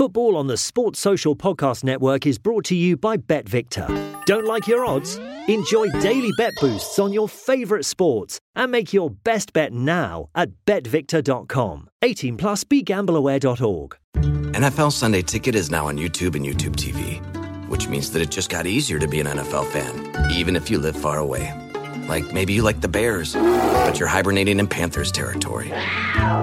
Football 0.00 0.34
on 0.34 0.46
the 0.46 0.56
Sports 0.56 0.98
Social 0.98 1.36
Podcast 1.36 1.84
Network 1.84 2.24
is 2.24 2.38
brought 2.38 2.64
to 2.64 2.74
you 2.74 2.96
by 2.96 3.18
BetVictor. 3.18 4.24
Don't 4.24 4.46
like 4.46 4.66
your 4.66 4.82
odds? 4.82 5.18
Enjoy 5.46 5.90
daily 6.00 6.30
bet 6.38 6.54
boosts 6.58 6.98
on 6.98 7.12
your 7.12 7.28
favourite 7.28 7.84
sports 7.84 8.40
and 8.56 8.72
make 8.72 8.94
your 8.94 9.10
best 9.10 9.52
bet 9.52 9.74
now 9.74 10.30
at 10.34 10.48
betvictor.com. 10.64 11.90
18 12.00 12.38
plus 12.38 12.64
begambleaware.org. 12.64 13.98
NFL 14.14 14.92
Sunday 14.92 15.20
Ticket 15.20 15.54
is 15.54 15.70
now 15.70 15.88
on 15.88 15.98
YouTube 15.98 16.34
and 16.34 16.46
YouTube 16.46 16.76
TV, 16.76 17.20
which 17.68 17.86
means 17.86 18.10
that 18.12 18.22
it 18.22 18.30
just 18.30 18.48
got 18.48 18.66
easier 18.66 18.98
to 18.98 19.06
be 19.06 19.20
an 19.20 19.26
NFL 19.26 19.66
fan, 19.66 20.32
even 20.32 20.56
if 20.56 20.70
you 20.70 20.78
live 20.78 20.96
far 20.96 21.18
away. 21.18 21.69
Like 22.10 22.32
maybe 22.32 22.52
you 22.52 22.64
like 22.64 22.80
the 22.80 22.88
Bears, 22.88 23.34
but 23.34 24.00
you're 24.00 24.08
hibernating 24.08 24.58
in 24.58 24.66
Panthers 24.66 25.12
territory. 25.12 25.68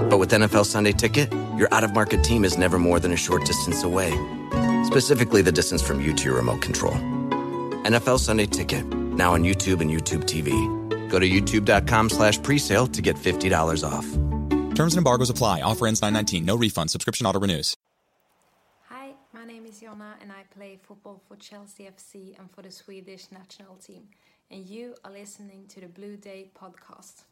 But 0.10 0.18
with 0.18 0.32
NFL 0.32 0.66
Sunday 0.66 0.94
Ticket, 0.94 1.30
your 1.58 1.68
out 1.74 1.84
of 1.84 1.94
market 1.94 2.24
team 2.24 2.46
is 2.46 2.58
never 2.58 2.80
more 2.80 3.02
than 3.02 3.12
a 3.12 3.18
short 3.18 3.46
distance 3.46 3.84
away. 3.84 4.12
Specifically, 4.86 5.42
the 5.42 5.52
distance 5.52 5.82
from 5.82 6.00
you 6.00 6.14
to 6.14 6.24
your 6.24 6.38
remote 6.38 6.62
control. 6.62 6.94
NFL 7.84 8.20
Sunday 8.20 8.46
Ticket, 8.46 8.86
now 8.86 9.34
on 9.34 9.44
YouTube 9.44 9.82
and 9.82 9.92
YouTube 9.92 10.24
TV. 10.24 10.50
Go 11.10 11.20
to 11.20 11.28
youtube.com 11.28 12.10
slash 12.12 12.40
presale 12.40 12.90
to 12.94 13.02
get 13.02 13.18
$50 13.18 13.84
off. 13.84 14.06
Terms 14.74 14.94
and 14.94 15.00
embargoes 15.00 15.30
apply. 15.30 15.62
Offer 15.62 15.88
ends 15.88 16.02
919. 16.02 16.46
No 16.46 16.56
refund. 16.56 16.92
Subscription 16.92 17.28
auto 17.28 17.42
renews. 17.42 17.76
Hi, 18.88 19.12
my 19.34 19.44
name 19.44 19.66
is 19.66 19.82
Jonna 19.82 20.14
and 20.22 20.32
I 20.32 20.44
play 20.56 20.80
football 20.82 21.22
for 21.28 21.36
Chelsea 21.36 21.84
FC 21.84 22.40
and 22.40 22.50
for 22.52 22.62
the 22.62 22.72
Swedish 22.72 23.26
national 23.32 23.76
team. 23.76 24.04
And 24.50 24.66
you 24.66 24.96
are 25.04 25.12
listening 25.12 25.68
to 25.70 25.82
the 25.82 25.88
Blue 25.88 26.16
Day 26.16 26.52
podcast. 26.56 27.24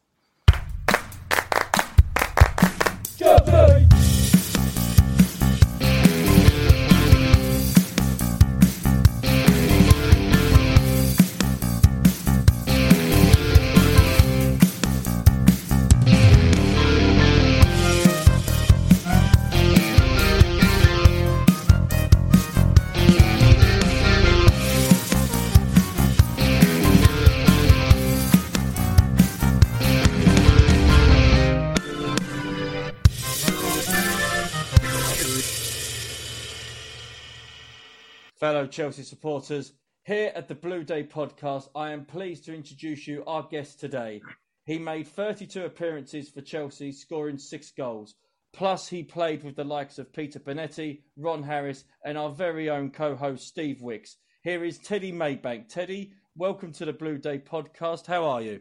Fellow 38.46 38.68
Chelsea 38.68 39.02
supporters, 39.02 39.72
here 40.04 40.30
at 40.36 40.46
the 40.46 40.54
Blue 40.54 40.84
Day 40.84 41.02
podcast, 41.02 41.68
I 41.74 41.90
am 41.90 42.04
pleased 42.04 42.44
to 42.44 42.54
introduce 42.54 43.08
you 43.08 43.24
our 43.26 43.42
guest 43.42 43.80
today. 43.80 44.22
He 44.66 44.78
made 44.78 45.08
32 45.08 45.64
appearances 45.64 46.30
for 46.30 46.42
Chelsea, 46.42 46.92
scoring 46.92 47.38
six 47.38 47.72
goals. 47.72 48.14
Plus, 48.52 48.86
he 48.86 49.02
played 49.02 49.42
with 49.42 49.56
the 49.56 49.64
likes 49.64 49.98
of 49.98 50.12
Peter 50.12 50.38
Bonetti, 50.38 51.00
Ron 51.16 51.42
Harris, 51.42 51.82
and 52.04 52.16
our 52.16 52.30
very 52.30 52.70
own 52.70 52.92
co 52.92 53.16
host, 53.16 53.48
Steve 53.48 53.82
Wicks. 53.82 54.16
Here 54.44 54.62
is 54.62 54.78
Teddy 54.78 55.10
Maybank. 55.10 55.68
Teddy, 55.68 56.12
welcome 56.36 56.70
to 56.74 56.84
the 56.84 56.92
Blue 56.92 57.18
Day 57.18 57.40
podcast. 57.40 58.06
How 58.06 58.26
are 58.26 58.42
you? 58.42 58.60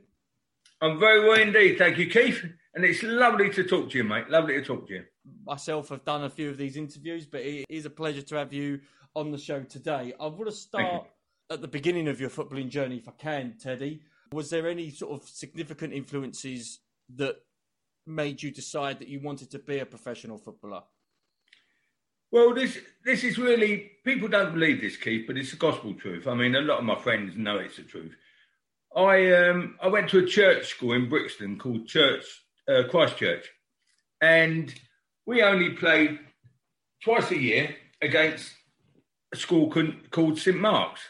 I'm 0.82 1.00
very 1.00 1.30
well 1.30 1.40
indeed, 1.40 1.78
thank 1.78 2.00
you, 2.00 2.10
Keith. 2.10 2.44
And 2.74 2.84
it's 2.84 3.04
lovely 3.04 3.52
to 3.52 3.64
talk 3.64 3.92
to 3.92 4.00
you, 4.00 4.04
mate. 4.04 4.32
Lovely 4.32 4.56
to 4.56 4.64
talk 4.64 4.88
to 4.88 4.94
you. 4.96 5.04
Myself 5.46 5.90
have 5.90 6.04
done 6.04 6.24
a 6.24 6.30
few 6.30 6.50
of 6.50 6.58
these 6.58 6.76
interviews, 6.76 7.28
but 7.28 7.42
it 7.42 7.66
is 7.70 7.86
a 7.86 7.92
pleasure 7.92 8.24
to 8.24 8.36
have 8.36 8.52
you 8.52 8.80
on 9.16 9.32
the 9.32 9.38
show 9.38 9.62
today. 9.64 10.14
I 10.20 10.28
want 10.28 10.46
to 10.46 10.52
start 10.52 11.08
at 11.50 11.62
the 11.62 11.68
beginning 11.68 12.08
of 12.08 12.20
your 12.20 12.30
footballing 12.30 12.70
journey, 12.70 12.98
if 12.98 13.08
I 13.08 13.14
can, 13.14 13.56
Teddy. 13.62 14.02
Was 14.32 14.50
there 14.50 14.68
any 14.68 14.90
sort 14.90 15.22
of 15.22 15.28
significant 15.28 15.94
influences 15.94 16.80
that 17.16 17.38
made 18.08 18.44
you 18.44 18.52
decide 18.52 19.00
that 19.00 19.08
you 19.08 19.22
wanted 19.22 19.52
to 19.52 19.60
be 19.60 19.80
a 19.80 19.86
professional 19.86 20.38
footballer? 20.38 20.84
Well, 22.32 22.54
this 22.54 22.78
this 23.06 23.24
is 23.24 23.38
really 23.38 23.92
people 24.04 24.28
don't 24.28 24.54
believe 24.54 24.82
this, 24.82 24.98
Keith, 24.98 25.26
but 25.28 25.38
it's 25.38 25.52
the 25.52 25.58
gospel 25.58 25.94
truth. 25.94 26.28
I 26.28 26.34
mean, 26.34 26.56
a 26.56 26.62
lot 26.62 26.80
of 26.80 26.84
my 26.84 26.96
friends 26.96 27.38
know 27.38 27.58
it's 27.58 27.78
the 27.78 27.84
truth. 27.84 28.14
I 28.96 29.32
um 29.32 29.78
I 29.82 29.88
went 29.88 30.10
to 30.10 30.20
a 30.20 30.26
church 30.26 30.68
school 30.68 30.94
in 30.94 31.08
Brixton 31.08 31.58
called 31.58 31.88
Church 31.88 32.26
uh, 32.68 32.84
Christ 32.90 33.18
Church, 33.18 33.50
and 34.22 34.74
we 35.26 35.44
only 35.44 35.72
played 35.72 36.20
twice 37.04 37.32
a 37.32 37.38
year 37.38 37.76
against 38.02 38.52
a 39.34 39.38
school 39.38 39.72
called 40.12 40.40
St 40.40 40.58
Mark's, 40.58 41.02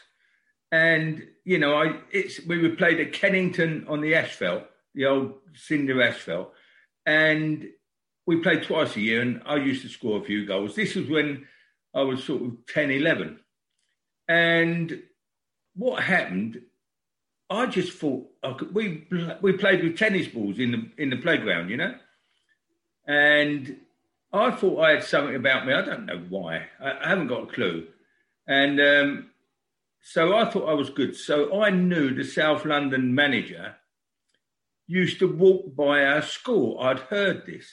and 0.72 1.22
you 1.44 1.58
know, 1.58 1.74
I 1.74 2.00
it's 2.10 2.44
we 2.46 2.58
were 2.58 2.76
played 2.76 3.00
at 3.00 3.12
Kennington 3.12 3.86
on 3.88 4.00
the 4.00 4.14
asphalt, 4.14 4.64
the 4.94 5.06
old 5.06 5.34
cinder 5.54 6.02
asphalt, 6.02 6.52
and 7.04 7.66
we 8.26 8.40
played 8.40 8.64
twice 8.64 8.96
a 8.96 9.00
year, 9.00 9.22
and 9.22 9.40
I 9.46 9.56
used 9.56 9.82
to 9.82 9.88
score 9.88 10.20
a 10.20 10.24
few 10.24 10.46
goals. 10.46 10.74
This 10.74 10.94
was 10.94 11.08
when 11.08 11.46
I 11.94 12.02
was 12.02 12.24
sort 12.24 12.42
of 12.42 12.66
10, 12.66 12.90
11. 12.90 13.40
and 14.28 15.02
what 15.74 16.02
happened? 16.02 16.62
I 17.48 17.66
just 17.66 17.92
thought 17.92 18.26
I 18.42 18.54
could, 18.54 18.74
we 18.74 19.06
we 19.40 19.52
played 19.52 19.84
with 19.84 19.96
tennis 19.96 20.26
balls 20.26 20.58
in 20.58 20.72
the 20.72 21.02
in 21.02 21.10
the 21.10 21.16
playground, 21.18 21.70
you 21.70 21.76
know, 21.76 21.94
and 23.06 23.76
I 24.32 24.50
thought 24.50 24.80
I 24.80 24.90
had 24.92 25.04
something 25.04 25.36
about 25.36 25.66
me. 25.66 25.72
I 25.72 25.82
don't 25.82 26.06
know 26.06 26.24
why. 26.28 26.66
I, 26.80 26.98
I 27.04 27.08
haven't 27.08 27.28
got 27.28 27.44
a 27.44 27.52
clue. 27.52 27.86
And 28.46 28.80
um, 28.80 29.30
so 30.02 30.36
I 30.36 30.50
thought 30.50 30.68
I 30.68 30.74
was 30.74 30.90
good. 30.90 31.16
So 31.16 31.60
I 31.62 31.70
knew 31.70 32.14
the 32.14 32.24
South 32.24 32.64
London 32.64 33.14
manager 33.14 33.76
used 34.86 35.18
to 35.18 35.26
walk 35.26 35.74
by 35.74 36.04
our 36.04 36.22
school. 36.22 36.78
I'd 36.80 37.00
heard 37.00 37.44
this. 37.46 37.68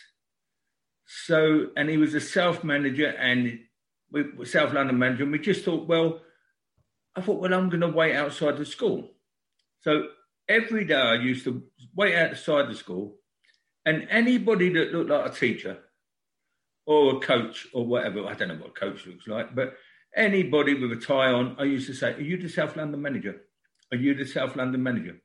So, 1.06 1.68
and 1.78 1.90
he 1.90 1.98
was 1.98 2.14
a 2.16 2.22
South 2.22 2.64
manager 2.64 3.10
and 3.10 3.60
we, 4.12 4.46
South 4.46 4.74
London 4.74 4.98
manager. 4.98 5.24
And 5.24 5.32
we 5.32 5.40
just 5.40 5.64
thought, 5.64 5.88
well, 5.88 6.22
I 7.16 7.22
thought, 7.22 7.40
well, 7.40 7.54
I'm 7.54 7.70
going 7.70 7.82
to 7.82 7.88
wait 7.88 8.16
outside 8.16 8.58
the 8.58 8.66
school. 8.66 9.12
So 9.82 10.08
every 10.48 10.86
day 10.86 10.96
I 10.96 11.16
used 11.16 11.44
to 11.44 11.64
wait 11.96 12.16
outside 12.16 12.70
the 12.70 12.76
school, 12.76 13.18
and 13.86 14.08
anybody 14.10 14.70
that 14.70 14.94
looked 14.94 15.10
like 15.10 15.32
a 15.32 15.36
teacher 15.36 15.78
or 16.86 17.18
a 17.18 17.20
coach 17.20 17.68
or 17.74 17.86
whatever, 17.86 18.26
I 18.26 18.34
don't 18.34 18.48
know 18.48 18.56
what 18.56 18.70
a 18.70 18.80
coach 18.80 19.06
looks 19.06 19.28
like, 19.28 19.54
but 19.54 19.76
Anybody 20.16 20.76
with 20.76 20.92
a 20.92 20.96
tie 20.96 21.32
on, 21.32 21.56
I 21.60 21.64
used 21.64 21.88
to 21.88 21.94
say, 21.94 22.14
Are 22.14 22.22
you 22.22 22.38
the 22.38 22.50
South 22.50 22.76
London 22.76 23.02
manager? 23.02 23.42
Are 23.92 23.98
you 23.98 24.14
the 24.14 24.26
South 24.26 24.56
London 24.56 24.84
manager? 24.84 25.18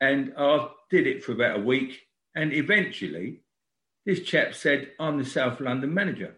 And 0.00 0.32
I 0.38 0.68
did 0.90 1.06
it 1.06 1.22
for 1.24 1.32
about 1.32 1.58
a 1.58 1.62
week. 1.62 2.00
And 2.34 2.52
eventually, 2.52 3.40
this 4.04 4.22
chap 4.22 4.54
said, 4.54 4.92
I'm 5.00 5.18
the 5.18 5.24
South 5.24 5.60
London 5.60 5.92
manager. 5.92 6.36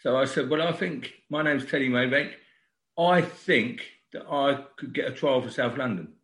So 0.00 0.16
I 0.16 0.24
said, 0.24 0.48
Well, 0.48 0.62
I 0.62 0.72
think 0.72 1.12
my 1.30 1.42
name's 1.42 1.66
Teddy 1.66 1.88
Maybank. 1.88 2.32
I 2.98 3.20
think 3.20 3.82
that 4.12 4.26
I 4.30 4.64
could 4.76 4.94
get 4.94 5.08
a 5.08 5.12
trial 5.12 5.42
for 5.42 5.50
South 5.50 5.76
London. 5.76 6.14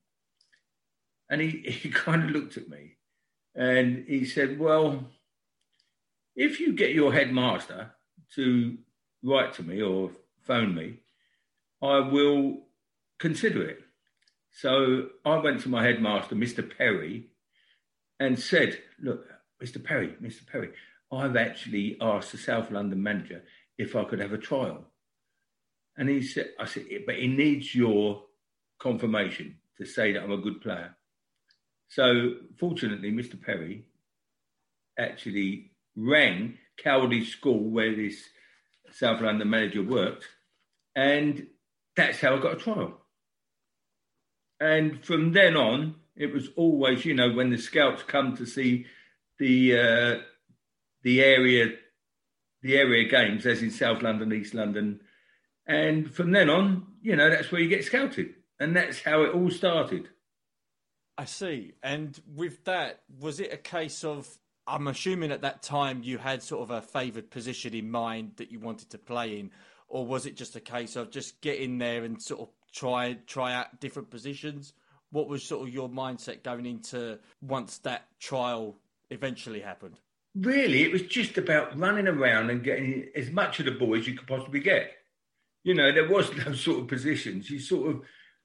And 1.30 1.40
he, 1.40 1.48
he 1.66 1.90
kind 1.90 2.24
of 2.24 2.30
looked 2.30 2.56
at 2.56 2.68
me 2.68 2.96
and 3.54 4.04
he 4.08 4.24
said, 4.24 4.58
Well, 4.58 5.10
if 6.34 6.60
you 6.60 6.72
get 6.72 6.94
your 6.94 7.12
headmaster 7.12 7.92
to 8.34 8.78
write 9.22 9.52
to 9.54 9.62
me 9.62 9.82
or 9.82 10.10
phone 10.42 10.74
me, 10.74 10.98
I 11.82 11.98
will 12.00 12.64
consider 13.18 13.66
it. 13.66 13.80
So 14.52 15.08
I 15.24 15.38
went 15.38 15.60
to 15.62 15.68
my 15.68 15.82
headmaster, 15.82 16.34
Mr. 16.34 16.76
Perry, 16.76 17.28
and 18.20 18.38
said, 18.38 18.78
Look, 19.00 19.26
Mr. 19.62 19.82
Perry, 19.82 20.14
Mr. 20.22 20.46
Perry, 20.46 20.70
I've 21.10 21.36
actually 21.36 21.96
asked 22.00 22.32
the 22.32 22.38
South 22.38 22.70
London 22.70 23.02
manager 23.02 23.42
if 23.78 23.96
I 23.96 24.04
could 24.04 24.20
have 24.20 24.32
a 24.32 24.38
trial. 24.38 24.84
And 25.96 26.08
he 26.08 26.22
said, 26.22 26.50
I 26.58 26.64
said, 26.64 26.84
but 27.06 27.16
he 27.16 27.28
needs 27.28 27.74
your 27.74 28.22
confirmation 28.78 29.56
to 29.78 29.84
say 29.84 30.12
that 30.12 30.22
I'm 30.22 30.32
a 30.32 30.38
good 30.38 30.60
player. 30.60 30.96
So 31.88 32.34
fortunately, 32.58 33.12
Mr. 33.12 33.40
Perry 33.40 33.84
actually 34.98 35.72
rang 35.96 36.58
Cowley 36.82 37.24
School 37.24 37.70
where 37.70 37.94
this 37.94 38.24
South 38.90 39.20
London 39.20 39.48
manager 39.48 39.82
worked, 39.82 40.26
and 40.94 41.46
that's 41.96 42.20
how 42.20 42.36
I 42.36 42.40
got 42.40 42.54
a 42.54 42.56
trial. 42.56 42.98
And 44.60 45.04
from 45.04 45.32
then 45.32 45.56
on, 45.56 45.96
it 46.16 46.32
was 46.32 46.48
always, 46.56 47.04
you 47.04 47.14
know, 47.14 47.32
when 47.32 47.50
the 47.50 47.58
scouts 47.58 48.02
come 48.02 48.36
to 48.36 48.46
see 48.46 48.86
the 49.38 49.78
uh, 49.78 50.18
the 51.02 51.22
area 51.22 51.72
the 52.62 52.76
area 52.76 53.08
games, 53.08 53.44
as 53.46 53.62
in 53.62 53.70
South 53.70 54.02
London, 54.02 54.32
East 54.32 54.54
London, 54.54 55.00
and 55.66 56.12
from 56.12 56.30
then 56.30 56.48
on, 56.48 56.86
you 57.02 57.16
know, 57.16 57.28
that's 57.28 57.50
where 57.50 57.60
you 57.60 57.68
get 57.68 57.84
scouted, 57.84 58.34
and 58.60 58.76
that's 58.76 59.00
how 59.02 59.22
it 59.22 59.34
all 59.34 59.50
started. 59.50 60.08
I 61.18 61.24
see. 61.24 61.74
And 61.82 62.20
with 62.26 62.64
that, 62.64 63.02
was 63.20 63.40
it 63.40 63.52
a 63.52 63.56
case 63.56 64.04
of 64.04 64.28
I'm 64.66 64.88
assuming 64.88 65.32
at 65.32 65.42
that 65.42 65.62
time 65.62 66.02
you 66.02 66.18
had 66.18 66.42
sort 66.42 66.62
of 66.62 66.70
a 66.70 66.80
favoured 66.80 67.30
position 67.30 67.74
in 67.74 67.90
mind 67.90 68.32
that 68.36 68.52
you 68.52 68.60
wanted 68.60 68.90
to 68.90 68.98
play 68.98 69.38
in, 69.38 69.50
or 69.88 70.06
was 70.06 70.26
it 70.26 70.36
just 70.36 70.56
a 70.56 70.60
case 70.60 70.96
of 70.96 71.10
just 71.10 71.40
get 71.40 71.58
in 71.58 71.78
there 71.78 72.04
and 72.04 72.20
sort 72.20 72.40
of 72.40 72.48
try 72.72 73.18
try 73.26 73.54
out 73.54 73.80
different 73.80 74.10
positions? 74.10 74.74
What 75.10 75.28
was 75.28 75.42
sort 75.42 75.68
of 75.68 75.74
your 75.74 75.88
mindset 75.88 76.42
going 76.42 76.64
into 76.64 77.18
once 77.42 77.78
that 77.78 78.06
trial 78.18 78.76
eventually 79.10 79.60
happened? 79.60 80.00
Really, 80.34 80.82
it 80.82 80.92
was 80.92 81.02
just 81.02 81.36
about 81.36 81.78
running 81.78 82.08
around 82.08 82.48
and 82.48 82.64
getting 82.64 83.08
as 83.14 83.30
much 83.30 83.60
of 83.60 83.66
the 83.66 83.72
ball 83.72 83.94
as 83.94 84.06
you 84.06 84.14
could 84.14 84.26
possibly 84.26 84.60
get. 84.60 84.92
You 85.64 85.74
know, 85.74 85.92
there 85.92 86.08
was 86.08 86.34
no 86.46 86.54
sort 86.54 86.80
of 86.80 86.88
positions. 86.88 87.50
You 87.50 87.58
sort 87.58 87.90
of, 87.90 88.02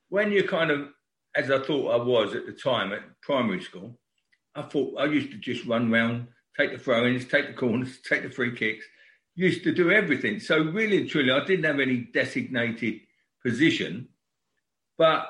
when 0.10 0.32
you're 0.32 0.48
kind 0.48 0.72
of, 0.72 0.90
as 1.36 1.50
I 1.50 1.60
thought 1.60 1.92
I 1.92 2.04
was 2.04 2.36
at 2.36 2.46
the 2.46 2.52
time 2.52 2.92
at 2.92 3.04
primary 3.22 3.62
school, 3.62 3.98
I 4.58 4.64
thought 4.64 5.00
I 5.00 5.06
used 5.06 5.32
to 5.32 5.38
just 5.38 5.66
run 5.66 5.94
around, 5.94 6.28
take 6.58 6.72
the 6.72 6.80
throw 6.80 7.06
ins, 7.06 7.26
take 7.26 7.48
the 7.48 7.54
corners, 7.54 8.00
take 8.02 8.24
the 8.24 8.30
free 8.30 8.56
kicks, 8.56 8.86
used 9.36 9.64
to 9.64 9.74
do 9.74 9.92
everything. 9.92 10.40
So, 10.40 10.58
really 10.58 10.98
and 10.98 11.10
truly, 11.10 11.32
I 11.32 11.46
didn't 11.46 11.66
have 11.66 11.80
any 11.80 12.10
designated 12.12 13.02
position. 13.46 14.10
But 14.98 15.28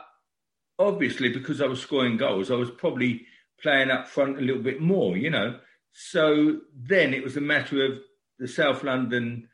obviously, 0.79 1.29
because 1.29 1.61
I 1.61 1.65
was 1.65 1.81
scoring 1.81 2.15
goals, 2.15 2.49
I 2.49 2.55
was 2.55 2.71
probably 2.71 3.25
playing 3.61 3.91
up 3.91 4.07
front 4.07 4.37
a 4.37 4.41
little 4.41 4.63
bit 4.63 4.81
more, 4.81 5.17
you 5.17 5.29
know. 5.29 5.59
So 5.91 6.61
then 6.73 7.13
it 7.13 7.23
was 7.23 7.35
a 7.37 7.41
matter 7.41 7.83
of 7.85 7.99
the 8.39 8.47
South 8.47 8.83
London 8.83 9.49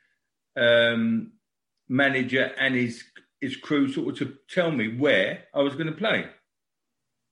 um, 0.56 1.32
manager 1.90 2.52
and 2.60 2.76
his 2.76 3.04
his 3.42 3.56
crew 3.58 3.92
sort 3.92 4.10
of 4.10 4.18
to 4.20 4.38
tell 4.50 4.72
me 4.72 4.96
where 4.96 5.44
I 5.54 5.60
was 5.60 5.74
going 5.74 5.88
to 5.88 5.94
play. 5.94 6.26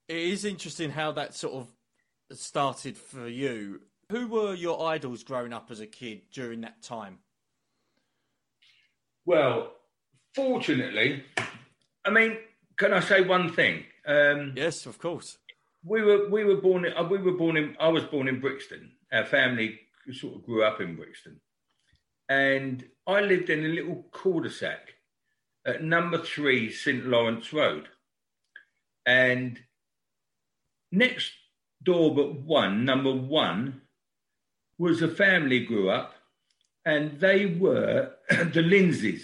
It 0.09 0.17
is 0.17 0.43
interesting 0.43 0.91
how 0.91 1.13
that 1.13 1.33
sort 1.33 1.53
of 1.53 1.67
started 2.37 2.97
for 2.97 3.27
you. 3.27 3.81
Who 4.11 4.27
were 4.27 4.53
your 4.53 4.87
idols 4.87 5.23
growing 5.23 5.53
up 5.53 5.71
as 5.71 5.79
a 5.79 5.87
kid 5.87 6.23
during 6.33 6.61
that 6.61 6.81
time? 6.81 7.19
Well, 9.25 9.73
fortunately, 10.35 11.23
I 12.03 12.09
mean, 12.09 12.37
can 12.77 12.93
I 12.93 12.99
say 12.99 13.21
one 13.21 13.53
thing? 13.53 13.83
Um, 14.05 14.53
yes, 14.55 14.85
of 14.85 14.97
course. 14.97 15.37
We 15.83 16.01
were 16.01 16.29
we 16.29 16.43
were 16.43 16.57
born 16.57 16.85
in, 16.85 16.93
uh, 16.93 17.03
we 17.03 17.19
were 17.19 17.33
born 17.33 17.57
in 17.57 17.75
I 17.79 17.87
was 17.87 18.03
born 18.03 18.27
in 18.27 18.39
Brixton. 18.39 18.91
Our 19.11 19.25
family 19.25 19.79
sort 20.11 20.35
of 20.35 20.43
grew 20.43 20.63
up 20.63 20.81
in 20.81 20.95
Brixton, 20.95 21.39
and 22.29 22.83
I 23.07 23.21
lived 23.21 23.49
in 23.49 23.65
a 23.65 23.69
little 23.69 24.05
cul-de-sac 24.11 24.95
at 25.65 25.83
number 25.83 26.17
three 26.17 26.71
St 26.71 27.05
Lawrence 27.05 27.53
Road, 27.53 27.87
and 29.05 29.59
next 30.91 31.31
door 31.83 32.13
but 32.13 32.33
one, 32.41 32.85
number 32.85 33.11
one, 33.11 33.81
was 34.77 35.01
a 35.01 35.07
family 35.07 35.65
grew 35.65 35.89
up, 35.89 36.13
and 36.85 37.19
they 37.19 37.45
were 37.45 38.11
the 38.29 38.61
Lindsays, 38.63 39.23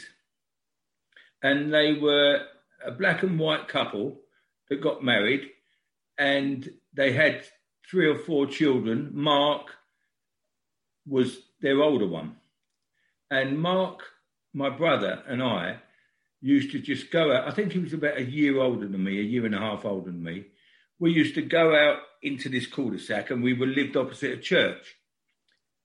and 1.42 1.74
they 1.74 1.94
were 1.94 2.42
a 2.86 2.92
black 2.92 3.24
and 3.24 3.40
white 3.40 3.68
couple 3.68 4.20
that 4.70 4.82
got 4.82 5.04
married, 5.04 5.50
and 6.18 6.70
they 6.94 7.12
had 7.12 7.44
three 7.90 8.08
or 8.08 8.18
four 8.18 8.46
children. 8.46 9.12
Mark 9.14 9.68
was 11.08 11.40
their 11.62 11.82
older 11.82 12.08
one, 12.08 12.36
and 13.32 13.60
Mark, 13.60 14.02
my 14.54 14.70
brother, 14.70 15.24
and 15.28 15.42
I 15.42 15.78
used 16.42 16.72
to 16.72 16.80
just 16.80 17.12
go 17.12 17.34
out. 17.34 17.48
I 17.48 17.52
think 17.52 17.72
he 17.72 17.80
was 17.80 17.94
about 17.94 18.18
a 18.18 18.24
year 18.24 18.60
older 18.60 18.88
than 18.88 19.04
me, 19.04 19.20
a 19.20 19.24
year 19.24 19.46
and 19.46 19.56
a 19.56 19.60
half 19.60 19.86
older 19.86 20.12
than 20.12 20.24
me. 20.24 20.46
We 21.00 21.12
used 21.12 21.36
to 21.36 21.42
go 21.42 21.76
out 21.76 22.00
into 22.22 22.50
this 22.50 22.68
cul-de-sac, 22.68 23.32
and 23.32 23.44
we 23.44 23.54
were 23.54 23.68
lived 23.68 23.96
opposite 23.96 24.32
a 24.32 24.38
church. 24.38 24.96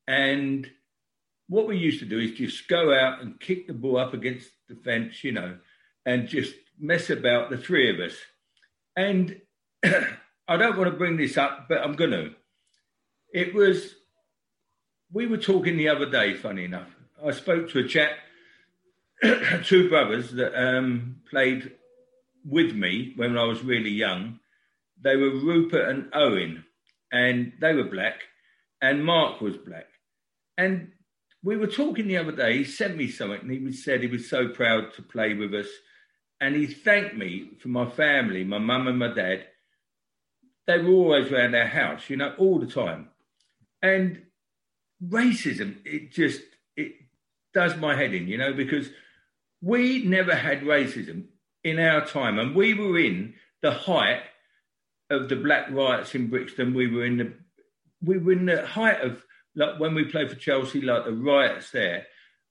And 0.07 0.69
what 1.49 1.67
we 1.67 1.77
used 1.77 2.01
to 2.01 2.07
do 2.07 2.19
is 2.19 2.33
just 2.33 2.69
go 2.69 2.95
out 2.95 3.21
and 3.21 3.39
kick 3.39 3.67
the 3.67 3.75
ball 3.75 3.99
up 3.99 4.15
against 4.15 4.49
the 4.69 4.75
fence, 4.75 5.23
you 5.23 5.33
know, 5.33 5.59
and 6.07 6.29
just 6.29 6.55
mess 6.79 7.11
about 7.11 7.51
the 7.51 7.59
three 7.59 7.91
of 7.93 8.01
us. 8.01 8.17
And 8.97 9.41
I 9.85 10.57
don't 10.57 10.77
want 10.77 10.91
to 10.91 10.97
bring 10.97 11.17
this 11.17 11.37
up, 11.37 11.67
but 11.69 11.79
I'm 11.79 11.95
going 11.95 12.11
to. 12.11 12.35
It 13.33 13.55
was, 13.55 13.95
we 15.13 15.27
were 15.27 15.39
talking 15.39 15.77
the 15.77 15.89
other 15.89 16.11
day, 16.11 16.35
funny 16.35 16.65
enough. 16.65 16.89
I 17.25 17.31
spoke 17.31 17.71
to 17.71 17.79
a 17.79 17.89
chap, 17.89 18.11
two 19.65 19.89
brothers 19.89 20.33
that 20.33 20.55
um, 20.55 21.17
played 21.31 21.73
with 22.45 22.75
me 22.75 23.13
when 23.17 23.39
I 23.39 23.45
was 23.45 23.63
really 23.63 23.91
young. 23.91 24.41
They 25.03 25.17
were 25.17 25.31
Rupert 25.31 25.89
and 25.89 26.09
Owen, 26.15 26.65
and 27.11 27.53
they 27.61 27.75
were 27.75 27.85
black, 27.85 28.21
and 28.81 29.05
Mark 29.05 29.41
was 29.41 29.57
black. 29.57 29.87
And 30.57 30.93
we 31.43 31.57
were 31.57 31.67
talking 31.67 32.07
the 32.07 32.19
other 32.19 32.33
day. 32.33 32.59
He 32.59 32.65
sent 32.65 32.97
me 32.97 33.09
something, 33.09 33.41
and 33.41 33.51
he 33.51 33.73
said 33.73 34.01
he 34.01 34.07
was 34.07 34.29
so 34.29 34.49
proud 34.49 34.95
to 34.95 35.03
play 35.03 35.35
with 35.35 35.55
us 35.55 35.69
and 36.43 36.57
he 36.57 36.67
thanked 36.67 37.15
me 37.15 37.51
for 37.61 37.69
my 37.69 37.89
family, 37.89 38.43
my 38.43 38.59
mum 38.59 38.89
and 38.89 38.99
my 38.99 39.15
dad. 39.15 39.47
They 40.67 40.77
were 40.79 40.91
always 40.91 41.31
around 41.31 41.55
our 41.55 41.69
house, 41.69 42.11
you 42.11 42.17
know, 42.17 42.35
all 42.37 42.59
the 42.59 42.67
time. 42.67 43.11
And 43.81 44.23
racism, 45.01 45.77
it 45.85 46.11
just 46.11 46.41
it 46.77 46.95
does 47.55 47.77
my 47.77 47.95
head 47.95 48.13
in, 48.13 48.27
you 48.27 48.39
know, 48.39 48.53
because 48.53 48.89
we 49.61 50.03
never 50.03 50.35
had 50.35 50.63
racism 50.63 51.27
in 51.63 51.79
our 51.79 52.05
time, 52.05 52.41
and 52.41 52.57
we 52.57 52.75
were 52.75 52.99
in 52.99 53.35
the 53.61 53.71
height 53.71 54.23
of 55.13 55.29
the 55.29 55.37
black 55.37 55.71
riots 55.71 56.15
in 56.15 56.29
Brixton. 56.29 56.75
We 56.75 56.89
were 56.89 57.05
in 57.05 57.19
the 57.19 57.33
we 58.03 58.19
were 58.19 58.33
in 58.33 58.47
the 58.47 58.67
height 58.67 59.01
of 59.01 59.23
like 59.55 59.79
when 59.79 59.95
we 59.95 60.05
played 60.05 60.31
for 60.31 60.37
Chelsea, 60.37 60.81
like 60.81 61.05
the 61.05 61.13
riots 61.13 61.71
there. 61.71 62.07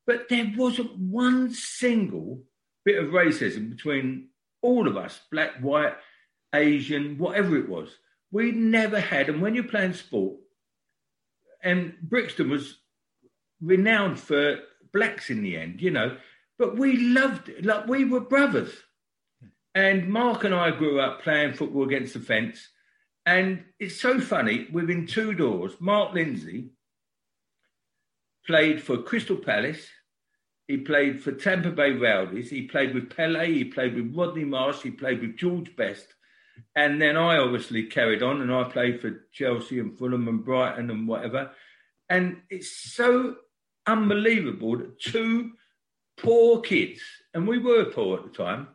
But 0.07 0.29
there 0.29 0.51
wasn't 0.55 0.97
one 0.97 1.53
single 1.53 2.43
bit 2.85 3.01
of 3.01 3.11
racism 3.11 3.69
between 3.69 4.29
all 4.61 4.87
of 4.87 4.97
us, 4.97 5.19
black, 5.31 5.59
white, 5.59 5.95
Asian, 6.53 7.17
whatever 7.17 7.57
it 7.57 7.69
was. 7.69 7.89
We 8.31 8.51
never 8.51 8.99
had, 8.99 9.29
and 9.29 9.41
when 9.41 9.55
you're 9.55 9.63
playing 9.65 9.93
sport, 9.93 10.37
and 11.63 11.95
Brixton 12.01 12.49
was 12.49 12.77
renowned 13.61 14.19
for 14.19 14.59
blacks 14.93 15.29
in 15.29 15.43
the 15.43 15.57
end, 15.57 15.81
you 15.81 15.91
know, 15.91 16.17
but 16.57 16.77
we 16.77 16.97
loved 16.97 17.49
it, 17.49 17.65
like 17.65 17.87
we 17.87 18.05
were 18.05 18.19
brothers. 18.19 18.71
And 19.73 20.09
Mark 20.09 20.43
and 20.43 20.53
I 20.53 20.71
grew 20.71 20.99
up 20.99 21.21
playing 21.21 21.53
football 21.53 21.83
against 21.83 22.13
the 22.13 22.19
fence. 22.19 22.69
And 23.25 23.63
it's 23.79 24.01
so 24.01 24.19
funny, 24.19 24.67
within 24.71 25.07
two 25.07 25.33
doors, 25.33 25.73
Mark 25.79 26.13
Lindsay 26.13 26.71
played 28.45 28.81
for 28.81 28.97
Crystal 28.97 29.37
Palace, 29.37 29.85
he 30.71 30.77
played 30.77 31.21
for 31.21 31.33
Tampa 31.33 31.69
Bay 31.69 31.91
Rowdies. 31.91 32.49
He 32.49 32.61
played 32.61 32.93
with 32.93 33.13
Pele. 33.13 33.45
He 33.45 33.65
played 33.65 33.93
with 33.93 34.15
Rodney 34.15 34.45
Marsh. 34.45 34.81
He 34.81 34.89
played 34.89 35.19
with 35.19 35.35
George 35.35 35.75
Best. 35.75 36.07
And 36.77 37.01
then 37.01 37.17
I 37.17 37.39
obviously 37.39 37.87
carried 37.87 38.23
on 38.23 38.41
and 38.41 38.53
I 38.53 38.63
played 38.63 39.01
for 39.01 39.25
Chelsea 39.33 39.79
and 39.79 39.97
Fulham 39.97 40.29
and 40.29 40.45
Brighton 40.45 40.89
and 40.89 41.09
whatever. 41.09 41.51
And 42.09 42.37
it's 42.49 42.71
so 42.93 43.35
unbelievable 43.85 44.77
that 44.77 44.97
two 44.97 45.51
poor 46.17 46.61
kids, 46.61 47.01
and 47.33 47.45
we 47.45 47.57
were 47.57 47.91
poor 47.91 48.19
at 48.19 48.23
the 48.23 48.29
time, 48.29 48.69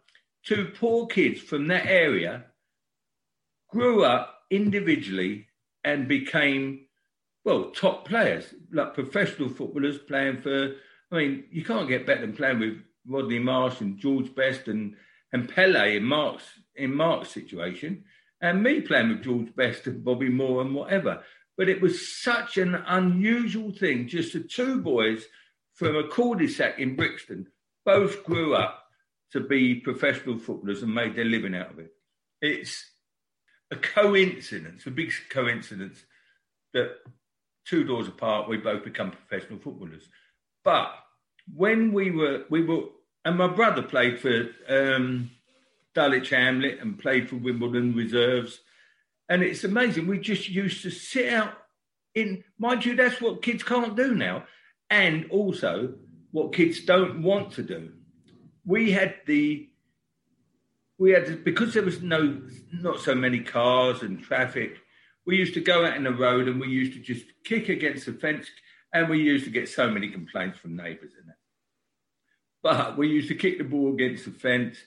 two 0.47 0.73
poor 0.79 1.07
kids 1.07 1.41
from 1.41 1.69
that 1.69 1.87
area 1.87 2.45
grew 3.69 4.05
up 4.05 4.43
individually 4.51 5.47
and 5.85 6.09
became, 6.09 6.87
well, 7.45 7.71
top 7.71 8.07
players, 8.07 8.55
like 8.73 8.95
professional 8.95 9.49
footballers 9.49 9.99
playing 9.99 10.41
for 10.41 10.75
I 11.13 11.17
mean, 11.17 11.45
you 11.51 11.65
can't 11.65 11.89
get 11.89 12.07
better 12.07 12.23
than 12.23 12.35
playing 12.35 12.59
with 12.59 12.79
Rodney 13.07 13.39
Marsh 13.39 13.81
and 13.81 13.99
George 13.99 14.35
Best 14.35 14.69
and 14.69 14.97
and 15.33 15.53
Pele 15.53 15.97
in 15.97 16.05
Mark's 16.05 16.45
in 16.75 16.95
Mark's 16.95 17.31
situation, 17.31 18.05
and 18.41 18.63
me 18.63 18.81
playing 18.81 19.11
with 19.11 19.23
George 19.23 19.55
Best 19.55 19.87
and 19.87 20.05
Bobby 20.05 20.29
Moore 20.29 20.63
and 20.63 20.75
whatever. 20.75 21.23
But 21.57 21.69
it 21.69 21.81
was 21.81 22.15
such 22.23 22.59
an 22.59 22.75
unusual 22.75 23.73
thing. 23.73 24.09
Just 24.09 24.33
the 24.33 24.41
two 24.41 24.83
boys 24.83 25.25
from 25.75 25.97
a 25.97 26.09
cul-de-sac 26.09 26.79
in 26.79 26.97
Brixton 26.97 27.47
both 27.85 28.25
grew 28.25 28.55
up 28.55 28.86
to 29.33 29.41
be 29.41 29.77
professional 29.77 30.39
footballers 30.39 30.83
and 30.83 30.95
made 30.95 31.17
their 31.17 31.25
living 31.25 31.55
out 31.55 31.71
of 31.71 31.79
it. 31.79 31.93
It's 32.41 32.85
a 33.71 33.77
coincidence, 33.77 34.87
a 34.87 34.91
big 34.91 35.13
coincidence 35.31 36.05
that 36.73 36.99
two 37.67 37.85
doors 37.85 38.09
apart 38.09 38.49
we 38.49 38.57
both 38.57 38.85
become 38.85 39.11
professional 39.11 39.59
footballers. 39.59 40.09
But 40.65 40.93
when 41.53 41.93
we 41.93 42.11
were, 42.11 42.45
we 42.51 42.63
were, 42.63 42.85
and 43.25 43.37
my 43.37 43.49
brother 43.49 43.83
played 43.83 44.21
for 44.21 44.49
um, 44.69 45.31
Dulwich 45.95 46.31
Hamlet 46.31 46.79
and 46.81 46.99
played 46.99 47.29
for 47.29 47.37
Wimbledon 47.37 47.95
reserves. 47.95 48.61
And 49.29 49.43
it's 49.43 49.65
amazing. 49.65 50.07
We 50.07 50.19
just 50.19 50.49
used 50.49 50.83
to 50.83 50.91
sit 50.91 51.33
out 51.33 51.55
in, 52.15 52.45
mind 52.59 52.85
you, 52.85 52.95
that's 52.95 53.21
what 53.21 53.43
kids 53.43 53.63
can't 53.63 53.97
do 53.97 54.15
now. 54.15 54.45
And 54.91 55.27
also 55.31 55.95
what 56.31 56.55
kids 56.55 56.85
don't 56.85 57.23
want 57.23 57.53
to 57.53 57.63
do. 57.63 57.93
We 58.67 58.91
had 58.91 59.15
the, 59.27 59.71
we 60.99 61.13
had, 61.13 61.45
because 61.45 61.73
there 61.73 61.85
was 61.85 62.03
no, 62.03 62.43
not 62.73 63.01
so 63.01 63.15
many 63.15 63.41
cars 63.41 64.03
and 64.03 64.21
traffic, 64.23 64.77
We 65.27 65.37
used 65.37 65.55
to 65.55 65.61
go 65.61 65.85
out 65.85 65.97
in 65.97 66.05
the 66.05 66.13
road 66.13 66.47
and 66.47 66.61
we 66.61 66.69
used 66.69 66.93
to 66.93 67.01
just 67.01 67.25
kick 67.45 67.69
against 67.69 68.07
the 68.07 68.13
fence, 68.13 68.47
and 68.93 69.09
we 69.09 69.19
used 69.19 69.45
to 69.45 69.51
get 69.51 69.69
so 69.69 69.91
many 69.91 70.09
complaints 70.09 70.59
from 70.59 70.77
neighbours 70.77 71.13
and 71.19 71.29
that. 71.29 71.37
But 72.63 72.97
we 72.97 73.09
used 73.09 73.29
to 73.29 73.35
kick 73.35 73.59
the 73.59 73.65
ball 73.65 73.93
against 73.93 74.25
the 74.25 74.31
fence, 74.31 74.79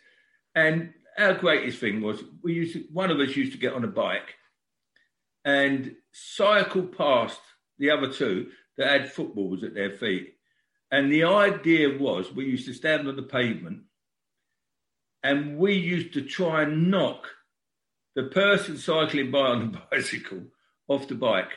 and 0.55 0.93
our 1.17 1.33
greatest 1.33 1.79
thing 1.79 2.01
was 2.01 2.23
we 2.41 2.53
used 2.53 2.73
to, 2.73 2.85
one 2.93 3.11
of 3.11 3.19
us 3.19 3.35
used 3.35 3.51
to 3.51 3.57
get 3.57 3.73
on 3.73 3.83
a 3.83 3.87
bike 3.87 4.35
and 5.43 5.95
cycle 6.13 6.83
past 6.83 7.39
the 7.77 7.91
other 7.91 8.11
two 8.11 8.49
that 8.77 8.87
had 8.87 9.11
footballs 9.11 9.63
at 9.63 9.73
their 9.73 9.91
feet. 9.91 10.35
And 10.91 11.11
the 11.11 11.23
idea 11.25 11.97
was 11.97 12.33
we 12.33 12.45
used 12.45 12.65
to 12.67 12.73
stand 12.73 13.07
on 13.07 13.15
the 13.15 13.23
pavement 13.23 13.83
and 15.23 15.57
we 15.57 15.73
used 15.73 16.13
to 16.13 16.21
try 16.21 16.63
and 16.63 16.89
knock 16.89 17.27
the 18.15 18.23
person 18.23 18.77
cycling 18.77 19.31
by 19.31 19.39
on 19.39 19.71
the 19.71 19.81
bicycle 19.91 20.41
off 20.87 21.07
the 21.07 21.15
bike. 21.15 21.51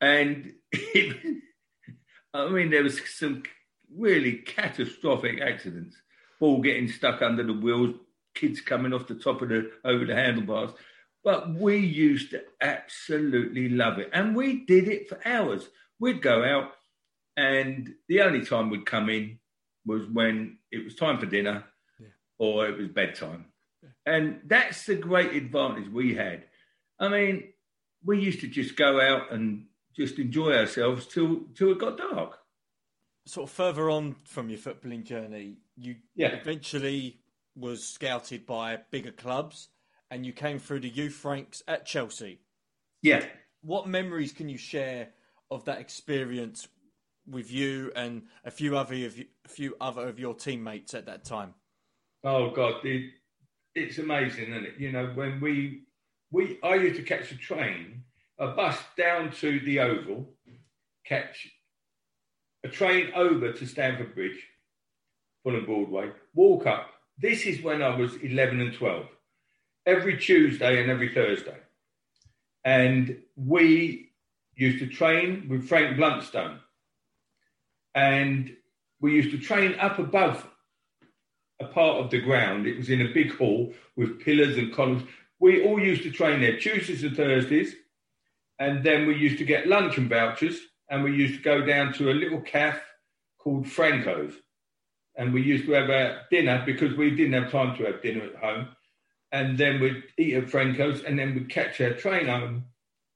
And 0.00 0.54
it, 0.72 1.16
I 2.32 2.48
mean, 2.48 2.70
there 2.70 2.82
was 2.82 3.00
some 3.16 3.42
really 3.94 4.36
catastrophic 4.38 5.40
accidents. 5.40 5.96
Ball 6.40 6.60
getting 6.60 6.88
stuck 6.88 7.20
under 7.20 7.42
the 7.42 7.52
wheels, 7.52 7.96
kids 8.34 8.60
coming 8.60 8.92
off 8.92 9.08
the 9.08 9.14
top 9.16 9.42
of 9.42 9.48
the 9.48 9.70
over 9.84 10.04
the 10.04 10.14
handlebars. 10.14 10.70
But 11.24 11.52
we 11.54 11.78
used 11.78 12.30
to 12.30 12.42
absolutely 12.60 13.68
love 13.68 13.98
it. 13.98 14.10
And 14.12 14.36
we 14.36 14.64
did 14.64 14.88
it 14.88 15.08
for 15.08 15.18
hours. 15.24 15.68
We'd 15.98 16.22
go 16.22 16.44
out, 16.44 16.72
and 17.38 17.94
the 18.08 18.22
only 18.22 18.44
time 18.44 18.68
we'd 18.68 18.84
come 18.84 19.08
in 19.08 19.38
was 19.86 20.02
when 20.08 20.58
it 20.72 20.82
was 20.82 20.96
time 20.96 21.20
for 21.20 21.26
dinner 21.26 21.64
yeah. 22.00 22.08
or 22.36 22.66
it 22.66 22.76
was 22.76 22.88
bedtime. 22.88 23.46
Yeah. 23.80 23.90
And 24.12 24.40
that's 24.44 24.86
the 24.86 24.96
great 24.96 25.32
advantage 25.34 25.88
we 25.88 26.16
had. 26.16 26.46
I 26.98 27.08
mean, 27.08 27.52
we 28.04 28.18
used 28.18 28.40
to 28.40 28.48
just 28.48 28.74
go 28.74 29.00
out 29.00 29.32
and 29.32 29.66
just 29.96 30.18
enjoy 30.18 30.52
ourselves 30.52 31.06
till 31.06 31.42
till 31.54 31.70
it 31.70 31.78
got 31.78 31.96
dark. 31.96 32.40
Sort 33.24 33.48
of 33.48 33.54
further 33.54 33.88
on 33.88 34.16
from 34.24 34.50
your 34.50 34.58
footballing 34.58 35.04
journey, 35.04 35.58
you 35.76 35.94
yeah. 36.16 36.34
eventually 36.34 37.20
was 37.54 37.86
scouted 37.86 38.46
by 38.46 38.78
bigger 38.90 39.12
clubs 39.12 39.68
and 40.10 40.26
you 40.26 40.32
came 40.32 40.58
through 40.58 40.80
the 40.80 40.88
youth 40.88 41.24
ranks 41.24 41.62
at 41.68 41.86
Chelsea. 41.86 42.40
Yeah. 43.00 43.24
What 43.60 43.86
memories 43.86 44.32
can 44.32 44.48
you 44.48 44.58
share 44.58 45.10
of 45.52 45.64
that 45.66 45.78
experience 45.78 46.66
with 47.30 47.50
you 47.50 47.92
and 47.94 48.22
a 48.44 48.50
few 48.50 48.76
other 48.76 48.94
of 49.06 49.18
a 49.18 49.48
few 49.48 49.76
other 49.80 50.08
of 50.08 50.18
your 50.18 50.34
teammates 50.34 50.94
at 50.94 51.06
that 51.06 51.24
time? 51.24 51.54
Oh 52.24 52.50
God, 52.50 52.84
it, 52.84 53.10
it's 53.74 53.98
amazing, 53.98 54.50
isn't 54.50 54.64
it? 54.64 54.74
You 54.78 54.92
know, 54.92 55.12
when 55.14 55.40
we 55.40 55.82
we 56.30 56.58
I 56.62 56.74
used 56.74 56.96
to 56.96 57.02
catch 57.02 57.30
a 57.32 57.36
train, 57.36 58.04
a 58.38 58.48
bus 58.48 58.78
down 58.96 59.32
to 59.40 59.60
the 59.60 59.80
Oval, 59.80 60.28
catch 61.04 61.48
a 62.64 62.68
train 62.68 63.10
over 63.14 63.52
to 63.52 63.66
Stamford 63.66 64.14
Bridge, 64.14 64.42
Fulham 65.42 65.64
Broadway, 65.64 66.10
walk 66.34 66.66
up. 66.66 66.90
This 67.18 67.46
is 67.46 67.62
when 67.62 67.82
I 67.82 67.96
was 67.96 68.14
11 68.16 68.60
and 68.60 68.74
12 68.74 69.06
every 69.86 70.18
Tuesday 70.18 70.80
and 70.80 70.90
every 70.90 71.12
Thursday. 71.12 71.56
And 72.64 73.22
we 73.36 74.10
used 74.54 74.80
to 74.80 74.86
train 74.86 75.46
with 75.48 75.66
Frank 75.66 75.96
Blunstone. 75.96 76.58
And 77.98 78.56
we 79.00 79.14
used 79.14 79.30
to 79.32 79.38
train 79.38 79.74
up 79.80 79.98
above 79.98 80.46
a 81.60 81.66
part 81.66 82.04
of 82.04 82.10
the 82.10 82.20
ground. 82.20 82.66
It 82.66 82.76
was 82.76 82.90
in 82.90 83.00
a 83.00 83.12
big 83.12 83.36
hall 83.36 83.72
with 83.96 84.20
pillars 84.20 84.56
and 84.56 84.72
columns. 84.72 85.02
We 85.40 85.64
all 85.64 85.80
used 85.80 86.04
to 86.04 86.10
train 86.10 86.40
there 86.40 86.58
Tuesdays 86.58 87.02
and 87.02 87.16
Thursdays. 87.16 87.74
And 88.60 88.84
then 88.84 89.06
we 89.06 89.16
used 89.16 89.38
to 89.38 89.44
get 89.44 89.66
luncheon 89.66 90.08
vouchers. 90.08 90.58
And 90.88 91.02
we 91.02 91.14
used 91.14 91.36
to 91.38 91.42
go 91.42 91.64
down 91.64 91.92
to 91.94 92.10
a 92.10 92.20
little 92.22 92.40
cafe 92.40 92.80
called 93.38 93.68
Franco's. 93.68 94.34
And 95.16 95.34
we 95.34 95.42
used 95.42 95.66
to 95.66 95.72
have 95.72 95.90
a 95.90 96.22
dinner 96.30 96.62
because 96.64 96.96
we 96.96 97.10
didn't 97.10 97.40
have 97.40 97.50
time 97.50 97.76
to 97.76 97.84
have 97.86 98.02
dinner 98.02 98.24
at 98.24 98.36
home 98.36 98.68
and 99.32 99.58
then 99.58 99.80
we'd 99.80 100.04
eat 100.16 100.34
at 100.34 100.48
Franco's, 100.48 101.02
and 101.02 101.18
then 101.18 101.34
we'd 101.34 101.50
catch 101.50 101.80
a 101.80 101.94
train 101.94 102.26
home 102.26 102.64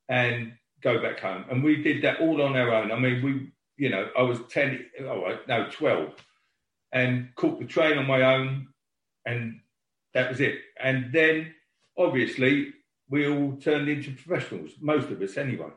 and 0.09 0.53
go 0.83 1.01
back 1.01 1.21
home. 1.21 1.45
And 1.51 1.65
we 1.65 1.83
did 1.83 2.03
that 2.03 2.21
all 2.21 2.43
on 2.43 2.57
our 2.57 2.73
own. 2.73 2.93
I 2.93 2.99
mean, 2.99 3.23
we, 3.23 3.53
you 3.77 3.91
know, 3.91 4.09
I 4.17 4.23
was 4.23 4.41
10, 4.51 4.87
oh, 5.03 5.39
no, 5.49 5.69
12, 5.71 6.15
and 6.93 7.29
caught 7.37 7.59
the 7.59 7.67
train 7.67 7.99
on 7.99 8.07
my 8.07 8.23
own, 8.23 8.69
and 9.27 9.61
that 10.15 10.29
was 10.29 10.41
it. 10.41 10.59
And 10.83 11.13
then, 11.13 11.55
obviously, 11.99 12.73
we 13.09 13.29
all 13.29 13.57
turned 13.57 13.89
into 13.89 14.13
professionals, 14.13 14.73
most 14.81 15.11
of 15.11 15.21
us 15.21 15.37
anyway. 15.37 15.71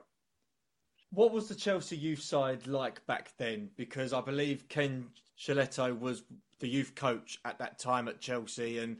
What 1.12 1.32
was 1.32 1.48
the 1.48 1.56
Chelsea 1.56 1.96
youth 1.96 2.22
side 2.22 2.68
like 2.68 3.06
back 3.08 3.32
then? 3.38 3.70
Because 3.78 4.12
I 4.12 4.22
believe 4.22 4.68
Ken 4.68 5.08
Shellito 5.40 5.98
was 5.98 6.24
the 6.60 6.68
youth 6.68 6.96
coach 6.96 7.40
at 7.46 7.60
that 7.60 7.80
time 7.80 8.08
at 8.08 8.20
Chelsea, 8.20 8.80
and 8.80 8.98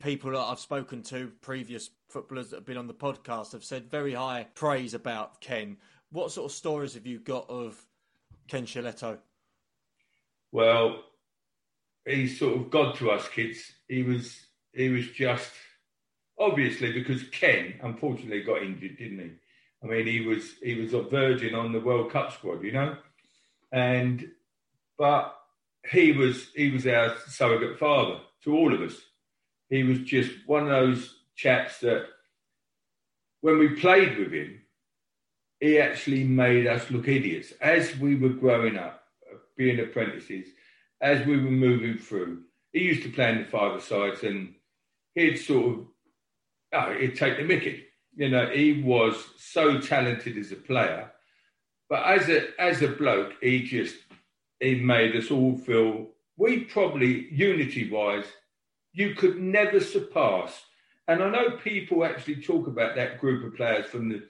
people 0.00 0.32
that 0.32 0.38
I've 0.38 0.60
spoken 0.60 1.02
to, 1.04 1.32
previous 1.40 1.90
footballers 2.08 2.50
that 2.50 2.56
have 2.56 2.66
been 2.66 2.76
on 2.76 2.86
the 2.86 2.94
podcast, 2.94 3.52
have 3.52 3.64
said 3.64 3.90
very 3.90 4.14
high 4.14 4.48
praise 4.54 4.94
about 4.94 5.40
Ken. 5.40 5.76
What 6.14 6.30
sort 6.30 6.50
of 6.50 6.56
stories 6.56 6.94
have 6.94 7.06
you 7.06 7.18
got 7.18 7.50
of 7.50 7.76
Ken 8.46 8.66
Shellito? 8.66 9.18
Well, 10.52 11.02
he's 12.06 12.38
sort 12.38 12.56
of 12.56 12.70
God 12.70 12.94
to 12.96 13.10
us 13.10 13.28
kids. 13.28 13.58
He 13.88 14.04
was 14.04 14.46
he 14.72 14.90
was 14.90 15.08
just 15.08 15.50
obviously 16.38 16.92
because 16.92 17.24
Ken 17.30 17.74
unfortunately 17.82 18.44
got 18.44 18.62
injured, 18.62 18.96
didn't 18.96 19.18
he? 19.18 19.30
I 19.82 19.86
mean, 19.86 20.06
he 20.06 20.20
was 20.20 20.52
he 20.62 20.76
was 20.76 20.94
a 20.94 21.02
virgin 21.02 21.56
on 21.56 21.72
the 21.72 21.80
World 21.80 22.12
Cup 22.12 22.32
squad, 22.32 22.62
you 22.62 22.70
know, 22.70 22.96
and 23.72 24.24
but 24.96 25.34
he 25.90 26.12
was 26.12 26.46
he 26.54 26.70
was 26.70 26.86
our 26.86 27.16
surrogate 27.26 27.76
father 27.78 28.20
to 28.44 28.54
all 28.56 28.72
of 28.72 28.80
us 28.80 28.94
he 29.68 29.82
was 29.82 29.98
just 30.00 30.30
one 30.46 30.62
of 30.62 30.68
those 30.68 31.16
chaps 31.34 31.80
that 31.80 32.06
when 33.40 33.58
we 33.58 33.70
played 33.70 34.16
with 34.16 34.32
him, 34.32 34.60
he 35.60 35.78
actually 35.78 36.24
made 36.24 36.66
us 36.66 36.90
look 36.90 37.08
idiots 37.08 37.52
as 37.60 37.96
we 37.98 38.14
were 38.16 38.30
growing 38.30 38.76
up, 38.76 39.04
being 39.56 39.80
apprentices, 39.80 40.48
as 41.00 41.26
we 41.26 41.36
were 41.36 41.50
moving 41.50 41.98
through. 41.98 42.42
He 42.72 42.80
used 42.80 43.02
to 43.04 43.10
play 43.10 43.30
in 43.30 43.38
the 43.38 43.44
five 43.44 43.82
sides 43.82 44.22
and 44.22 44.54
he'd 45.14 45.36
sort 45.36 45.78
of, 45.78 45.86
oh, 46.72 46.98
he'd 46.98 47.16
take 47.16 47.36
the 47.36 47.44
mickey. 47.44 47.84
You 48.16 48.28
know, 48.28 48.48
he 48.48 48.82
was 48.82 49.16
so 49.36 49.80
talented 49.80 50.36
as 50.36 50.52
a 50.52 50.56
player, 50.56 51.10
but 51.88 52.04
as 52.04 52.28
a 52.28 52.60
as 52.60 52.80
a 52.82 52.88
bloke, 52.88 53.34
he 53.40 53.62
just 53.64 53.96
he 54.60 54.76
made 54.76 55.16
us 55.16 55.30
all 55.32 55.56
feel 55.56 56.08
we 56.36 56.60
probably 56.64 57.28
unity 57.32 57.90
wise 57.90 58.26
you 58.94 59.14
could 59.14 59.38
never 59.38 59.80
surpass. 59.80 60.64
And 61.08 61.22
I 61.22 61.28
know 61.28 61.58
people 61.62 62.04
actually 62.04 62.36
talk 62.36 62.66
about 62.66 62.96
that 62.96 63.18
group 63.20 63.44
of 63.44 63.56
players 63.56 63.86
from 63.86 64.08
the 64.08 64.22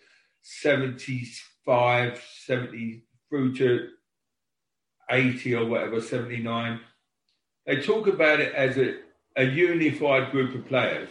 75, 0.44 2.22
70 2.46 3.02
through 3.28 3.54
to 3.56 3.88
80 5.10 5.54
or 5.54 5.64
whatever, 5.64 6.00
79. 6.00 6.80
They 7.66 7.80
talk 7.80 8.06
about 8.06 8.40
it 8.40 8.54
as 8.54 8.76
a, 8.76 8.96
a 9.36 9.44
unified 9.44 10.30
group 10.30 10.54
of 10.54 10.66
players. 10.66 11.08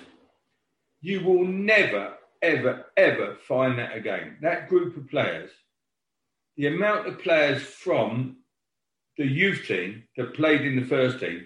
You 1.01 1.23
will 1.23 1.45
never, 1.45 2.13
ever, 2.43 2.85
ever 2.95 3.37
find 3.47 3.77
that 3.79 3.95
again. 3.97 4.37
That 4.41 4.69
group 4.69 4.95
of 4.95 5.09
players, 5.09 5.49
the 6.55 6.67
amount 6.67 7.07
of 7.07 7.19
players 7.19 7.63
from 7.63 8.37
the 9.17 9.25
youth 9.25 9.65
team 9.67 10.03
that 10.15 10.35
played 10.35 10.61
in 10.61 10.75
the 10.75 10.85
first 10.85 11.19
team 11.19 11.43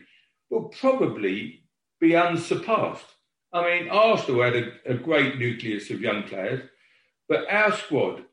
will 0.50 0.66
probably 0.66 1.64
be 2.02 2.18
unsurpassed. 2.18 3.06
I 3.54 3.64
mean, 3.64 3.90
Arsenal 3.90 4.44
had 4.44 4.56
a, 4.58 4.72
a 4.86 4.94
great 4.96 5.40
nucleus 5.40 5.90
of 5.90 6.02
young 6.02 6.24
players, 6.24 6.70
but 7.28 7.52
our 7.52 7.72
squad, 7.72 8.24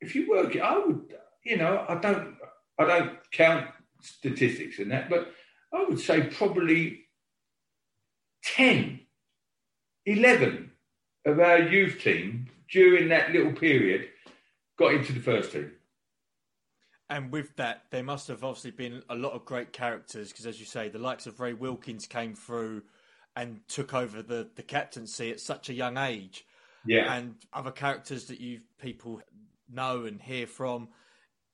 if 0.00 0.14
you 0.14 0.28
work 0.28 0.54
it, 0.54 0.60
I 0.60 0.78
would, 0.78 1.14
you 1.44 1.56
know, 1.56 1.84
I 1.88 1.96
don't, 1.96 2.36
I 2.78 2.84
don't 2.84 3.18
count 3.32 3.68
statistics 4.00 4.78
in 4.78 4.88
that, 4.90 5.08
but 5.08 5.32
I 5.72 5.84
would 5.84 6.00
say 6.00 6.22
probably 6.22 7.06
10, 8.44 9.00
11 10.06 10.70
of 11.24 11.40
our 11.40 11.58
youth 11.58 12.00
team 12.00 12.46
during 12.70 13.08
that 13.08 13.32
little 13.32 13.52
period 13.52 14.08
got 14.78 14.94
into 14.94 15.12
the 15.12 15.20
first 15.20 15.52
team. 15.52 15.72
And 17.08 17.30
with 17.30 17.54
that, 17.56 17.84
there 17.90 18.02
must 18.02 18.28
have 18.28 18.42
obviously 18.42 18.72
been 18.72 19.02
a 19.08 19.14
lot 19.14 19.32
of 19.32 19.44
great 19.44 19.72
characters 19.72 20.32
because, 20.32 20.46
as 20.46 20.58
you 20.58 20.66
say, 20.66 20.88
the 20.88 20.98
likes 20.98 21.26
of 21.26 21.38
Ray 21.38 21.52
Wilkins 21.52 22.06
came 22.06 22.34
through 22.34 22.82
and 23.36 23.60
took 23.68 23.94
over 23.94 24.22
the, 24.22 24.48
the 24.56 24.62
captaincy 24.62 25.30
at 25.30 25.38
such 25.38 25.68
a 25.68 25.74
young 25.74 25.98
age. 25.98 26.44
Yeah. 26.86 27.12
And 27.14 27.34
other 27.52 27.70
characters 27.70 28.26
that 28.26 28.40
you 28.40 28.60
people 28.80 29.20
know 29.68 30.04
and 30.04 30.20
hear 30.20 30.46
from, 30.46 30.88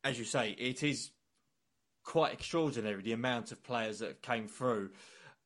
as 0.05 0.19
you 0.19 0.25
say, 0.25 0.51
it 0.59 0.83
is 0.83 1.11
quite 2.05 2.33
extraordinary 2.33 3.03
the 3.03 3.13
amount 3.13 3.53
of 3.53 3.63
players 3.63 4.01
that 4.01 4.23
came 4.23 4.49
through. 4.49 4.91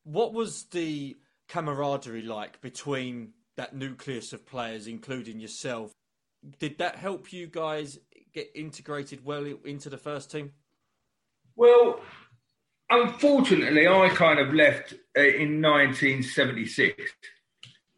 What 0.03 0.33
was 0.33 0.65
the 0.71 1.15
camaraderie 1.47 2.23
like 2.23 2.61
between 2.61 3.33
that 3.55 3.75
nucleus 3.75 4.33
of 4.33 4.45
players, 4.45 4.87
including 4.87 5.39
yourself? 5.39 5.91
did 6.59 6.77
that 6.77 6.95
help 6.95 7.33
you 7.33 7.47
guys 7.47 7.99
get 8.33 8.49
integrated 8.55 9.25
well 9.25 9.45
into 9.65 9.89
the 9.89 9.97
first 9.97 10.31
team? 10.31 10.51
Well, 11.55 11.99
unfortunately, 12.89 13.87
I 13.87 14.09
kind 14.09 14.39
of 14.39 14.53
left 14.53 14.93
uh, 15.17 15.21
in 15.21 15.61
1976, 15.61 17.01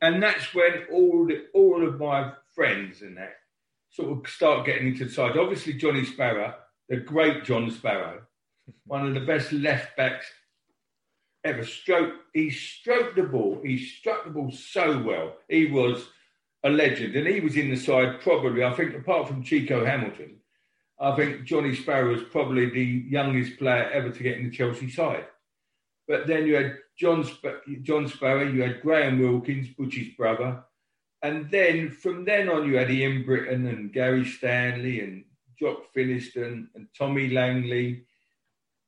and 0.01 0.21
that's 0.21 0.53
when 0.53 0.85
all 0.91 1.25
the, 1.27 1.45
all 1.53 1.87
of 1.87 1.99
my 1.99 2.31
friends 2.55 3.01
and 3.01 3.17
that 3.17 3.35
sort 3.89 4.11
of 4.11 4.31
start 4.31 4.65
getting 4.65 4.89
into 4.89 5.05
the 5.05 5.11
side. 5.11 5.37
Obviously, 5.37 5.73
Johnny 5.73 6.05
Sparrow, 6.05 6.55
the 6.87 6.97
great 6.97 7.43
John 7.43 7.69
Sparrow, 7.71 8.21
one 8.85 9.07
of 9.07 9.13
the 9.13 9.19
best 9.21 9.51
left 9.51 9.97
backs 9.97 10.25
ever. 11.43 11.65
Stroke, 11.65 12.13
he 12.33 12.49
stroked 12.49 13.15
the 13.15 13.23
ball. 13.23 13.61
He 13.63 13.77
struck 13.77 14.25
the 14.25 14.31
ball 14.31 14.51
so 14.51 15.01
well. 15.01 15.33
He 15.47 15.65
was 15.65 16.07
a 16.63 16.69
legend, 16.69 17.15
and 17.15 17.27
he 17.27 17.39
was 17.39 17.55
in 17.55 17.69
the 17.69 17.77
side 17.77 18.21
probably. 18.21 18.63
I 18.63 18.73
think, 18.73 18.95
apart 18.95 19.27
from 19.27 19.43
Chico 19.43 19.85
Hamilton, 19.85 20.37
I 20.99 21.15
think 21.15 21.45
Johnny 21.45 21.75
Sparrow 21.75 22.11
was 22.11 22.23
probably 22.23 22.69
the 22.69 23.05
youngest 23.09 23.57
player 23.57 23.89
ever 23.91 24.09
to 24.09 24.23
get 24.23 24.37
in 24.37 24.49
the 24.49 24.55
Chelsea 24.55 24.89
side. 24.89 25.25
But 26.09 26.25
then 26.25 26.47
you 26.47 26.55
had 26.55 26.79
John, 26.97 27.23
Sp- 27.23 27.61
John 27.83 28.07
Sparrow, 28.07 28.43
you 28.43 28.63
had 28.63 28.81
Graham 28.81 29.19
Wilkins, 29.19 29.67
Butchie's 29.77 30.15
brother. 30.15 30.63
And 31.21 31.51
then 31.51 31.91
from 31.91 32.25
then 32.25 32.49
on, 32.49 32.67
you 32.67 32.77
had 32.77 32.89
Ian 32.89 33.23
Britton 33.23 33.67
and 33.67 33.93
Gary 33.93 34.25
Stanley 34.25 35.01
and 35.01 35.23
Jock 35.59 35.83
Finnieston 35.95 36.67
and 36.73 36.87
Tommy 36.97 37.29
Langley, 37.29 38.05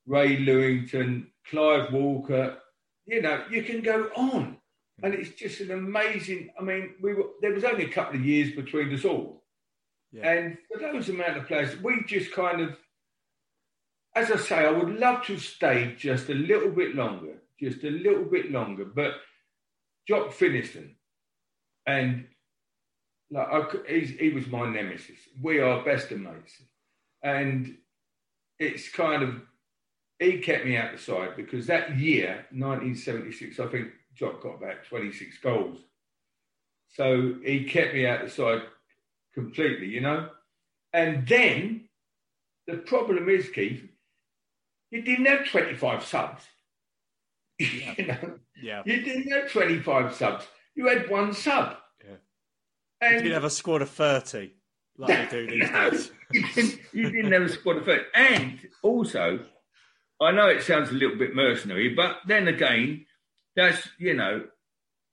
Ray 0.08 0.38
Lewington, 0.38 1.28
Clive 1.48 1.94
Walker. 1.94 2.58
You 3.06 3.22
know, 3.22 3.44
you 3.52 3.62
can 3.64 3.82
go 3.82 4.10
on. 4.16 4.58
And 5.04 5.14
it's 5.14 5.32
just 5.32 5.62
an 5.62 5.72
amazing. 5.72 6.50
I 6.60 6.64
mean, 6.64 6.96
we 7.02 7.14
were, 7.14 7.26
there 7.42 7.54
was 7.54 7.64
only 7.64 7.86
a 7.86 7.90
couple 7.90 8.16
of 8.16 8.26
years 8.26 8.56
between 8.56 8.94
us 8.94 9.06
all. 9.06 9.44
Yeah. 10.12 10.32
And 10.32 10.58
for 10.72 10.80
those 10.80 11.10
amount 11.10 11.38
of 11.38 11.48
players, 11.48 11.78
we 11.82 12.04
just 12.08 12.32
kind 12.32 12.62
of, 12.62 12.78
as 14.16 14.32
I 14.32 14.38
say, 14.38 14.56
I 14.66 14.72
would 14.72 15.00
love 15.00 15.26
to 15.26 15.38
stay 15.38 15.96
just 15.98 16.30
a 16.30 16.34
little 16.34 16.72
bit 16.72 16.96
longer, 16.96 17.36
just 17.60 17.84
a 17.84 17.90
little 17.90 18.26
bit 18.26 18.52
longer. 18.52 18.86
But 18.86 19.14
Jock 20.08 20.34
Finnieston, 20.34 20.96
and 21.86 22.28
like 23.30 23.48
I, 23.48 24.00
he 24.00 24.32
was 24.34 24.48
my 24.48 24.70
nemesis. 24.70 25.20
We 25.42 25.60
are 25.60 25.84
best 25.84 26.12
of 26.12 26.20
mates, 26.20 26.62
and 27.24 27.78
it's 28.60 28.90
kind 28.90 29.24
of 29.24 29.42
he 30.20 30.38
kept 30.40 30.66
me 30.66 30.78
out 30.78 30.92
the 30.92 30.98
side 31.00 31.36
because 31.36 31.66
that 31.68 31.98
year, 31.98 32.46
1976, 32.52 33.60
I 33.60 33.68
think 33.68 33.88
Jock 34.14 34.44
got 34.44 34.62
about 34.62 34.86
26 34.88 35.38
goals. 35.40 35.80
So 36.90 37.36
he 37.44 37.64
kept 37.64 37.94
me 37.94 38.06
out 38.06 38.24
the 38.24 38.30
side 38.30 38.62
completely, 39.34 39.88
you 39.88 40.02
know. 40.02 40.30
And 40.94 41.28
then 41.28 41.88
the 42.68 42.78
problem 42.78 43.30
is, 43.30 43.50
Keith, 43.50 43.88
you 44.92 45.02
didn't 45.02 45.26
have 45.26 45.48
25 45.48 46.04
subs. 46.04 46.44
Yeah. 47.58 47.94
you 47.98 48.06
know, 48.08 48.40
yeah. 48.62 48.82
You 48.86 49.02
didn't 49.02 49.32
have 49.32 49.52
25 49.52 50.14
subs. 50.14 50.46
You 50.76 50.88
had 50.88 51.10
one 51.10 51.34
sub. 51.34 51.78
Yeah. 52.04 52.16
And 53.02 53.14
you 53.16 53.22
didn't 53.22 53.34
have 53.34 53.44
a 53.44 53.50
squad 53.50 53.82
of 53.82 53.90
30 53.90 54.52
like 54.98 55.32
they 55.32 55.48
do 55.48 55.52
these 55.60 55.70
days. 55.70 56.12
you, 56.32 56.48
didn't, 56.54 56.80
you 56.94 57.12
didn't 57.12 57.32
have 57.32 57.42
a 57.44 57.50
squad 57.50 57.78
of 57.78 57.86
30. 57.86 58.04
And 58.14 58.60
also, 58.84 59.40
I 60.22 60.32
know 60.32 60.48
it 60.48 60.64
sounds 60.64 60.90
a 60.92 60.94
little 60.94 61.18
bit 61.18 61.36
mercenary, 61.36 61.94
but 61.96 62.18
then 62.28 62.48
again, 62.48 63.06
that's, 63.56 63.88
you 63.98 64.14
know, 64.14 64.46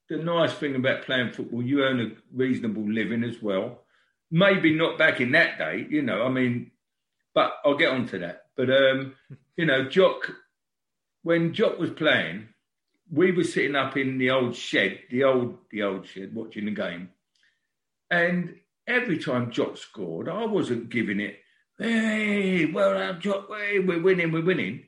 the 0.09 0.17
nice 0.17 0.53
thing 0.55 0.75
about 0.75 1.03
playing 1.03 1.33
football, 1.33 1.63
you 1.63 1.83
earn 1.83 2.01
a 2.01 2.11
reasonable 2.35 2.91
living 2.91 3.25
as 3.25 3.43
well. 3.43 3.85
Maybe 4.31 4.75
not 4.75 4.99
back 4.99 5.21
in 5.21 5.33
that 5.33 5.59
day, 5.59 5.87
you 5.89 6.03
know. 6.03 6.23
I 6.23 6.29
mean, 6.29 6.71
but 7.35 7.55
I'll 7.65 7.77
get 7.77 7.93
on 7.93 8.07
to 8.09 8.19
that. 8.21 8.43
But 8.57 8.71
um, 8.71 9.15
you 9.59 9.67
know, 9.67 9.89
Jock, 9.89 10.33
when 11.25 11.53
Jock 11.53 11.79
was 11.79 11.91
playing, 11.91 12.49
we 13.11 13.33
were 13.33 13.45
sitting 13.45 13.75
up 13.75 13.97
in 13.97 14.17
the 14.17 14.31
old 14.31 14.55
shed, 14.55 15.01
the 15.11 15.25
old 15.25 15.59
the 15.71 15.83
old 15.83 16.07
shed, 16.07 16.35
watching 16.35 16.67
the 16.67 16.71
game, 16.71 17.11
and 18.09 18.55
every 18.87 19.19
time 19.19 19.51
Jock 19.51 19.77
scored, 19.77 20.29
I 20.29 20.47
wasn't 20.47 20.91
giving 20.91 21.21
it. 21.21 21.41
Hey, 21.77 22.67
well 22.67 22.95
done, 22.95 23.21
Jock. 23.21 23.49
Hey, 23.51 23.81
we're 23.81 24.01
winning, 24.01 24.31
we're 24.31 24.45
winning. 24.45 24.85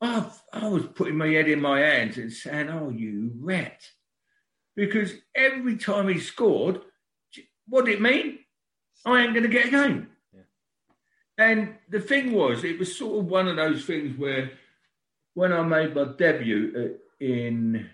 I, 0.00 0.30
I 0.52 0.68
was 0.68 0.86
putting 0.86 1.16
my 1.16 1.28
head 1.28 1.48
in 1.48 1.60
my 1.60 1.80
hands 1.80 2.18
and 2.18 2.32
saying, 2.32 2.68
"Oh, 2.68 2.90
you 2.90 3.32
rat," 3.40 3.82
because 4.76 5.12
every 5.34 5.76
time 5.76 6.08
he 6.08 6.20
scored, 6.20 6.80
what 7.66 7.86
did 7.86 7.94
it 7.94 8.00
mean? 8.00 8.38
I 9.04 9.22
ain't 9.22 9.34
going 9.34 9.42
to 9.42 9.48
get 9.48 9.66
a 9.66 9.70
game. 9.70 10.11
And 11.42 11.74
the 11.88 11.98
thing 11.98 12.32
was, 12.34 12.62
it 12.62 12.78
was 12.78 12.96
sort 12.96 13.18
of 13.18 13.26
one 13.26 13.48
of 13.48 13.56
those 13.56 13.84
things 13.84 14.16
where 14.16 14.52
when 15.34 15.52
I 15.52 15.62
made 15.62 15.92
my 15.92 16.04
debut 16.16 16.98
in 17.18 17.90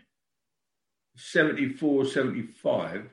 74, 1.17 2.05
75, 2.05 3.09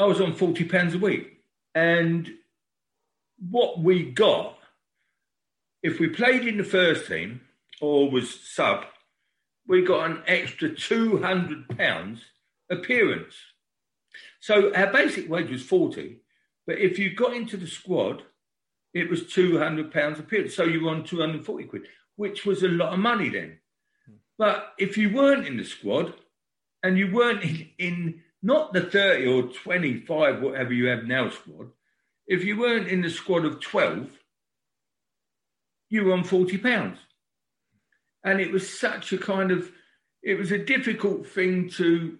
I 0.00 0.04
was 0.04 0.20
on 0.20 0.32
£40 0.32 0.94
a 0.94 0.98
week. 0.98 1.44
And 1.76 2.28
what 3.38 3.78
we 3.78 4.10
got, 4.10 4.58
if 5.80 6.00
we 6.00 6.08
played 6.08 6.44
in 6.44 6.58
the 6.58 6.64
first 6.64 7.06
team 7.06 7.42
or 7.80 8.10
was 8.10 8.40
sub, 8.40 8.84
we 9.68 9.82
got 9.82 10.10
an 10.10 10.24
extra 10.26 10.70
£200 10.70 12.20
appearance. 12.68 13.34
So 14.40 14.74
our 14.74 14.92
basic 14.92 15.30
wage 15.30 15.50
was 15.50 15.62
40, 15.62 16.18
but 16.66 16.78
if 16.78 16.98
you 16.98 17.14
got 17.14 17.34
into 17.34 17.56
the 17.56 17.68
squad, 17.68 18.24
it 18.94 19.08
was 19.08 19.22
£200 19.22 20.18
a 20.18 20.22
period. 20.22 20.52
So 20.52 20.64
you 20.64 20.84
were 20.84 20.90
on 20.90 21.04
240 21.04 21.64
quid, 21.64 21.82
which 22.16 22.44
was 22.44 22.62
a 22.62 22.68
lot 22.68 22.92
of 22.92 22.98
money 22.98 23.28
then. 23.28 23.58
But 24.38 24.72
if 24.78 24.96
you 24.96 25.14
weren't 25.14 25.46
in 25.46 25.56
the 25.56 25.64
squad 25.64 26.14
and 26.82 26.98
you 26.98 27.12
weren't 27.12 27.42
in, 27.42 27.68
in 27.78 28.22
not 28.42 28.72
the 28.72 28.82
30 28.82 29.26
or 29.26 29.42
25, 29.44 30.42
whatever 30.42 30.72
you 30.72 30.86
have 30.86 31.04
now 31.04 31.30
squad, 31.30 31.70
if 32.26 32.44
you 32.44 32.58
weren't 32.58 32.88
in 32.88 33.02
the 33.02 33.10
squad 33.10 33.44
of 33.44 33.60
12, 33.60 34.10
you 35.90 36.04
were 36.04 36.12
on 36.12 36.24
40 36.24 36.58
pounds. 36.58 36.98
And 38.24 38.40
it 38.40 38.52
was 38.52 38.78
such 38.78 39.12
a 39.12 39.18
kind 39.18 39.50
of, 39.50 39.70
it 40.22 40.38
was 40.38 40.52
a 40.52 40.58
difficult 40.58 41.26
thing 41.26 41.68
to 41.70 42.18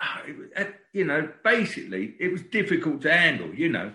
uh, 0.00 0.64
you 0.92 1.04
know, 1.04 1.28
basically, 1.42 2.14
it 2.18 2.30
was 2.30 2.42
difficult 2.42 3.02
to 3.02 3.12
handle, 3.12 3.54
you 3.54 3.68
know. 3.68 3.92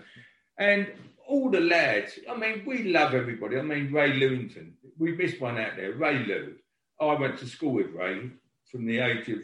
And 0.58 0.86
all 1.30 1.48
the 1.48 1.60
lads, 1.60 2.18
I 2.28 2.36
mean, 2.36 2.64
we 2.66 2.82
love 2.92 3.14
everybody. 3.14 3.56
I 3.56 3.62
mean, 3.62 3.92
Ray 3.92 4.18
Lewington, 4.18 4.72
we 4.98 5.12
missed 5.12 5.40
one 5.40 5.58
out 5.58 5.76
there, 5.76 5.92
Ray 5.92 6.24
Lew. 6.26 6.56
I 7.00 7.14
went 7.14 7.38
to 7.38 7.46
school 7.46 7.72
with 7.72 7.94
Ray 7.94 8.30
from 8.70 8.84
the 8.84 8.98
age 8.98 9.28
of 9.28 9.38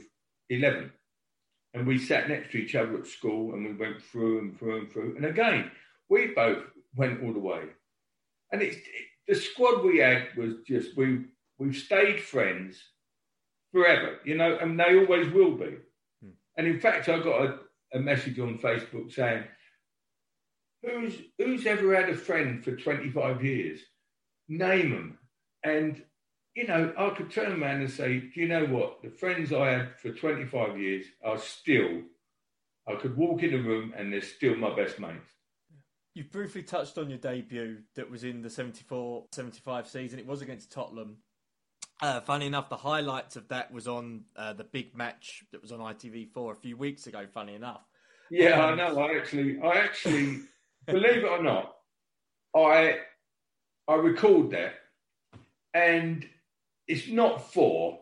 11. 0.50 0.90
And 1.74 1.86
we 1.86 1.98
sat 1.98 2.28
next 2.28 2.50
to 2.52 2.58
each 2.58 2.74
other 2.74 2.98
at 2.98 3.06
school 3.06 3.54
and 3.54 3.64
we 3.64 3.72
went 3.72 4.02
through 4.02 4.40
and 4.40 4.58
through 4.58 4.78
and 4.80 4.92
through. 4.92 5.14
And 5.16 5.26
again, 5.26 5.70
we 6.08 6.28
both 6.28 6.64
went 6.96 7.22
all 7.22 7.32
the 7.32 7.38
way. 7.38 7.62
And 8.50 8.62
it's 8.62 8.76
it, 8.76 8.84
the 9.28 9.34
squad 9.34 9.84
we 9.84 9.98
had 9.98 10.28
was 10.36 10.54
just, 10.66 10.96
we, 10.96 11.26
we've 11.58 11.76
stayed 11.76 12.20
friends 12.20 12.82
forever, 13.72 14.18
you 14.24 14.36
know, 14.36 14.58
and 14.60 14.78
they 14.78 14.98
always 14.98 15.32
will 15.32 15.52
be. 15.52 15.76
Hmm. 16.20 16.30
And 16.56 16.66
in 16.66 16.80
fact, 16.80 17.08
I 17.08 17.20
got 17.20 17.42
a, 17.42 17.58
a 17.94 18.00
message 18.00 18.40
on 18.40 18.58
Facebook 18.58 19.12
saying, 19.12 19.44
who's, 20.86 21.14
who's 21.38 21.66
ever 21.66 21.94
had 21.94 22.08
a 22.08 22.16
friend 22.16 22.64
for 22.64 22.76
25 22.76 23.44
years? 23.44 23.80
Name 24.48 24.90
them. 24.90 25.18
And, 25.64 26.02
you 26.54 26.66
know, 26.66 26.92
I 26.96 27.10
could 27.10 27.30
turn 27.30 27.60
around 27.60 27.80
and 27.80 27.90
say, 27.90 28.20
do 28.20 28.40
you 28.40 28.48
know 28.48 28.64
what? 28.66 29.02
The 29.02 29.10
friends 29.10 29.52
I 29.52 29.70
had 29.70 29.98
for 30.00 30.10
25 30.10 30.78
years 30.78 31.06
are 31.24 31.38
still, 31.38 32.02
I 32.88 32.94
could 32.94 33.16
walk 33.16 33.42
in 33.42 33.54
a 33.54 33.58
room 33.58 33.92
and 33.96 34.12
they're 34.12 34.22
still 34.22 34.56
my 34.56 34.74
best 34.74 34.98
mates. 35.00 35.32
You've 36.14 36.32
briefly 36.32 36.62
touched 36.62 36.96
on 36.96 37.10
your 37.10 37.18
debut 37.18 37.80
that 37.94 38.10
was 38.10 38.24
in 38.24 38.40
the 38.40 38.48
74 38.48 39.26
75 39.32 39.86
season. 39.86 40.18
It 40.18 40.26
was 40.26 40.40
against 40.40 40.72
Tottenham. 40.72 41.18
Uh, 42.00 42.20
funny 42.20 42.46
enough, 42.46 42.68
the 42.68 42.76
highlights 42.76 43.36
of 43.36 43.48
that 43.48 43.72
was 43.72 43.88
on 43.88 44.24
uh, 44.36 44.52
the 44.52 44.64
big 44.64 44.94
match 44.94 45.44
that 45.52 45.60
was 45.60 45.72
on 45.72 45.80
ITV4 45.80 46.52
a 46.52 46.54
few 46.54 46.76
weeks 46.76 47.06
ago. 47.06 47.26
Funny 47.32 47.54
enough. 47.54 47.82
Yeah, 48.30 48.64
um, 48.64 48.72
I 48.72 48.74
know. 48.74 48.98
I 48.98 49.16
actually, 49.16 49.60
I 49.60 49.78
actually, 49.78 50.40
believe 50.86 51.24
it 51.24 51.30
or 51.30 51.42
not, 51.42 51.74
I 52.54 52.98
I 53.88 53.94
record 53.94 54.50
that, 54.50 54.74
and 55.74 56.26
it's 56.88 57.08
not 57.08 57.52
for 57.52 58.00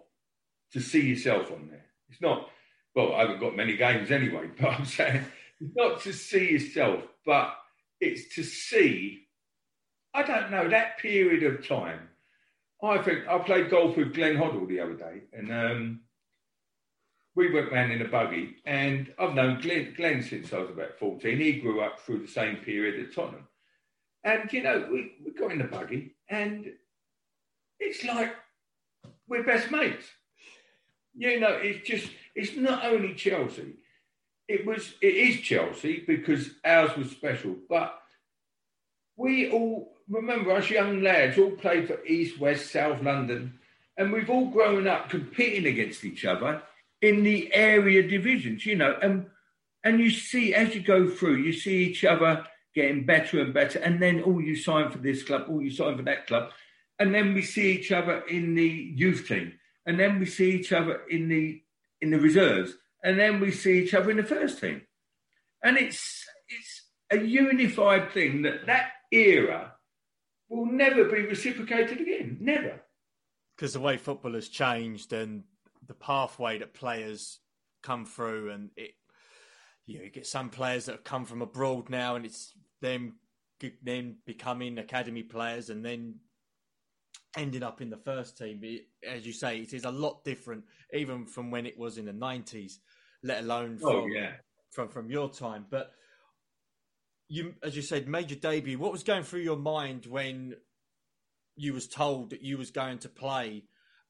to 0.73 0.81
see 0.81 1.03
yourself 1.03 1.51
on 1.51 1.69
there. 1.71 1.85
It's 2.11 2.21
not. 2.21 2.49
Well, 2.95 3.15
I 3.15 3.21
haven't 3.23 3.41
got 3.41 3.57
many 3.57 3.77
games 3.77 4.11
anyway, 4.11 4.51
but 4.61 4.69
I'm 4.69 4.85
saying 4.85 5.25
it's 5.61 5.77
not 5.77 6.01
to 6.03 6.13
see 6.13 6.53
yourself, 6.53 7.03
but 7.27 7.55
it's 8.01 8.35
to 8.37 8.43
see. 8.43 9.21
I 10.17 10.23
don't 10.23 10.53
know 10.53 10.69
that 10.69 10.99
period 10.99 11.43
of 11.43 11.67
time 11.67 12.09
I 12.85 13.03
think 13.03 13.27
I 13.29 13.39
played 13.39 13.71
golf 13.71 13.97
with 13.97 14.15
Glenn 14.15 14.37
Hoddle 14.37 14.69
the 14.69 14.81
other 14.81 14.95
day, 14.95 15.23
and 15.33 15.51
um, 15.51 16.01
we 17.35 17.53
went 17.53 17.73
round 17.73 17.93
in 17.93 18.03
a 18.03 18.09
buggy, 18.09 18.57
and 18.65 19.13
I've 19.19 19.35
known 19.35 19.61
Glenn, 19.61 19.95
Glenn 19.97 20.23
since 20.23 20.53
I 20.53 20.59
was 20.59 20.71
about 20.71 20.99
14. 20.99 21.37
He 21.37 21.61
grew 21.61 21.81
up 21.81 22.01
through 22.01 22.21
the 22.21 22.29
same 22.29 22.57
period 22.57 23.05
at 23.05 23.15
Tottenham. 23.15 23.49
And, 24.23 24.53
you 24.53 24.63
know, 24.63 24.89
we, 24.91 25.13
we 25.25 25.33
got 25.33 25.53
in 25.53 25.59
the 25.59 25.65
buggy, 25.65 26.15
and 26.29 26.73
it's 27.81 28.05
like 28.05 28.35
we're 29.29 29.43
best 29.43 29.71
mates. 29.71 30.07
You 31.17 31.41
know, 31.41 31.53
it's 31.53 31.87
just, 31.87 32.09
it's 32.35 32.57
not 32.57 32.85
only 32.85 33.15
Chelsea. 33.15 33.75
It 34.47 34.65
was, 34.65 34.95
it 35.01 35.15
is 35.15 35.41
Chelsea 35.41 36.05
because 36.07 36.51
ours 36.65 36.97
was 36.97 37.11
special, 37.11 37.57
but 37.69 37.99
we 39.17 39.51
all, 39.51 39.97
remember 40.09 40.53
us 40.53 40.71
young 40.71 41.03
lads 41.03 41.39
all 41.39 41.53
played 41.53 41.89
for 41.89 42.05
East, 42.05 42.39
West, 42.39 42.71
South 42.71 43.03
London, 43.03 43.59
and 43.97 44.13
we've 44.13 44.31
all 44.31 44.51
grown 44.51 44.87
up 44.87 45.09
competing 45.09 45.67
against 45.67 46.05
each 46.05 46.25
other 46.25 46.63
in 47.05 47.23
the 47.23 47.55
area 47.55 48.03
divisions, 48.03 48.65
you 48.65 48.77
know, 48.77 48.97
and 49.03 49.27
and 49.85 50.01
you 50.01 50.11
see 50.11 50.55
as 50.55 50.75
you 50.75 50.81
go 50.81 51.09
through, 51.09 51.37
you 51.37 51.53
see 51.53 51.85
each 51.85 52.03
other 52.03 52.47
getting 52.75 53.05
better 53.05 53.41
and 53.41 53.53
better, 53.53 53.79
and 53.79 54.01
then 54.01 54.23
oh, 54.25 54.39
you 54.39 54.57
sign 54.57 54.91
for 54.91 54.99
this 54.99 55.23
club, 55.23 55.45
oh, 55.49 55.61
you 55.61 55.71
sign 55.71 55.97
for 55.97 56.03
that 56.03 56.27
club, 56.27 56.51
and 56.99 57.15
then 57.15 57.35
we 57.35 57.43
see 57.43 57.73
each 57.73 57.93
other 57.93 58.21
in 58.23 58.55
the 58.55 58.69
youth 58.97 59.29
team, 59.29 59.53
and 59.85 60.01
then 60.01 60.19
we 60.19 60.25
see 60.25 60.53
each 60.53 60.73
other 60.73 61.03
in 61.11 61.29
the 61.29 61.63
in 62.01 62.11
the 62.11 62.19
reserves, 62.19 62.73
and 63.03 63.19
then 63.19 63.39
we 63.39 63.51
see 63.51 63.83
each 63.83 63.93
other 63.93 64.11
in 64.11 64.17
the 64.17 64.25
first 64.25 64.59
team, 64.61 64.81
and 65.63 65.77
it's 65.77 66.25
it's 66.49 66.83
a 67.11 67.23
unified 67.23 68.13
thing 68.13 68.43
that 68.43 68.65
that 68.65 68.93
era 69.13 69.75
will 70.49 70.67
never 70.67 71.05
be 71.05 71.21
reciprocated 71.23 72.01
again, 72.01 72.39
never. 72.41 72.81
Because 73.55 73.75
the 73.75 73.81
way 73.81 73.99
football 73.99 74.33
has 74.33 74.49
changed 74.49 75.13
and 75.13 75.45
the 75.87 75.95
pathway 75.95 76.59
that 76.59 76.75
players 76.75 77.41
come 77.83 78.07
through, 78.07 78.51
and 78.51 78.71
it 78.77 78.93
you 79.87 79.99
know 79.99 80.05
you 80.05 80.11
get 80.11 80.27
some 80.27 80.51
players 80.51 80.87
that 80.87 80.93
have 80.93 81.05
come 81.05 81.25
from 81.25 81.43
abroad 81.43 81.91
now, 81.91 82.17
and 82.17 82.25
it's 82.25 82.53
them 82.81 83.17
then 83.83 84.17
becoming 84.27 84.79
academy 84.79 85.23
players, 85.23 85.71
and 85.71 85.85
then 85.85 86.17
ending 87.37 87.63
up 87.63 87.81
in 87.81 87.91
the 87.91 87.97
first 87.97 88.39
team. 88.39 88.63
As 89.09 89.27
you 89.27 89.33
say, 89.33 89.59
it 89.59 89.73
is 89.73 89.85
a 89.85 89.91
lot 89.91 90.25
different, 90.25 90.65
even 90.93 91.27
from 91.27 91.51
when 91.51 91.67
it 91.67 91.79
was 91.79 91.99
in 91.99 92.07
the 92.07 92.13
nineties, 92.13 92.81
let 93.23 93.43
alone 93.43 93.79
oh, 93.83 93.91
from, 93.91 93.97
oh, 93.97 94.07
yeah. 94.07 94.33
from 94.71 94.89
from 94.89 95.11
your 95.11 95.31
time. 95.31 95.67
But 95.71 95.93
you, 97.29 97.55
as 97.63 97.75
you 97.75 97.83
said, 97.83 98.09
made 98.09 98.31
your 98.31 98.41
debut. 98.41 98.79
What 98.79 98.93
was 98.93 99.03
going 99.03 99.25
through 99.25 99.41
your 99.41 99.57
mind 99.57 100.07
when 100.07 100.55
you 101.57 101.73
was 101.73 101.87
told 101.87 102.31
that 102.31 102.43
you 102.43 102.59
was 102.59 102.71
going 102.71 102.99
to 102.99 103.09
play 103.09 103.65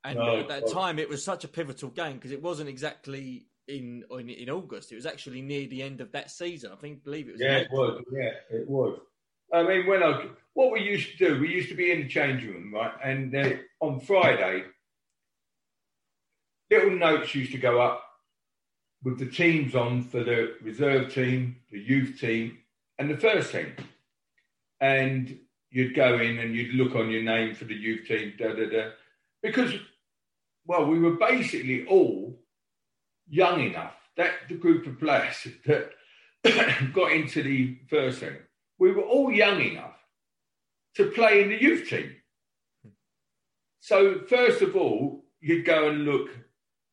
and 0.04 0.18
no, 0.18 0.40
at 0.40 0.48
that 0.48 0.70
time, 0.70 0.98
it 0.98 1.08
was 1.08 1.24
such 1.24 1.44
a 1.44 1.48
pivotal 1.48 1.88
game 1.88 2.16
because 2.16 2.30
it 2.30 2.42
wasn't 2.42 2.68
exactly 2.68 3.46
in, 3.66 4.04
in, 4.10 4.28
in 4.28 4.50
August. 4.50 4.92
It 4.92 4.96
was 4.96 5.06
actually 5.06 5.40
near 5.40 5.66
the 5.66 5.82
end 5.82 6.00
of 6.00 6.12
that 6.12 6.30
season. 6.30 6.70
I 6.72 6.76
think, 6.76 7.02
believe 7.02 7.28
it 7.28 7.32
was. 7.32 7.40
Yeah, 7.40 7.56
it 7.56 7.68
was. 7.72 8.02
Yeah, 8.12 8.30
it 8.50 8.68
was. 8.68 8.98
I 9.52 9.62
mean, 9.62 9.86
when 9.86 10.02
I 10.02 10.26
what 10.52 10.72
we 10.72 10.80
used 10.80 11.12
to 11.12 11.16
do, 11.16 11.40
we 11.40 11.48
used 11.48 11.68
to 11.70 11.74
be 11.74 11.90
in 11.90 12.02
the 12.02 12.08
change 12.08 12.44
room, 12.44 12.72
right? 12.74 12.92
And 13.02 13.34
uh, 13.34 13.50
on 13.80 14.00
Friday, 14.00 14.64
little 16.70 16.90
notes 16.90 17.34
used 17.34 17.52
to 17.52 17.58
go 17.58 17.80
up 17.80 18.02
with 19.02 19.18
the 19.18 19.26
teams 19.26 19.74
on 19.74 20.02
for 20.02 20.22
the 20.22 20.54
reserve 20.62 21.12
team, 21.12 21.56
the 21.70 21.78
youth 21.78 22.18
team, 22.20 22.58
and 22.98 23.10
the 23.10 23.16
first 23.16 23.52
team. 23.52 23.72
And 24.80 25.38
you'd 25.70 25.94
go 25.94 26.18
in 26.18 26.38
and 26.38 26.54
you'd 26.54 26.74
look 26.74 26.94
on 26.94 27.10
your 27.10 27.22
name 27.22 27.54
for 27.54 27.64
the 27.64 27.74
youth 27.74 28.06
team, 28.06 28.34
da 28.38 28.52
da 28.54 28.68
da, 28.68 28.90
because 29.42 29.74
well, 30.66 30.86
we 30.86 30.98
were 30.98 31.16
basically 31.16 31.86
all 31.86 32.38
young 33.28 33.60
enough 33.60 33.94
that 34.16 34.32
the 34.48 34.54
group 34.54 34.86
of 34.86 34.98
players 34.98 35.46
that 35.66 35.90
got 36.92 37.12
into 37.12 37.42
the 37.42 37.78
first 37.88 38.20
team, 38.20 38.36
we 38.78 38.92
were 38.92 39.02
all 39.02 39.30
young 39.30 39.60
enough 39.60 39.96
to 40.96 41.10
play 41.10 41.42
in 41.42 41.48
the 41.48 41.60
youth 41.60 41.88
team. 41.88 42.14
So, 43.80 44.20
first 44.28 44.62
of 44.62 44.76
all, 44.76 45.24
you'd 45.40 45.66
go 45.66 45.88
and 45.88 46.04
look 46.04 46.30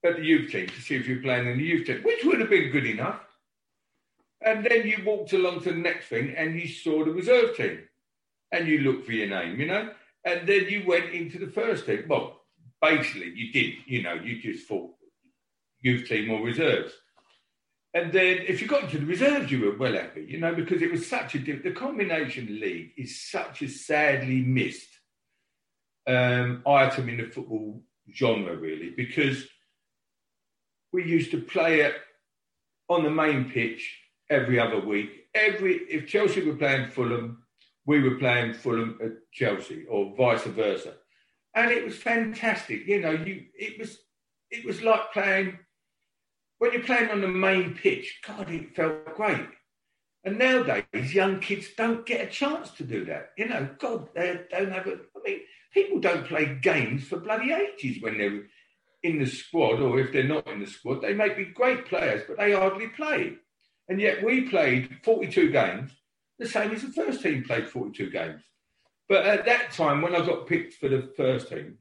at 0.03 0.17
the 0.17 0.23
youth 0.23 0.51
team 0.51 0.67
to 0.67 0.81
see 0.81 0.95
if 0.95 1.07
you're 1.07 1.21
playing 1.21 1.47
in 1.47 1.57
the 1.57 1.63
youth 1.63 1.85
team, 1.85 2.01
which 2.03 2.23
would 2.25 2.39
have 2.39 2.49
been 2.49 2.71
good 2.71 2.85
enough. 2.85 3.19
And 4.43 4.65
then 4.65 4.87
you 4.87 4.97
walked 5.05 5.33
along 5.33 5.61
to 5.61 5.71
the 5.71 5.77
next 5.77 6.07
thing 6.07 6.33
and 6.35 6.59
you 6.59 6.67
saw 6.67 7.05
the 7.05 7.11
reserve 7.11 7.55
team 7.55 7.79
and 8.51 8.67
you 8.67 8.79
looked 8.79 9.05
for 9.05 9.11
your 9.11 9.29
name, 9.29 9.59
you 9.59 9.67
know, 9.67 9.91
and 10.25 10.47
then 10.47 10.65
you 10.67 10.83
went 10.87 11.13
into 11.13 11.37
the 11.37 11.51
first 11.51 11.85
team. 11.85 12.05
Well, 12.09 12.40
basically 12.81 13.31
you 13.35 13.51
did, 13.51 13.73
you 13.85 14.01
know, 14.01 14.13
you 14.13 14.41
just 14.41 14.67
thought 14.67 14.91
youth 15.81 16.07
team 16.07 16.31
or 16.31 16.41
reserves. 16.41 16.93
And 17.93 18.11
then 18.11 18.39
if 18.47 18.61
you 18.61 18.67
got 18.67 18.83
into 18.83 18.99
the 18.99 19.05
reserves, 19.05 19.51
you 19.51 19.65
were 19.65 19.77
well 19.77 19.93
happy, 19.93 20.25
you 20.27 20.39
know, 20.39 20.55
because 20.55 20.81
it 20.81 20.91
was 20.91 21.07
such 21.07 21.35
a 21.35 21.39
the 21.39 21.71
combination 21.71 22.59
league 22.59 22.91
is 22.97 23.21
such 23.29 23.61
a 23.61 23.67
sadly 23.67 24.41
missed 24.41 24.89
um, 26.07 26.63
item 26.65 27.09
in 27.09 27.17
the 27.17 27.25
football 27.25 27.83
genre, 28.13 28.55
really, 28.55 28.91
because 28.95 29.45
we 30.93 31.03
used 31.03 31.31
to 31.31 31.41
play 31.41 31.81
it 31.81 31.95
on 32.87 33.03
the 33.03 33.09
main 33.09 33.49
pitch 33.49 33.97
every 34.29 34.57
other 34.57 34.79
week. 34.79 35.25
Every 35.35 35.75
if 35.89 36.07
Chelsea 36.07 36.45
were 36.45 36.55
playing 36.55 36.91
Fulham, 36.91 37.43
we 37.85 38.01
were 38.01 38.15
playing 38.15 38.53
Fulham 38.53 38.99
at 39.03 39.11
Chelsea, 39.33 39.85
or 39.89 40.15
vice 40.15 40.43
versa 40.43 40.93
and 41.55 41.71
it 41.71 41.83
was 41.85 41.97
fantastic. 41.97 42.87
You 42.87 43.01
know, 43.01 43.11
you 43.11 43.45
it 43.57 43.79
was 43.79 43.97
it 44.49 44.65
was 44.65 44.81
like 44.81 45.11
playing 45.13 45.57
when 46.59 46.73
you're 46.73 46.83
playing 46.83 47.09
on 47.09 47.21
the 47.21 47.27
main 47.27 47.73
pitch. 47.73 48.19
God, 48.25 48.49
it 48.49 48.75
felt 48.75 49.15
great. 49.15 49.47
And 50.23 50.37
nowadays, 50.37 51.13
young 51.13 51.39
kids 51.39 51.69
don't 51.75 52.05
get 52.05 52.27
a 52.27 52.29
chance 52.29 52.69
to 52.71 52.83
do 52.83 53.05
that. 53.05 53.31
You 53.37 53.47
know, 53.47 53.69
God, 53.79 54.09
they 54.13 54.41
don't 54.51 54.71
have 54.71 54.85
a. 54.85 54.93
I 54.93 55.19
mean, 55.25 55.39
people 55.73 55.99
don't 55.99 56.27
play 56.27 56.59
games 56.61 57.07
for 57.07 57.17
bloody 57.17 57.51
ages 57.51 58.01
when 58.01 58.17
they're 58.17 58.43
in 59.03 59.17
the 59.17 59.25
squad, 59.25 59.81
or 59.81 59.99
if 59.99 60.13
they're 60.13 60.23
not 60.23 60.47
in 60.47 60.59
the 60.59 60.67
squad, 60.67 61.01
they 61.01 61.13
may 61.13 61.33
be 61.33 61.45
great 61.45 61.87
players, 61.87 62.21
but 62.27 62.37
they 62.37 62.51
hardly 62.51 62.89
play. 62.89 63.33
And 63.89 63.99
yet, 63.99 64.23
we 64.23 64.41
played 64.41 64.99
42 65.03 65.49
games, 65.49 65.91
the 66.37 66.47
same 66.47 66.71
as 66.71 66.83
the 66.83 66.89
first 66.89 67.23
team 67.23 67.43
played 67.43 67.67
42 67.67 68.11
games. 68.11 68.43
But 69.11 69.25
at 69.25 69.43
that 69.43 69.71
time, 69.71 70.01
when 70.01 70.15
I 70.15 70.25
got 70.25 70.47
picked 70.47 70.75
for 70.75 70.87
the 70.87 71.11
first 71.17 71.49
team, 71.49 71.79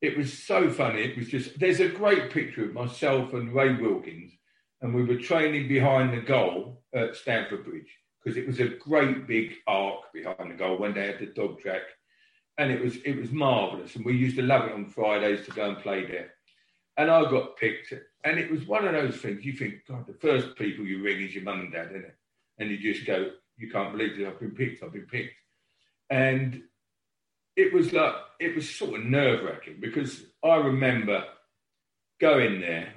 it 0.00 0.16
was 0.16 0.32
so 0.32 0.70
funny. 0.70 1.02
It 1.02 1.18
was 1.18 1.28
just, 1.28 1.60
there's 1.60 1.80
a 1.80 1.88
great 1.90 2.30
picture 2.30 2.64
of 2.64 2.72
myself 2.72 3.34
and 3.34 3.54
Ray 3.54 3.74
Wilkins, 3.74 4.32
and 4.80 4.94
we 4.94 5.04
were 5.04 5.16
training 5.16 5.68
behind 5.68 6.14
the 6.14 6.22
goal 6.22 6.82
at 6.94 7.14
Stamford 7.14 7.66
Bridge 7.66 7.94
because 8.24 8.38
it 8.38 8.46
was 8.46 8.58
a 8.58 8.68
great 8.68 9.26
big 9.26 9.52
arc 9.66 10.10
behind 10.14 10.50
the 10.50 10.54
goal 10.54 10.78
when 10.78 10.94
they 10.94 11.08
had 11.08 11.18
the 11.18 11.26
dog 11.26 11.60
track. 11.60 11.82
And 12.56 12.72
it 12.72 12.82
was 12.82 12.96
it 13.04 13.18
was 13.18 13.30
marvellous. 13.30 13.94
And 13.94 14.06
we 14.06 14.16
used 14.16 14.36
to 14.36 14.42
love 14.42 14.64
it 14.64 14.72
on 14.72 14.86
Fridays 14.88 15.44
to 15.44 15.52
go 15.52 15.68
and 15.68 15.78
play 15.78 16.06
there. 16.06 16.30
And 16.96 17.10
I 17.10 17.30
got 17.30 17.58
picked. 17.58 17.92
And 18.24 18.38
it 18.38 18.50
was 18.50 18.66
one 18.66 18.86
of 18.86 18.94
those 18.94 19.18
things 19.18 19.44
you 19.44 19.52
think, 19.52 19.74
God, 19.86 20.06
the 20.06 20.14
first 20.14 20.56
people 20.56 20.86
you 20.86 21.02
ring 21.02 21.20
is 21.20 21.34
your 21.34 21.44
mum 21.44 21.60
and 21.60 21.72
dad, 21.72 21.88
isn't 21.90 22.06
it? 22.06 22.16
And 22.58 22.70
you 22.70 22.78
just 22.78 23.06
go, 23.06 23.32
you 23.58 23.70
can't 23.70 23.92
believe 23.92 24.16
that 24.16 24.26
I've 24.26 24.40
been 24.40 24.52
picked, 24.52 24.82
I've 24.82 24.94
been 24.94 25.04
picked. 25.04 25.34
And 26.12 26.64
it 27.56 27.72
was 27.72 27.90
like, 27.94 28.12
it 28.38 28.54
was 28.54 28.68
sort 28.68 29.00
of 29.00 29.06
nerve 29.06 29.44
wracking 29.44 29.78
because 29.80 30.22
I 30.44 30.56
remember 30.56 31.24
going 32.20 32.60
there, 32.60 32.92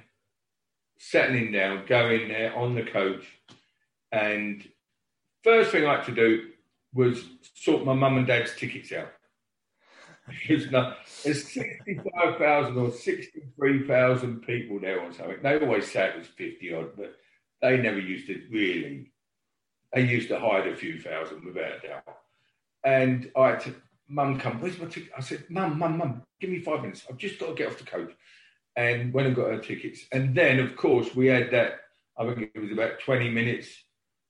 settling 0.98 1.50
down, 1.50 1.86
going 1.86 2.28
there 2.28 2.54
on 2.54 2.74
the 2.74 2.82
coach. 2.82 3.24
And 4.12 4.62
first 5.42 5.70
thing 5.70 5.86
I 5.86 5.96
had 5.96 6.04
to 6.04 6.14
do 6.14 6.50
was 6.92 7.24
sort 7.54 7.86
my 7.86 7.94
mum 7.94 8.18
and 8.18 8.26
dad's 8.26 8.54
tickets 8.54 8.92
out. 8.92 9.08
It's 10.48 10.66
there's 11.22 11.48
65,000 11.48 12.76
or 12.76 12.90
63,000 12.90 14.42
people 14.42 14.78
there 14.78 15.00
or 15.00 15.12
something. 15.12 15.38
They 15.40 15.58
always 15.58 15.90
say 15.90 16.08
it 16.08 16.18
was 16.18 16.26
50 16.26 16.74
odd, 16.74 16.96
but 16.96 17.14
they 17.62 17.78
never 17.78 18.00
used 18.00 18.26
to 18.26 18.42
really, 18.50 19.12
they 19.94 20.02
used 20.02 20.28
to 20.28 20.38
hide 20.38 20.66
a 20.66 20.76
few 20.76 21.00
thousand 21.00 21.44
without 21.46 21.84
a 21.84 21.88
doubt. 21.88 22.25
And 22.86 23.30
I 23.36 23.48
had 23.48 23.60
to, 23.62 23.74
Mum, 24.08 24.38
come, 24.38 24.60
where's 24.60 24.78
my 24.78 24.86
ticket? 24.86 25.10
I 25.18 25.20
said, 25.20 25.44
Mum, 25.50 25.76
Mum, 25.76 25.98
Mum, 25.98 26.22
give 26.40 26.50
me 26.50 26.60
five 26.60 26.82
minutes. 26.82 27.04
I've 27.10 27.18
just 27.18 27.40
got 27.40 27.48
to 27.48 27.54
get 27.54 27.66
off 27.66 27.78
the 27.78 27.84
coach. 27.84 28.12
And 28.76 29.12
went 29.12 29.26
and 29.26 29.34
got 29.34 29.50
her 29.50 29.58
tickets. 29.58 30.02
And 30.12 30.34
then, 30.34 30.60
of 30.60 30.76
course, 30.76 31.14
we 31.14 31.26
had 31.26 31.50
that, 31.50 31.80
I 32.16 32.26
think 32.26 32.50
it 32.54 32.60
was 32.60 32.70
about 32.70 33.00
20 33.00 33.28
minutes 33.30 33.68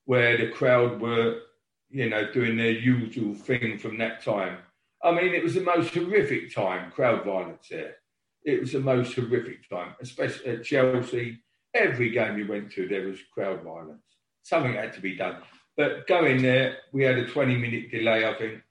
where 0.07 0.39
the 0.39 0.49
crowd 0.49 1.01
were, 1.01 1.41
you 1.91 2.09
know, 2.09 2.33
doing 2.33 2.57
their 2.57 2.71
usual 2.71 3.35
thing 3.35 3.77
from 3.79 3.99
that 3.99 4.25
time. 4.25 4.59
I 5.03 5.11
mean, 5.11 5.35
it 5.35 5.43
was 5.43 5.55
the 5.55 5.61
most 5.61 5.93
horrific 5.93 6.55
time, 6.55 6.91
crowd 6.93 7.25
violence 7.25 7.67
there. 7.71 7.97
It 8.45 8.61
was 8.61 8.73
the 8.73 8.81
most 8.81 9.15
horrific 9.15 9.69
time, 9.69 9.95
especially 10.01 10.53
at 10.53 10.65
Chelsea. 10.65 11.41
Every 11.75 12.11
game 12.11 12.39
you 12.39 12.47
went 12.47 12.73
to, 12.73 12.89
there 12.89 13.07
was 13.07 13.19
crowd 13.35 13.63
violence. 13.63 14.05
Something 14.45 14.75
had 14.75 14.95
to 14.95 15.01
be 15.01 15.17
done. 15.17 15.43
But 15.77 16.07
going 16.07 16.43
there, 16.43 16.79
we 16.93 17.05
had 17.05 17.19
a 17.19 17.27
20 17.27 17.57
minute 17.57 17.91
delay, 17.91 18.27
I 18.27 18.35
think. 18.35 18.63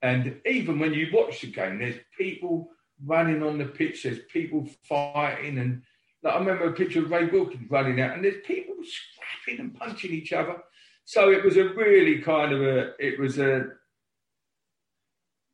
And 0.00 0.40
even 0.46 0.78
when 0.78 0.94
you 0.94 1.08
watch 1.12 1.40
the 1.42 1.50
game, 1.52 1.78
there's 1.78 2.00
people 2.18 2.70
running 3.04 3.42
on 3.42 3.58
the 3.58 3.66
pitch, 3.66 4.02
there's 4.02 4.18
people 4.32 4.68
fighting, 4.88 5.58
and 5.58 5.82
Like 6.22 6.34
I 6.34 6.38
remember 6.38 6.66
a 6.66 6.72
picture 6.72 7.04
of 7.04 7.10
Ray 7.10 7.26
Wilkins 7.26 7.70
running 7.70 8.00
out, 8.00 8.14
and 8.14 8.24
there's 8.24 8.44
people 8.46 8.74
scrapping 8.82 9.60
and 9.60 9.74
punching 9.74 10.10
each 10.12 10.32
other. 10.32 10.56
So 11.04 11.30
it 11.30 11.44
was 11.44 11.56
a 11.56 11.68
really 11.68 12.20
kind 12.20 12.52
of 12.52 12.62
a, 12.62 12.92
it 12.98 13.18
was 13.18 13.38
a, 13.38 13.66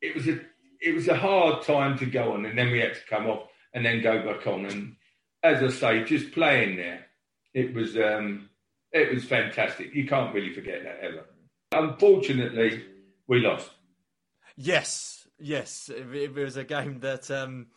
it 0.01 0.15
was 0.15 0.27
a, 0.27 0.39
it 0.81 0.95
was 0.95 1.07
a 1.07 1.17
hard 1.17 1.63
time 1.63 1.97
to 1.99 2.05
go 2.05 2.33
on, 2.33 2.45
and 2.45 2.57
then 2.57 2.71
we 2.71 2.79
had 2.79 2.93
to 2.93 3.01
come 3.09 3.27
off 3.27 3.49
and 3.73 3.85
then 3.85 4.01
go 4.01 4.23
back 4.23 4.47
on. 4.47 4.65
And 4.65 4.95
as 5.43 5.61
I 5.61 5.69
say, 5.69 6.03
just 6.05 6.31
playing 6.31 6.77
there, 6.77 7.05
it 7.53 7.73
was, 7.73 7.97
um, 7.97 8.48
it 8.91 9.13
was 9.13 9.25
fantastic. 9.25 9.93
You 9.93 10.07
can't 10.07 10.33
really 10.33 10.53
forget 10.53 10.83
that 10.83 10.99
ever. 11.01 11.25
Unfortunately, 11.71 12.83
we 13.27 13.39
lost. 13.39 13.69
Yes, 14.55 15.27
yes, 15.39 15.89
it, 15.89 16.13
it 16.13 16.33
was 16.33 16.57
a 16.57 16.63
game 16.63 16.99
that 16.99 17.29
um, 17.31 17.67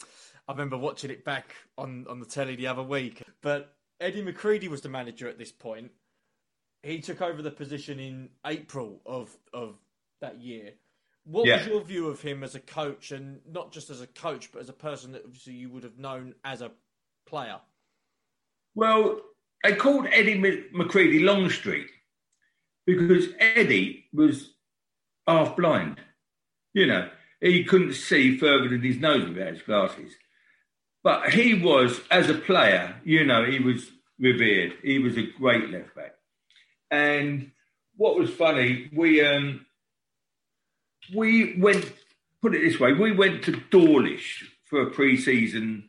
I 0.48 0.52
remember 0.52 0.76
watching 0.78 1.10
it 1.10 1.24
back 1.24 1.54
on 1.78 2.06
on 2.08 2.18
the 2.20 2.26
telly 2.26 2.56
the 2.56 2.66
other 2.66 2.82
week. 2.82 3.22
But 3.42 3.74
Eddie 4.00 4.22
McCreadie 4.24 4.68
was 4.68 4.80
the 4.80 4.88
manager 4.88 5.28
at 5.28 5.38
this 5.38 5.52
point. 5.52 5.90
He 6.82 7.00
took 7.00 7.22
over 7.22 7.42
the 7.42 7.50
position 7.50 8.00
in 8.00 8.30
April 8.46 9.00
of 9.06 9.36
of 9.52 9.76
that 10.20 10.40
year. 10.40 10.72
What 11.24 11.46
Yeah. 11.46 11.58
was 11.58 11.66
your 11.68 11.80
view 11.84 12.08
of 12.08 12.20
him 12.20 12.42
as 12.42 12.56
a 12.56 12.60
coach, 12.60 13.12
and 13.12 13.40
not 13.46 13.70
just 13.70 13.90
as 13.90 14.00
a 14.00 14.08
coach, 14.08 14.50
but 14.50 14.60
as 14.60 14.68
a 14.68 14.72
person 14.72 15.12
that 15.12 15.22
obviously 15.24 15.52
you 15.52 15.68
would 15.70 15.84
have 15.84 15.98
known 15.98 16.34
as 16.44 16.62
a 16.62 16.72
player? 17.26 17.60
Well, 18.74 19.20
they 19.62 19.74
called 19.74 20.06
Eddie 20.12 20.38
Mc- 20.38 20.72
McCreadie 20.72 21.24
Longstreet 21.24 21.88
because 22.86 23.28
Eddie 23.38 24.06
was 24.12 24.54
half 25.26 25.56
blind. 25.56 26.00
You 26.74 26.86
know, 26.86 27.08
he 27.40 27.64
couldn't 27.64 27.94
see 27.94 28.38
further 28.38 28.68
than 28.68 28.82
his 28.82 28.98
nose 28.98 29.28
without 29.28 29.52
his 29.52 29.62
glasses. 29.62 30.14
But 31.04 31.30
he 31.30 31.54
was, 31.54 32.00
as 32.10 32.30
a 32.30 32.34
player, 32.34 32.96
you 33.04 33.24
know, 33.24 33.44
he 33.44 33.58
was 33.58 33.90
revered. 34.18 34.74
He 34.82 34.98
was 34.98 35.16
a 35.16 35.26
great 35.38 35.70
left 35.70 35.94
back. 35.94 36.14
And 36.90 37.50
what 37.96 38.18
was 38.18 38.30
funny, 38.30 38.90
we 38.94 39.24
um, 39.24 39.66
we 41.14 41.58
went. 41.58 41.92
Put 42.40 42.54
it 42.56 42.68
this 42.68 42.80
way, 42.80 42.92
we 42.92 43.12
went 43.12 43.44
to 43.44 43.60
Dawlish 43.70 44.50
for 44.64 44.82
a 44.82 44.90
pre-season 44.90 45.88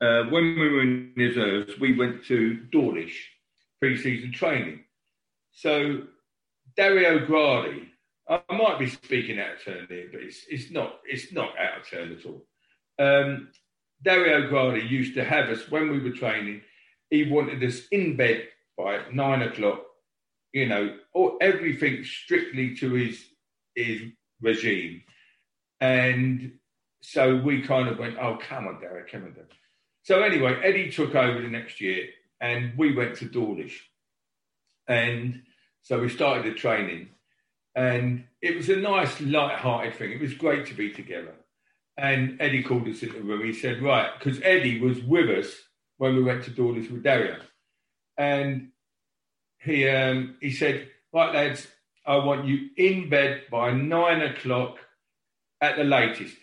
uh, 0.00 0.24
when 0.24 0.58
we 0.58 0.68
were 0.68 0.82
in 0.82 1.12
reserves, 1.16 1.78
we 1.78 1.96
went 1.96 2.24
to 2.26 2.54
Dawlish 2.70 3.30
pre-season 3.80 4.32
training. 4.32 4.80
So 5.52 6.02
Dario 6.76 7.26
Gradi, 7.26 7.88
I 8.28 8.40
might 8.50 8.78
be 8.78 8.88
speaking 8.88 9.40
out 9.40 9.54
of 9.54 9.64
turn 9.64 9.86
here, 9.88 10.08
but 10.12 10.20
it's, 10.20 10.44
it's 10.48 10.70
not 10.70 11.00
it's 11.04 11.32
not 11.32 11.58
out 11.58 11.80
of 11.80 11.88
turn 11.88 12.12
at 12.12 12.26
all. 12.26 12.46
Um, 12.98 13.48
Dario 14.02 14.48
Gradi 14.48 14.88
used 14.88 15.14
to 15.14 15.24
have 15.24 15.48
us 15.48 15.68
when 15.70 15.90
we 15.90 15.98
were 15.98 16.10
training. 16.16 16.62
He 17.10 17.30
wanted 17.30 17.62
us 17.64 17.82
in 17.90 18.16
bed 18.16 18.48
by 18.76 19.00
nine 19.12 19.42
o'clock. 19.42 19.82
You 20.52 20.66
know, 20.66 20.96
or 21.12 21.36
everything 21.40 22.04
strictly 22.04 22.74
to 22.76 22.92
his 22.92 23.22
his 23.74 24.00
regime, 24.40 25.02
and 25.80 26.52
so 27.02 27.36
we 27.36 27.62
kind 27.62 27.88
of 27.88 27.98
went, 27.98 28.16
"Oh, 28.18 28.38
come 28.40 28.66
on, 28.66 28.80
Dario, 28.80 29.04
come 29.10 29.24
on, 29.24 29.32
Dario." 29.32 29.48
So 30.08 30.22
anyway, 30.22 30.58
Eddie 30.64 30.90
took 30.90 31.14
over 31.14 31.42
the 31.42 31.50
next 31.50 31.82
year, 31.82 32.06
and 32.40 32.72
we 32.78 32.96
went 32.96 33.16
to 33.16 33.26
Dawlish, 33.26 33.90
and 34.86 35.42
so 35.82 36.00
we 36.00 36.08
started 36.08 36.46
the 36.46 36.56
training, 36.58 37.10
and 37.74 38.24
it 38.40 38.56
was 38.56 38.70
a 38.70 38.76
nice, 38.76 39.20
light-hearted 39.20 39.96
thing. 39.96 40.12
It 40.12 40.22
was 40.22 40.32
great 40.32 40.64
to 40.68 40.74
be 40.74 40.94
together. 40.94 41.34
And 41.98 42.40
Eddie 42.40 42.62
called 42.62 42.88
us 42.88 43.02
in 43.02 43.12
the 43.12 43.20
room. 43.20 43.44
He 43.44 43.52
said, 43.52 43.82
"Right," 43.82 44.10
because 44.18 44.40
Eddie 44.42 44.80
was 44.80 44.98
with 45.02 45.28
us 45.28 45.54
when 45.98 46.16
we 46.16 46.22
went 46.22 46.42
to 46.44 46.52
Dawlish 46.52 46.88
with 46.88 47.02
Dario, 47.02 47.36
and 48.16 48.70
he 49.58 49.86
um, 49.90 50.38
he 50.40 50.52
said, 50.52 50.88
"Right, 51.12 51.34
lads, 51.34 51.68
I 52.06 52.16
want 52.16 52.46
you 52.46 52.70
in 52.78 53.10
bed 53.10 53.42
by 53.50 53.72
nine 53.72 54.22
o'clock 54.22 54.78
at 55.60 55.76
the 55.76 55.84
latest." 55.84 56.38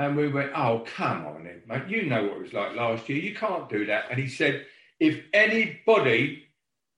And 0.00 0.16
we 0.16 0.28
went, 0.28 0.52
oh, 0.56 0.82
come 0.96 1.26
on, 1.26 1.42
mate. 1.44 1.82
You 1.86 2.06
know 2.06 2.22
what 2.22 2.38
it 2.38 2.42
was 2.44 2.52
like 2.54 2.74
last 2.74 3.06
year. 3.10 3.18
You 3.18 3.34
can't 3.34 3.68
do 3.68 3.84
that. 3.84 4.06
And 4.10 4.18
he 4.18 4.28
said, 4.28 4.64
if 4.98 5.22
anybody 5.34 6.44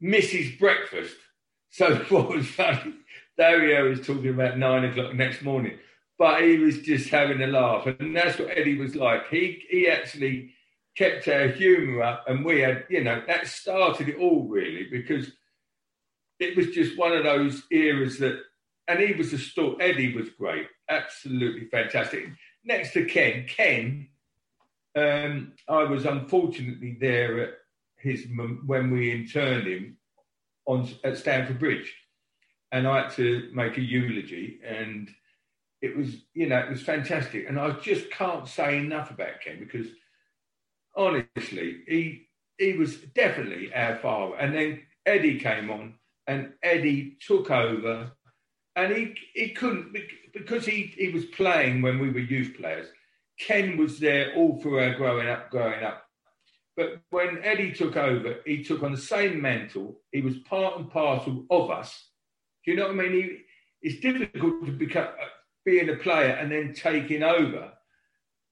misses 0.00 0.54
breakfast, 0.56 1.16
so 1.70 1.96
what 2.10 2.28
was 2.28 2.46
funny, 2.46 2.94
Dario 3.36 3.88
was 3.88 4.06
talking 4.06 4.28
about 4.28 4.56
nine 4.56 4.84
o'clock 4.84 5.14
next 5.14 5.42
morning, 5.42 5.80
but 6.16 6.44
he 6.44 6.58
was 6.58 6.78
just 6.82 7.08
having 7.08 7.42
a 7.42 7.48
laugh. 7.48 7.88
And 7.88 8.16
that's 8.16 8.38
what 8.38 8.56
Eddie 8.56 8.78
was 8.78 8.94
like. 8.94 9.28
He, 9.30 9.64
he 9.68 9.88
actually 9.88 10.52
kept 10.96 11.26
our 11.26 11.48
humour 11.48 12.04
up, 12.04 12.28
and 12.28 12.44
we 12.44 12.60
had, 12.60 12.84
you 12.88 13.02
know, 13.02 13.20
that 13.26 13.48
started 13.48 14.10
it 14.10 14.16
all 14.18 14.46
really 14.46 14.86
because 14.88 15.32
it 16.38 16.56
was 16.56 16.68
just 16.68 16.96
one 16.96 17.10
of 17.10 17.24
those 17.24 17.64
eras 17.72 18.20
that, 18.20 18.38
and 18.86 19.00
he 19.00 19.12
was 19.14 19.32
a 19.32 19.38
store. 19.38 19.74
Eddie 19.80 20.14
was 20.14 20.28
great, 20.38 20.68
absolutely 20.88 21.66
fantastic 21.66 22.28
next 22.64 22.92
to 22.92 23.04
Ken, 23.04 23.46
Ken, 23.48 24.08
um, 24.96 25.52
I 25.68 25.84
was 25.84 26.04
unfortunately 26.04 26.96
there 27.00 27.40
at 27.40 27.54
his 27.98 28.26
when 28.66 28.90
we 28.90 29.12
interned 29.12 29.66
him 29.66 29.96
on 30.66 30.88
at 31.04 31.16
Stamford 31.16 31.58
Bridge, 31.58 31.92
and 32.72 32.86
I 32.86 33.02
had 33.02 33.12
to 33.12 33.50
make 33.54 33.78
a 33.78 33.82
eulogy, 33.82 34.60
and 34.66 35.08
it 35.80 35.96
was 35.96 36.16
you 36.34 36.48
know 36.48 36.58
it 36.58 36.70
was 36.70 36.82
fantastic, 36.82 37.48
and 37.48 37.58
I 37.58 37.70
just 37.72 38.10
can't 38.10 38.46
say 38.46 38.78
enough 38.78 39.10
about 39.10 39.40
Ken 39.42 39.58
because 39.58 39.86
honestly 40.94 41.82
he 41.88 42.28
he 42.58 42.74
was 42.74 42.96
definitely 43.14 43.72
our 43.74 43.96
father, 43.96 44.36
and 44.36 44.54
then 44.54 44.82
Eddie 45.06 45.38
came 45.38 45.70
on, 45.70 45.94
and 46.26 46.52
Eddie 46.62 47.16
took 47.26 47.50
over, 47.50 48.12
and 48.76 48.92
he 48.92 49.14
he 49.34 49.50
couldn't 49.50 49.96
because 50.32 50.64
he, 50.64 50.92
he 50.96 51.10
was 51.10 51.26
playing 51.26 51.82
when 51.82 51.98
we 51.98 52.10
were 52.10 52.20
youth 52.20 52.56
players. 52.56 52.88
Ken 53.38 53.76
was 53.76 53.98
there 53.98 54.34
all 54.34 54.60
through 54.60 54.80
our 54.80 54.94
growing 54.94 55.28
up, 55.28 55.50
growing 55.50 55.82
up. 55.84 56.04
But 56.76 57.00
when 57.10 57.40
Eddie 57.42 57.72
took 57.72 57.96
over, 57.96 58.36
he 58.46 58.64
took 58.64 58.82
on 58.82 58.92
the 58.92 58.98
same 58.98 59.42
mantle. 59.42 60.00
He 60.10 60.22
was 60.22 60.38
part 60.38 60.78
and 60.78 60.90
parcel 60.90 61.44
of 61.50 61.70
us. 61.70 62.08
Do 62.64 62.70
you 62.70 62.76
know 62.76 62.86
what 62.88 62.98
I 62.98 63.08
mean? 63.08 63.12
He, 63.12 63.38
it's 63.82 64.00
difficult 64.00 64.64
to 64.66 64.72
become 64.72 65.08
uh, 65.08 65.26
being 65.64 65.90
a 65.90 65.96
player 65.96 66.30
and 66.30 66.50
then 66.50 66.72
taking 66.72 67.22
over. 67.22 67.72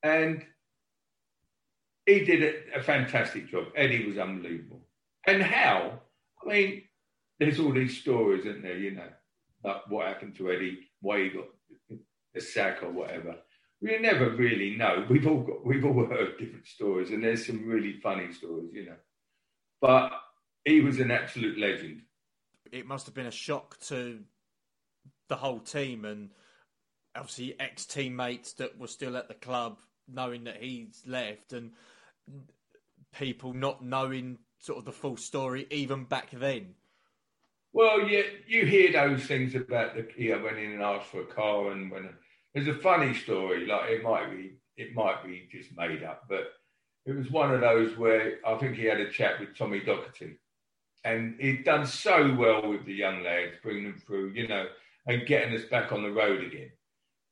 And 0.02 0.44
he 2.04 2.24
did 2.24 2.42
a, 2.42 2.80
a 2.80 2.82
fantastic 2.82 3.48
job. 3.48 3.66
Eddie 3.76 4.06
was 4.06 4.18
unbelievable. 4.18 4.82
And 5.26 5.42
how? 5.42 6.00
I 6.42 6.48
mean, 6.48 6.82
there's 7.38 7.60
all 7.60 7.72
these 7.72 8.00
stories, 8.00 8.44
isn't 8.44 8.62
there? 8.62 8.76
You 8.76 8.92
know, 8.92 9.08
like 9.64 9.88
what 9.88 10.06
happened 10.06 10.36
to 10.36 10.50
Eddie, 10.50 10.78
why 11.00 11.24
he 11.24 11.28
got 11.30 11.46
a 12.36 12.40
sack 12.40 12.82
or 12.82 12.90
whatever. 12.90 13.36
We 13.82 13.98
never 13.98 14.30
really 14.30 14.76
know. 14.76 15.06
We've 15.08 15.26
all 15.26 15.42
got, 15.42 15.64
we've 15.64 15.84
all 15.84 16.06
heard 16.06 16.38
different 16.38 16.66
stories, 16.66 17.10
and 17.10 17.22
there's 17.22 17.46
some 17.46 17.66
really 17.66 17.98
funny 18.00 18.32
stories, 18.32 18.70
you 18.72 18.86
know. 18.86 18.96
But 19.80 20.12
he 20.64 20.80
was 20.80 21.00
an 21.00 21.10
absolute 21.10 21.58
legend. 21.58 22.02
It 22.70 22.86
must 22.86 23.06
have 23.06 23.14
been 23.14 23.26
a 23.26 23.32
shock 23.32 23.78
to 23.88 24.20
the 25.28 25.36
whole 25.36 25.60
team, 25.60 26.04
and 26.04 26.30
obviously 27.16 27.58
ex 27.58 27.86
teammates 27.86 28.52
that 28.54 28.78
were 28.78 28.86
still 28.86 29.16
at 29.16 29.28
the 29.28 29.34
club, 29.34 29.78
knowing 30.06 30.44
that 30.44 30.62
he's 30.62 31.02
left, 31.06 31.52
and 31.52 31.72
people 33.18 33.52
not 33.52 33.82
knowing 33.82 34.38
sort 34.58 34.78
of 34.78 34.84
the 34.84 34.92
full 34.92 35.16
story 35.16 35.66
even 35.70 36.04
back 36.04 36.30
then. 36.32 36.74
Well, 37.72 38.08
yeah, 38.08 38.22
you 38.46 38.66
hear 38.66 38.92
those 38.92 39.24
things 39.24 39.54
about 39.54 39.94
the 39.94 40.06
he 40.16 40.30
went 40.30 40.58
in 40.58 40.72
and 40.72 40.82
asked 40.82 41.06
for 41.06 41.22
a 41.22 41.26
car, 41.26 41.70
and 41.70 41.90
when 41.90 42.08
there's 42.52 42.68
a 42.68 42.74
funny 42.74 43.14
story, 43.14 43.66
like 43.66 43.90
it 43.90 44.02
might 44.02 44.30
be, 44.30 44.56
it 44.76 44.94
might 44.94 45.24
be 45.24 45.48
just 45.50 45.76
made 45.76 46.02
up, 46.02 46.24
but 46.28 46.52
it 47.06 47.12
was 47.12 47.30
one 47.30 47.54
of 47.54 47.60
those 47.60 47.96
where 47.96 48.38
I 48.46 48.56
think 48.56 48.76
he 48.76 48.84
had 48.84 49.00
a 49.00 49.10
chat 49.10 49.38
with 49.38 49.56
Tommy 49.56 49.80
Docherty, 49.80 50.36
and 51.04 51.36
he'd 51.40 51.64
done 51.64 51.86
so 51.86 52.34
well 52.34 52.68
with 52.68 52.84
the 52.86 52.92
young 52.92 53.22
lads, 53.22 53.56
bringing 53.62 53.84
them 53.84 54.02
through, 54.04 54.30
you 54.30 54.48
know, 54.48 54.66
and 55.06 55.26
getting 55.26 55.54
us 55.54 55.64
back 55.64 55.92
on 55.92 56.02
the 56.02 56.10
road 56.10 56.44
again. 56.44 56.72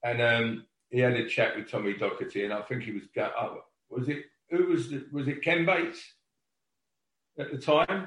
And 0.04 0.22
um, 0.22 0.66
he 0.90 1.00
had 1.00 1.14
a 1.14 1.28
chat 1.28 1.56
with 1.56 1.70
Tommy 1.70 1.94
Docherty, 1.94 2.44
and 2.44 2.52
I 2.52 2.62
think 2.62 2.84
he 2.84 2.92
was, 2.92 3.04
go- 3.14 3.32
oh, 3.38 3.62
was 3.90 4.08
it 4.08 4.24
who 4.50 4.66
was 4.66 4.90
the, 4.90 5.04
was 5.12 5.28
it 5.28 5.42
Ken 5.42 5.66
Bates 5.66 6.00
at 7.38 7.50
the 7.50 7.58
time? 7.58 8.06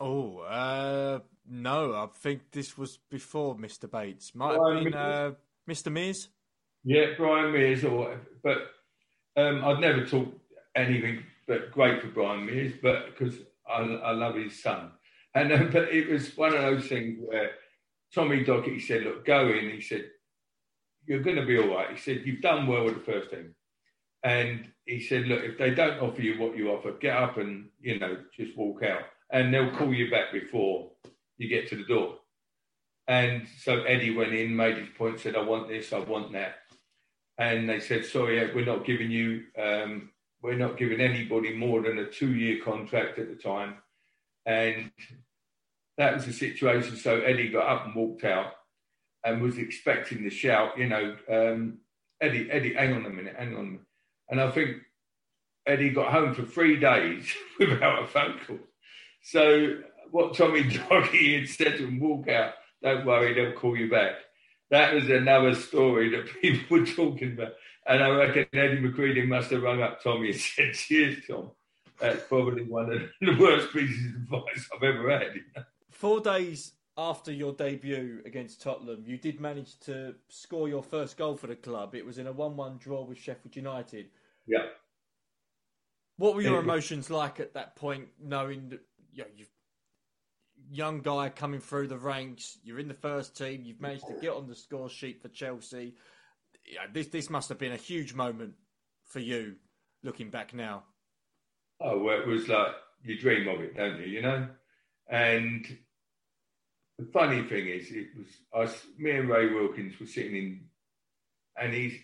Oh, 0.00 0.38
uh, 0.38 1.20
no, 1.48 1.94
I 1.94 2.06
think 2.18 2.50
this 2.52 2.76
was 2.78 2.98
before 3.10 3.56
Mr. 3.56 3.90
Bates. 3.90 4.34
Might 4.34 4.56
Brian 4.56 4.76
have 4.76 4.84
been 4.84 4.94
uh, 4.94 5.32
Mr. 5.68 5.92
Mears. 5.92 6.28
Yeah, 6.84 7.06
Brian 7.16 7.52
Mears 7.52 7.84
or 7.84 7.96
whatever. 7.96 8.20
But 8.42 8.58
um, 9.36 9.64
I'd 9.64 9.80
never 9.80 10.06
talk 10.06 10.28
anything 10.74 11.22
but 11.46 11.72
great 11.72 12.00
for 12.00 12.08
Brian 12.08 12.46
Mears, 12.46 12.74
but 12.82 13.06
because 13.06 13.36
I, 13.68 13.80
I 13.80 14.12
love 14.12 14.34
his 14.36 14.62
son. 14.62 14.90
And 15.34 15.52
um, 15.52 15.70
but 15.70 15.92
it 15.92 16.08
was 16.08 16.36
one 16.36 16.54
of 16.54 16.62
those 16.62 16.86
things 16.86 17.18
where 17.20 17.52
Tommy 18.14 18.44
Dockett 18.44 18.74
he 18.74 18.80
said, 18.80 19.04
"Look, 19.04 19.24
go 19.24 19.48
in." 19.48 19.70
He 19.70 19.80
said, 19.80 20.10
"You're 21.06 21.22
going 21.22 21.36
to 21.36 21.46
be 21.46 21.58
all 21.58 21.74
right." 21.74 21.90
He 21.90 21.98
said, 21.98 22.22
"You've 22.24 22.42
done 22.42 22.66
well 22.66 22.84
with 22.84 22.94
the 22.94 23.12
first 23.12 23.30
team." 23.30 23.54
And 24.24 24.68
he 24.84 25.00
said, 25.00 25.26
look, 25.26 25.42
if 25.42 25.58
they 25.58 25.70
don't 25.70 26.00
offer 26.00 26.22
you 26.22 26.40
what 26.40 26.56
you 26.56 26.70
offer, 26.70 26.92
get 26.92 27.16
up 27.16 27.38
and, 27.38 27.68
you 27.80 27.98
know, 27.98 28.18
just 28.36 28.56
walk 28.56 28.82
out. 28.82 29.02
And 29.30 29.52
they'll 29.52 29.74
call 29.74 29.92
you 29.92 30.10
back 30.10 30.32
before 30.32 30.90
you 31.42 31.48
get 31.48 31.68
to 31.68 31.76
the 31.76 31.84
door. 31.84 32.16
And 33.08 33.46
so 33.58 33.82
Eddie 33.82 34.14
went 34.14 34.32
in, 34.32 34.54
made 34.54 34.78
his 34.78 34.88
point, 34.96 35.20
said, 35.20 35.36
I 35.36 35.42
want 35.42 35.68
this, 35.68 35.92
I 35.92 35.98
want 35.98 36.32
that. 36.32 36.54
And 37.38 37.68
they 37.68 37.80
said, 37.80 38.04
sorry, 38.04 38.54
we're 38.54 38.64
not 38.64 38.86
giving 38.86 39.10
you, 39.10 39.44
um, 39.60 40.10
we're 40.42 40.54
not 40.54 40.78
giving 40.78 41.00
anybody 41.00 41.54
more 41.54 41.82
than 41.82 41.98
a 41.98 42.06
two 42.06 42.34
year 42.34 42.62
contract 42.64 43.18
at 43.18 43.28
the 43.28 43.34
time. 43.34 43.76
And 44.46 44.90
that 45.98 46.14
was 46.14 46.26
the 46.26 46.32
situation. 46.32 46.96
So 46.96 47.20
Eddie 47.20 47.50
got 47.50 47.66
up 47.66 47.86
and 47.86 47.94
walked 47.94 48.24
out 48.24 48.52
and 49.24 49.42
was 49.42 49.58
expecting 49.58 50.24
the 50.24 50.30
shout, 50.30 50.78
you 50.78 50.88
know, 50.88 51.16
um, 51.30 51.78
Eddie, 52.20 52.50
Eddie, 52.50 52.74
hang 52.74 52.94
on 52.94 53.06
a 53.06 53.10
minute, 53.10 53.34
hang 53.36 53.56
on. 53.56 53.80
And 54.28 54.40
I 54.40 54.50
think 54.50 54.76
Eddie 55.66 55.90
got 55.90 56.12
home 56.12 56.34
for 56.34 56.44
three 56.44 56.78
days 56.78 57.32
without 57.58 58.04
a 58.04 58.06
phone 58.06 58.38
call. 58.46 58.58
So 59.22 59.76
what 60.10 60.36
Tommy 60.36 60.62
Doggy 60.88 61.40
had 61.40 61.48
said 61.48 61.78
to 61.78 61.86
him, 61.86 62.00
walk 62.00 62.28
out, 62.28 62.54
don't 62.82 63.06
worry, 63.06 63.34
they'll 63.34 63.58
call 63.58 63.76
you 63.76 63.90
back. 63.90 64.14
That 64.70 64.94
was 64.94 65.08
another 65.08 65.54
story 65.54 66.10
that 66.10 66.28
people 66.40 66.78
were 66.78 66.86
talking 66.86 67.32
about. 67.32 67.52
And 67.86 68.02
I 68.02 68.08
reckon 68.10 68.46
Eddie 68.52 68.80
McCreadie 68.80 69.26
must 69.26 69.50
have 69.50 69.62
rung 69.62 69.82
up 69.82 70.02
Tommy 70.02 70.30
and 70.30 70.40
said, 70.40 70.74
cheers, 70.74 71.18
Tom. 71.28 71.50
That's 72.00 72.24
probably 72.24 72.64
one 72.64 72.92
of 72.92 73.00
the 73.20 73.36
worst 73.38 73.72
pieces 73.72 74.06
of 74.06 74.22
advice 74.22 74.68
I've 74.74 74.82
ever 74.82 75.10
had. 75.10 75.66
Four 75.90 76.20
days 76.20 76.72
after 76.96 77.32
your 77.32 77.52
debut 77.52 78.22
against 78.24 78.60
Tottenham, 78.60 79.04
you 79.06 79.16
did 79.16 79.40
manage 79.40 79.78
to 79.80 80.14
score 80.28 80.68
your 80.68 80.82
first 80.82 81.16
goal 81.16 81.36
for 81.36 81.46
the 81.46 81.54
club. 81.54 81.94
It 81.94 82.04
was 82.04 82.18
in 82.18 82.26
a 82.26 82.32
1 82.32 82.56
1 82.56 82.78
draw 82.78 83.04
with 83.04 83.18
Sheffield 83.18 83.54
United. 83.54 84.06
Yeah. 84.46 84.66
What 86.16 86.34
were 86.34 86.42
your 86.42 86.60
emotions 86.60 87.08
like 87.08 87.40
at 87.40 87.54
that 87.54 87.76
point, 87.76 88.08
knowing 88.20 88.68
that 88.70 88.80
you 89.12 89.22
know, 89.22 89.28
you've 89.36 89.50
young 90.72 91.00
guy 91.00 91.28
coming 91.28 91.60
through 91.60 91.86
the 91.86 91.98
ranks, 91.98 92.58
you're 92.64 92.78
in 92.78 92.88
the 92.88 92.94
first 92.94 93.36
team, 93.36 93.62
you've 93.64 93.80
managed 93.80 94.06
to 94.06 94.14
get 94.20 94.32
on 94.32 94.48
the 94.48 94.54
score 94.54 94.88
sheet 94.88 95.20
for 95.20 95.28
Chelsea. 95.28 95.94
Yeah, 96.66 96.86
this 96.92 97.08
this 97.08 97.28
must 97.28 97.48
have 97.50 97.58
been 97.58 97.72
a 97.72 97.76
huge 97.76 98.14
moment 98.14 98.54
for 99.04 99.20
you, 99.20 99.56
looking 100.02 100.30
back 100.30 100.54
now. 100.54 100.84
Oh, 101.80 101.98
well, 101.98 102.20
it 102.20 102.26
was 102.26 102.48
like 102.48 102.68
you 103.04 103.18
dream 103.18 103.48
of 103.48 103.60
it, 103.60 103.76
don't 103.76 103.98
you? 104.00 104.06
You 104.06 104.22
know, 104.22 104.48
and 105.08 105.66
the 106.98 107.04
funny 107.12 107.42
thing 107.42 107.68
is, 107.68 107.90
it 107.90 108.08
was 108.16 108.28
us, 108.68 108.86
me 108.96 109.10
and 109.10 109.28
Ray 109.28 109.52
Wilkins 109.52 109.98
were 110.00 110.06
sitting 110.06 110.36
in, 110.36 110.60
and 111.60 111.74
he 111.74 112.00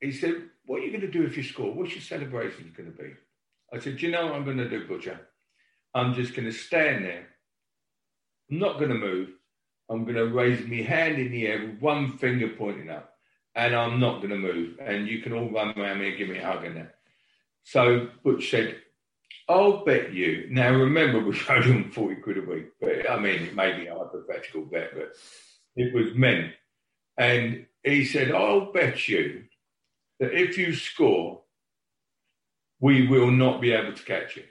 he 0.00 0.10
said, 0.10 0.34
"What 0.64 0.80
are 0.80 0.84
you 0.84 0.90
going 0.90 1.02
to 1.02 1.10
do 1.10 1.24
if 1.24 1.36
you 1.36 1.42
score? 1.44 1.72
What's 1.72 1.92
your 1.92 2.02
celebration 2.02 2.72
going 2.76 2.90
to 2.90 2.98
be?" 3.02 3.10
I 3.72 3.78
said, 3.78 3.98
"Do 3.98 4.06
you 4.06 4.12
know 4.12 4.26
what 4.26 4.34
I'm 4.34 4.44
going 4.44 4.56
to 4.56 4.68
do, 4.68 4.88
Butcher? 4.88 5.20
I'm 5.94 6.14
just 6.14 6.34
going 6.34 6.46
to 6.46 6.52
stand 6.52 7.04
there. 7.04 7.26
I'm 8.50 8.58
not 8.58 8.78
going 8.78 8.90
to 8.90 8.96
move. 8.96 9.30
I'm 9.88 10.04
going 10.04 10.16
to 10.16 10.26
raise 10.26 10.66
my 10.66 10.76
hand 10.76 11.18
in 11.18 11.30
the 11.30 11.46
air 11.46 11.66
with 11.66 11.80
one 11.80 12.18
finger 12.18 12.48
pointing 12.48 12.90
up, 12.90 13.14
and 13.54 13.74
I'm 13.74 14.00
not 14.00 14.18
going 14.18 14.30
to 14.30 14.38
move. 14.38 14.78
And 14.80 15.06
you 15.06 15.22
can 15.22 15.32
all 15.32 15.50
run 15.50 15.78
around 15.78 16.00
me 16.00 16.08
and 16.08 16.18
give 16.18 16.28
me 16.28 16.38
a 16.38 16.46
hug 16.46 16.64
and 16.64 16.76
that." 16.76 16.96
So 17.64 18.08
Butch 18.22 18.50
said, 18.50 18.76
I'll 19.48 19.84
bet 19.84 20.12
you. 20.12 20.48
Now, 20.50 20.70
remember, 20.70 21.20
we 21.20 21.32
showed 21.34 21.64
him 21.64 21.90
40 21.90 22.16
quid 22.16 22.38
a 22.38 22.42
week, 22.42 22.66
but 22.80 23.10
I 23.10 23.18
mean, 23.18 23.42
it 23.42 23.54
may 23.54 23.76
be 23.76 23.86
a 23.86 23.94
hypothetical 23.94 24.62
bet, 24.62 24.90
but 24.94 25.12
it 25.76 25.94
was 25.94 26.14
meant. 26.14 26.52
And 27.16 27.66
he 27.82 28.04
said, 28.04 28.32
I'll 28.32 28.72
bet 28.72 29.08
you 29.08 29.44
that 30.20 30.32
if 30.32 30.58
you 30.58 30.74
score, 30.74 31.42
we 32.80 33.06
will 33.06 33.30
not 33.30 33.60
be 33.60 33.72
able 33.72 33.94
to 33.94 34.02
catch 34.02 34.36
you. 34.36 34.44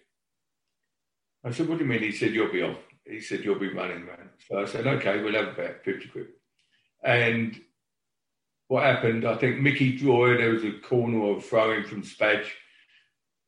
I 1.43 1.51
said, 1.51 1.67
What 1.67 1.77
do 1.77 1.83
you 1.83 1.89
mean? 1.89 2.01
He 2.01 2.11
said, 2.11 2.33
You'll 2.33 2.51
be 2.51 2.63
off. 2.63 2.77
He 3.05 3.21
said, 3.21 3.43
You'll 3.43 3.59
be 3.59 3.73
running 3.73 4.05
man. 4.05 4.29
So 4.47 4.59
I 4.59 4.65
said, 4.65 4.87
Okay, 4.87 5.21
we'll 5.21 5.33
have 5.33 5.49
a 5.49 5.53
bet, 5.53 5.83
50 5.85 6.07
quid. 6.09 6.27
And 7.03 7.59
what 8.67 8.83
happened, 8.83 9.25
I 9.25 9.35
think 9.35 9.59
Mickey 9.59 9.97
Droy, 9.97 10.37
there 10.37 10.51
was 10.51 10.63
a 10.63 10.79
corner 10.79 11.35
of 11.35 11.45
throwing 11.45 11.83
from 11.83 12.03
Spadge 12.03 12.55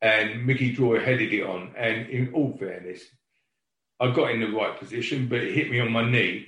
and 0.01 0.45
Mickey 0.45 0.75
Droy 0.75 1.03
headed 1.03 1.33
it 1.33 1.43
on. 1.43 1.73
And 1.75 2.07
in 2.09 2.33
all 2.33 2.55
fairness, 2.57 3.01
I 3.99 4.11
got 4.11 4.31
in 4.31 4.41
the 4.41 4.51
right 4.51 4.79
position, 4.79 5.27
but 5.27 5.39
it 5.39 5.55
hit 5.55 5.71
me 5.71 5.79
on 5.79 5.91
my 5.91 6.09
knee 6.09 6.47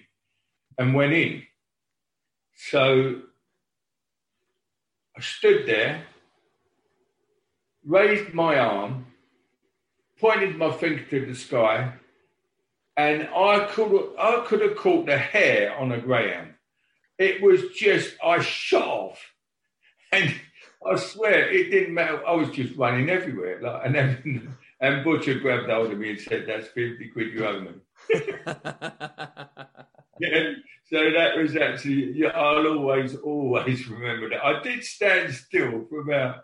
and 0.77 0.93
went 0.93 1.13
in. 1.13 1.43
So 2.55 3.21
I 5.17 5.21
stood 5.21 5.65
there, 5.65 6.03
raised 7.83 8.33
my 8.33 8.59
arm, 8.59 9.07
pointed 10.19 10.57
my 10.57 10.71
finger 10.71 11.03
to 11.05 11.25
the 11.25 11.35
sky, 11.35 11.93
and 12.97 13.29
I 13.35 13.67
could 13.71 14.13
I 14.19 14.43
could 14.45 14.61
have 14.61 14.75
caught 14.75 15.05
the 15.05 15.17
hare 15.17 15.75
on 15.77 15.91
a 15.91 15.99
greyhound. 15.99 16.53
It 17.17 17.41
was 17.41 17.61
just 17.75 18.15
I 18.23 18.41
shot 18.41 18.87
off, 18.87 19.21
and 20.11 20.33
I 20.85 20.95
swear 20.95 21.49
it 21.49 21.69
didn't 21.71 21.93
matter. 21.93 22.25
I 22.25 22.33
was 22.33 22.49
just 22.49 22.75
running 22.77 23.09
everywhere. 23.09 23.61
Like, 23.61 23.85
and 23.85 23.95
then 23.95 24.57
and 24.81 25.03
Butcher 25.03 25.39
grabbed 25.39 25.69
hold 25.69 25.91
of 25.91 25.97
me 25.97 26.11
and 26.11 26.19
said, 26.19 26.45
"That's 26.47 26.67
fifty 26.67 27.09
quid 27.09 27.33
you 27.33 27.45
owe 27.45 27.61
me." 27.61 27.71
yeah, 30.19 30.53
so 30.89 31.11
that 31.11 31.37
was 31.37 31.55
actually. 31.55 32.11
Yeah, 32.13 32.29
I'll 32.29 32.67
always, 32.67 33.15
always 33.15 33.87
remember 33.87 34.29
that. 34.29 34.43
I 34.43 34.61
did 34.61 34.83
stand 34.83 35.33
still 35.33 35.85
for 35.89 36.01
about 36.01 36.41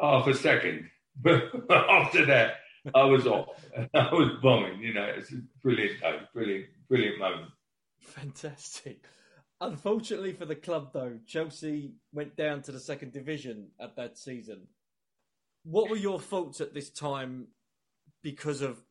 half 0.00 0.26
a 0.26 0.34
second, 0.34 0.88
but 1.20 1.50
after 1.70 2.24
that, 2.26 2.56
I 2.94 3.04
was 3.04 3.26
off. 3.26 3.48
I 3.94 4.12
was 4.12 4.30
bombing. 4.42 4.80
You 4.80 4.94
know, 4.94 5.04
it's 5.04 5.32
a 5.32 5.36
brilliant 5.62 6.00
day, 6.00 6.18
brilliant, 6.34 6.66
brilliant 6.88 7.18
moment. 7.18 7.50
Fantastic. 8.00 9.04
Unfortunately 9.60 10.32
for 10.32 10.44
the 10.44 10.56
club, 10.56 10.92
though, 10.92 11.18
Chelsea 11.26 11.92
went 12.12 12.36
down 12.36 12.62
to 12.62 12.72
the 12.72 12.80
second 12.80 13.12
division 13.12 13.68
at 13.80 13.94
that 13.96 14.18
season. 14.18 14.66
What 15.64 15.88
were 15.88 15.96
your 15.96 16.18
thoughts 16.18 16.60
at 16.60 16.74
this 16.74 16.90
time 16.90 17.46
because 18.22 18.60
of, 18.60 18.82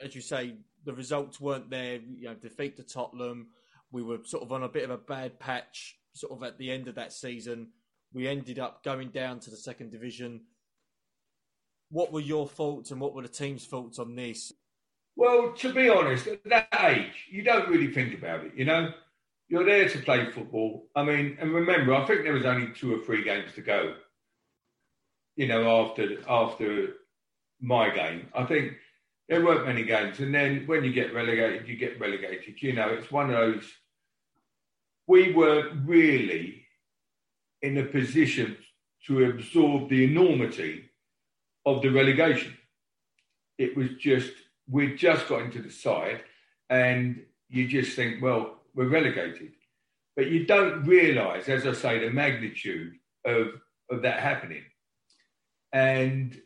as 0.00 0.14
you 0.14 0.22
say, 0.22 0.54
the 0.84 0.94
results 0.94 1.38
weren't 1.38 1.68
there? 1.68 1.96
You 1.96 2.28
know, 2.28 2.34
defeat 2.34 2.78
to 2.78 2.82
Tottenham. 2.82 3.48
We 3.92 4.02
were 4.02 4.20
sort 4.24 4.42
of 4.42 4.52
on 4.52 4.62
a 4.62 4.68
bit 4.68 4.84
of 4.84 4.90
a 4.90 4.96
bad 4.96 5.38
patch, 5.38 5.98
sort 6.14 6.32
of 6.32 6.42
at 6.42 6.56
the 6.56 6.70
end 6.70 6.88
of 6.88 6.94
that 6.94 7.12
season. 7.12 7.68
We 8.14 8.26
ended 8.26 8.58
up 8.58 8.82
going 8.82 9.10
down 9.10 9.40
to 9.40 9.50
the 9.50 9.56
second 9.56 9.92
division. 9.92 10.44
What 11.90 12.12
were 12.12 12.20
your 12.20 12.48
thoughts 12.48 12.90
and 12.90 13.00
what 13.00 13.14
were 13.14 13.22
the 13.22 13.28
team's 13.28 13.66
thoughts 13.66 13.98
on 13.98 14.16
this? 14.16 14.52
Well, 15.14 15.52
to 15.58 15.72
be 15.72 15.88
honest, 15.88 16.26
at 16.26 16.44
that 16.44 16.68
age, 16.84 17.26
you 17.30 17.42
don't 17.42 17.68
really 17.68 17.92
think 17.92 18.14
about 18.14 18.44
it, 18.44 18.52
you 18.54 18.64
know? 18.64 18.92
you're 19.48 19.64
there 19.64 19.88
to 19.88 19.98
play 19.98 20.30
football. 20.30 20.86
I 20.94 21.04
mean, 21.04 21.36
and 21.40 21.54
remember, 21.54 21.94
I 21.94 22.04
think 22.06 22.22
there 22.22 22.32
was 22.32 22.44
only 22.44 22.72
two 22.72 22.94
or 22.94 23.04
three 23.04 23.22
games 23.22 23.52
to 23.54 23.62
go. 23.62 23.94
You 25.36 25.48
know, 25.48 25.86
after 25.86 26.18
after 26.28 26.94
my 27.60 27.90
game, 27.90 28.28
I 28.34 28.44
think 28.44 28.72
there 29.28 29.44
weren't 29.44 29.66
many 29.66 29.84
games. 29.84 30.18
And 30.18 30.34
then 30.34 30.64
when 30.66 30.82
you 30.82 30.92
get 30.92 31.14
relegated, 31.14 31.68
you 31.68 31.76
get 31.76 32.00
relegated. 32.00 32.60
You 32.62 32.72
know, 32.72 32.88
it's 32.88 33.10
one 33.10 33.30
of 33.30 33.36
those. 33.36 33.64
We 35.06 35.32
weren't 35.32 35.86
really 35.86 36.64
in 37.62 37.78
a 37.78 37.84
position 37.84 38.56
to 39.06 39.26
absorb 39.26 39.88
the 39.88 40.04
enormity 40.04 40.85
of 41.66 41.82
the 41.82 41.90
relegation. 41.90 42.56
It 43.58 43.76
was 43.76 43.90
just 43.98 44.32
we'd 44.68 44.96
just 44.96 45.28
got 45.28 45.42
into 45.42 45.60
the 45.60 45.70
side, 45.70 46.22
and 46.70 47.22
you 47.48 47.68
just 47.68 47.94
think, 47.94 48.22
well, 48.22 48.56
we're 48.74 48.88
relegated. 48.88 49.52
But 50.16 50.28
you 50.28 50.46
don't 50.46 50.84
realise, 50.84 51.48
as 51.48 51.66
I 51.66 51.72
say, 51.72 51.98
the 51.98 52.10
magnitude 52.10 52.94
of, 53.24 53.48
of 53.90 54.02
that 54.02 54.20
happening. 54.20 54.62
And 55.72 56.40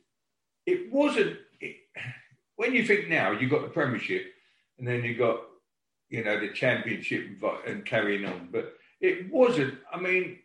it 0.67 0.93
wasn't, 0.93 1.37
it, 1.61 1.77
when 2.57 2.75
you 2.75 2.85
think 2.85 3.09
now, 3.09 3.31
you've 3.31 3.51
got 3.51 3.63
the 3.63 3.69
Premiership 3.69 4.25
and 4.79 4.87
then 4.87 5.05
you've 5.05 5.19
got, 5.19 5.41
you 6.09 6.25
know, 6.25 6.41
the 6.41 6.53
Championship 6.53 7.29
and 7.67 7.87
carrying 7.87 8.25
on. 8.25 8.49
But 8.51 8.75
it 9.01 9.33
wasn't, 9.33 9.79
I 9.93 10.01
mean, 10.01 10.41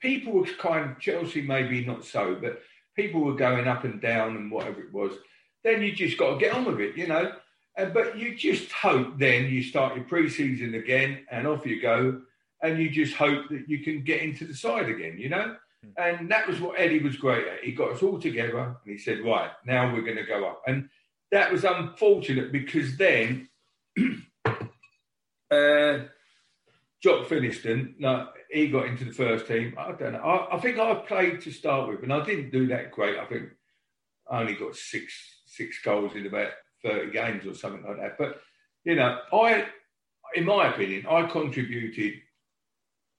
people 0.00 0.32
were 0.32 0.46
kind 0.58 0.90
of, 0.90 0.98
Chelsea 0.98 1.42
maybe 1.42 1.84
not 1.84 2.04
so, 2.04 2.34
but 2.34 2.60
people 2.96 3.20
were 3.20 3.34
going 3.34 3.66
up 3.66 3.84
and 3.84 4.00
down 4.00 4.36
and 4.36 4.50
whatever 4.50 4.80
it 4.80 4.92
was. 4.92 5.12
Then 5.64 5.82
you 5.82 5.92
just 5.92 6.18
got 6.18 6.34
to 6.34 6.38
get 6.38 6.54
on 6.54 6.64
with 6.64 6.80
it, 6.80 6.96
you 6.96 7.06
know. 7.06 7.32
Uh, 7.78 7.86
but 7.86 8.18
you 8.18 8.34
just 8.34 8.70
hope 8.70 9.18
then 9.18 9.46
you 9.46 9.62
start 9.62 9.96
your 9.96 10.04
pre-season 10.04 10.74
again 10.74 11.24
and 11.30 11.46
off 11.46 11.64
you 11.64 11.80
go, 11.80 12.20
and 12.62 12.78
you 12.78 12.90
just 12.90 13.14
hope 13.14 13.48
that 13.48 13.68
you 13.68 13.78
can 13.78 14.02
get 14.02 14.20
into 14.20 14.46
the 14.46 14.54
side 14.54 14.88
again, 14.88 15.16
you 15.18 15.28
know. 15.28 15.56
Hmm. 15.82 15.90
And 15.96 16.30
that 16.30 16.46
was 16.46 16.60
what 16.60 16.78
Eddie 16.78 17.02
was 17.02 17.16
great 17.16 17.46
at. 17.46 17.64
He 17.64 17.72
got 17.72 17.92
us 17.92 18.02
all 18.02 18.20
together 18.20 18.76
and 18.84 18.92
he 18.92 18.98
said, 18.98 19.20
"Right, 19.24 19.50
now 19.64 19.92
we're 19.92 20.02
going 20.02 20.18
to 20.18 20.24
go 20.24 20.46
up." 20.46 20.62
And 20.66 20.88
that 21.30 21.50
was 21.50 21.64
unfortunate 21.64 22.52
because 22.52 22.96
then 22.98 23.48
uh, 25.50 25.98
Jock 27.02 27.26
Finnieston, 27.26 27.94
no, 27.98 28.28
he 28.52 28.68
got 28.68 28.86
into 28.86 29.04
the 29.04 29.12
first 29.12 29.46
team. 29.46 29.74
I 29.78 29.92
don't 29.92 30.12
know. 30.12 30.18
I, 30.18 30.56
I, 30.56 30.60
think 30.60 30.78
I 30.78 30.94
played 30.94 31.40
to 31.42 31.50
start 31.50 31.88
with, 31.88 32.02
and 32.02 32.12
I 32.12 32.22
didn't 32.22 32.50
do 32.50 32.66
that 32.68 32.92
great. 32.92 33.18
I 33.18 33.24
think 33.24 33.48
I 34.30 34.40
only 34.40 34.54
got 34.54 34.76
six 34.76 35.12
six 35.46 35.78
goals 35.82 36.14
in 36.14 36.26
about 36.26 36.50
thirty 36.84 37.10
games 37.10 37.46
or 37.46 37.54
something 37.54 37.82
like 37.82 37.98
that. 37.98 38.18
But 38.18 38.40
you 38.84 38.94
know, 38.94 39.18
I, 39.32 39.66
in 40.34 40.44
my 40.44 40.70
opinion, 40.72 41.06
I 41.08 41.26
contributed. 41.26 42.20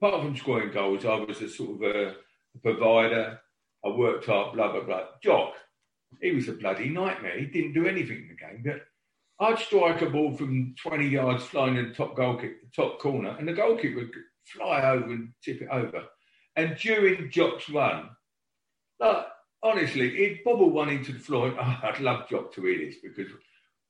Apart 0.01 0.23
from 0.23 0.35
scoring 0.35 0.71
goals, 0.71 1.05
I 1.05 1.15
was 1.15 1.41
a 1.41 1.49
sort 1.49 1.81
of 1.81 1.95
a 1.95 2.15
provider. 2.61 3.39
I 3.85 3.89
worked 3.89 4.25
hard, 4.25 4.53
blah 4.53 4.71
blah 4.71 4.83
blah. 4.83 5.03
Jock, 5.23 5.53
he 6.21 6.31
was 6.31 6.47
a 6.47 6.53
bloody 6.53 6.89
nightmare. 6.89 7.39
He 7.39 7.45
didn't 7.45 7.73
do 7.73 7.87
anything 7.87 8.17
in 8.17 8.27
the 8.27 8.35
game. 8.35 8.63
But 8.63 8.81
I'd 9.43 9.59
strike 9.59 10.01
a 10.01 10.09
ball 10.09 10.35
from 10.35 10.75
20 10.81 11.07
yards 11.07 11.43
flying 11.45 11.77
in 11.77 11.89
the 11.89 11.95
top 11.95 12.15
goal 12.15 12.37
kick, 12.37 12.61
the 12.61 12.83
top 12.83 12.99
corner, 12.99 13.35
and 13.39 13.47
the 13.47 13.53
goalkeeper 13.53 13.95
would 13.95 14.11
fly 14.45 14.81
over 14.89 15.05
and 15.05 15.33
tip 15.43 15.61
it 15.61 15.69
over. 15.71 16.03
And 16.55 16.77
during 16.77 17.29
Jock's 17.31 17.69
run, 17.69 18.09
like, 18.99 19.25
honestly, 19.61 20.09
he'd 20.15 20.43
bobble 20.43 20.69
one 20.69 20.89
into 20.89 21.13
the 21.13 21.19
floor. 21.19 21.53
Oh, 21.59 21.79
I'd 21.83 21.99
love 21.99 22.29
Jock 22.29 22.53
to 22.53 22.61
hear 22.63 22.85
this 22.85 22.97
because 23.01 23.31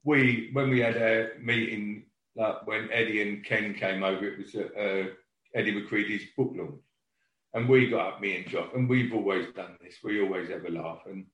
we, 0.04 0.50
when 0.54 0.70
we 0.70 0.80
had 0.80 0.98
a 0.98 1.32
meeting, 1.40 2.06
like 2.36 2.66
when 2.66 2.90
Eddie 2.92 3.22
and 3.22 3.46
Ken 3.46 3.74
came 3.74 4.04
over, 4.04 4.26
it 4.26 4.38
was 4.38 4.56
uh, 4.56 5.14
Eddie 5.54 5.74
McCreadie's 5.74 6.26
book 6.38 6.54
launch. 6.56 6.82
And 7.54 7.70
we 7.70 7.90
got 7.90 8.16
up, 8.16 8.22
me 8.22 8.38
and 8.38 8.48
Jock, 8.48 8.72
and 8.74 8.90
we've 8.90 9.14
always 9.14 9.48
done 9.56 9.78
this. 9.82 9.98
We 10.04 10.22
always 10.22 10.50
have 10.50 10.66
a 10.66 10.72
laugh. 10.72 11.02
And 11.06 11.26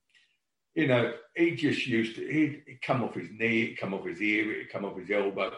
you 0.76 0.88
know, 0.88 1.14
he 1.36 1.56
just 1.56 1.88
used 1.88 2.16
to, 2.16 2.28
he'd, 2.28 2.64
he'd 2.66 2.82
come 2.82 3.04
off 3.04 3.16
his 3.16 3.30
knee, 3.32 3.64
it'd 3.64 3.78
come 3.78 3.94
off 3.94 4.06
his 4.06 4.22
ear, 4.22 4.52
it'd 4.52 4.72
come 4.72 4.86
off 4.86 4.98
his 4.98 5.10
elbow, 5.10 5.52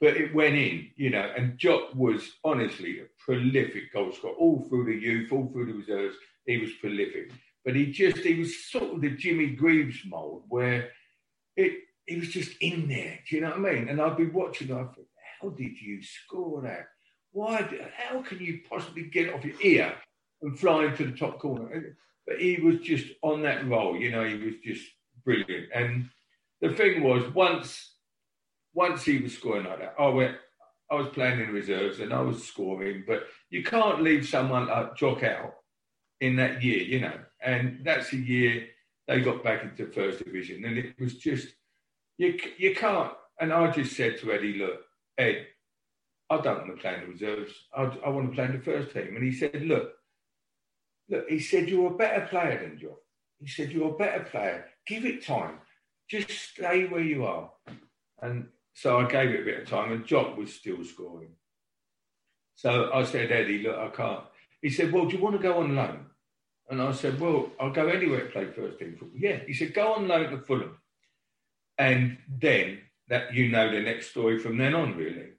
but 0.00 0.16
it 0.16 0.34
went 0.34 0.56
in, 0.56 0.90
you 0.96 1.10
know. 1.10 1.30
And 1.36 1.58
Jock 1.58 1.94
was 1.94 2.32
honestly 2.44 3.00
a 3.00 3.04
prolific 3.18 3.92
goal 3.92 4.12
scorer, 4.12 4.34
all 4.34 4.66
through 4.68 4.84
the 4.84 4.94
youth, 4.94 5.32
all 5.32 5.48
through 5.52 5.66
the 5.66 5.72
reserves. 5.72 6.16
He 6.46 6.58
was 6.58 6.70
prolific. 6.80 7.32
But 7.64 7.74
he 7.74 7.86
just, 7.86 8.18
he 8.18 8.38
was 8.38 8.64
sort 8.66 8.94
of 8.94 9.00
the 9.00 9.10
Jimmy 9.10 9.48
Greaves 9.48 9.98
mould 10.06 10.44
where 10.48 10.90
it, 11.56 11.72
he 12.06 12.16
was 12.16 12.28
just 12.28 12.52
in 12.60 12.88
there. 12.88 13.18
Do 13.28 13.36
you 13.36 13.42
know 13.42 13.50
what 13.50 13.70
I 13.70 13.72
mean? 13.72 13.88
And 13.88 14.00
I'd 14.00 14.16
be 14.16 14.26
watching, 14.26 14.70
I 14.72 14.84
thought, 14.84 15.08
how 15.40 15.48
did 15.48 15.80
you 15.80 16.02
score 16.02 16.62
that? 16.62 16.86
Why? 17.32 17.68
How 17.96 18.22
can 18.22 18.38
you 18.38 18.60
possibly 18.68 19.04
get 19.04 19.32
off 19.34 19.44
your 19.44 19.60
ear 19.60 19.94
and 20.42 20.58
fly 20.58 20.84
into 20.84 21.06
the 21.06 21.16
top 21.16 21.40
corner? 21.40 21.96
But 22.26 22.40
he 22.40 22.60
was 22.62 22.80
just 22.80 23.06
on 23.22 23.42
that 23.42 23.66
roll, 23.68 23.96
you 23.96 24.10
know, 24.10 24.24
he 24.24 24.36
was 24.36 24.54
just 24.64 24.84
brilliant. 25.24 25.66
And 25.74 26.08
the 26.60 26.72
thing 26.72 27.02
was, 27.02 27.32
once 27.34 27.95
once 28.76 29.04
he 29.04 29.18
was 29.18 29.34
scoring 29.34 29.64
like 29.64 29.80
that, 29.80 29.94
I 29.98 30.06
went, 30.08 30.36
I 30.90 30.94
was 30.94 31.08
playing 31.08 31.40
in 31.40 31.52
reserves 31.52 31.98
and 31.98 32.12
I 32.12 32.20
was 32.20 32.44
scoring, 32.44 33.04
but 33.06 33.24
you 33.50 33.64
can't 33.64 34.02
leave 34.02 34.28
someone 34.28 34.68
like 34.68 34.96
Jock 34.96 35.24
out 35.24 35.54
in 36.20 36.36
that 36.36 36.62
year, 36.62 36.82
you 36.82 37.00
know. 37.00 37.18
And 37.42 37.80
that's 37.82 38.10
the 38.10 38.18
year 38.18 38.68
they 39.08 39.20
got 39.20 39.42
back 39.42 39.64
into 39.64 39.90
first 39.90 40.24
division. 40.24 40.64
And 40.64 40.78
it 40.78 40.94
was 41.00 41.14
just, 41.14 41.48
you, 42.18 42.38
you 42.58 42.74
can't. 42.74 43.12
And 43.40 43.52
I 43.52 43.70
just 43.70 43.96
said 43.96 44.18
to 44.18 44.32
Eddie, 44.32 44.58
look, 44.58 44.80
Ed, 45.18 45.46
I 46.30 46.40
don't 46.40 46.68
want 46.68 46.76
to 46.76 46.80
play 46.80 46.94
in 46.94 47.00
the 47.00 47.06
reserves. 47.06 47.52
I, 47.76 47.82
I 48.04 48.08
want 48.10 48.30
to 48.30 48.34
play 48.34 48.44
in 48.44 48.52
the 48.52 48.62
first 48.62 48.92
team. 48.92 49.16
And 49.16 49.24
he 49.24 49.32
said, 49.32 49.62
look, 49.62 49.90
Look, 51.08 51.28
he 51.28 51.38
said, 51.38 51.68
You're 51.68 51.92
a 51.92 51.96
better 51.96 52.26
player 52.26 52.60
than 52.60 52.78
Jock. 52.78 52.98
He 53.38 53.46
said, 53.46 53.70
You're 53.70 53.94
a 53.94 53.96
better 53.96 54.24
player. 54.24 54.66
Give 54.86 55.04
it 55.04 55.24
time. 55.24 55.58
Just 56.08 56.30
stay 56.30 56.86
where 56.86 57.02
you 57.02 57.24
are. 57.24 57.50
And 58.22 58.48
so 58.76 59.00
I 59.00 59.08
gave 59.08 59.30
it 59.30 59.40
a 59.40 59.44
bit 59.44 59.62
of 59.62 59.68
time, 59.70 59.90
and 59.90 60.04
Jock 60.04 60.36
was 60.36 60.52
still 60.52 60.84
scoring. 60.84 61.30
So 62.56 62.90
I 62.92 63.04
said, 63.04 63.32
Eddie, 63.32 63.62
look, 63.62 63.74
I 63.74 63.88
can't. 63.88 64.24
He 64.60 64.68
said, 64.68 64.92
Well, 64.92 65.06
do 65.06 65.16
you 65.16 65.22
want 65.22 65.34
to 65.34 65.42
go 65.42 65.60
on 65.60 65.74
loan? 65.74 66.04
And 66.68 66.82
I 66.82 66.92
said, 66.92 67.18
Well, 67.18 67.50
I'll 67.58 67.72
go 67.72 67.88
anywhere 67.88 68.26
to 68.26 68.30
play 68.30 68.44
first 68.44 68.78
team 68.78 68.94
football. 68.98 69.18
Yeah. 69.18 69.38
He 69.46 69.54
said, 69.54 69.72
Go 69.72 69.94
on 69.94 70.06
loan 70.08 70.30
to 70.30 70.38
Fulham. 70.38 70.76
And 71.78 72.18
then 72.28 72.80
that 73.08 73.32
you 73.32 73.48
know 73.48 73.72
the 73.72 73.80
next 73.80 74.10
story 74.10 74.38
from 74.38 74.58
then 74.58 74.74
on, 74.74 74.94
really. 74.94 75.30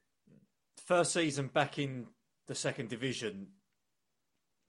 First 0.83 1.13
season 1.13 1.51
back 1.53 1.77
in 1.77 2.07
the 2.47 2.55
second 2.55 2.89
division, 2.89 3.49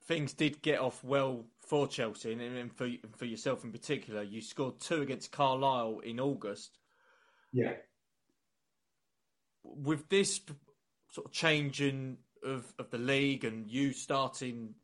things 0.05 0.35
did 0.35 0.61
get 0.61 0.79
off 0.79 1.03
well 1.03 1.47
for 1.67 1.89
Chelsea 1.89 2.35
and 2.35 2.71
for 2.77 2.91
for 3.17 3.25
yourself 3.25 3.65
in 3.65 3.73
particular. 3.73 4.23
You 4.23 4.43
scored 4.43 4.79
two 4.79 5.01
against 5.01 5.33
Carlisle 5.33 6.01
in 6.01 6.21
August. 6.21 6.77
Yeah. 7.51 7.73
With 9.77 10.09
this 10.09 10.41
sort 11.11 11.27
of 11.27 11.33
changing 11.33 12.19
of 12.45 12.73
of 12.79 12.91
the 12.91 12.99
league 12.99 13.45
and 13.45 13.69
you 13.69 13.93
starting 13.93 14.75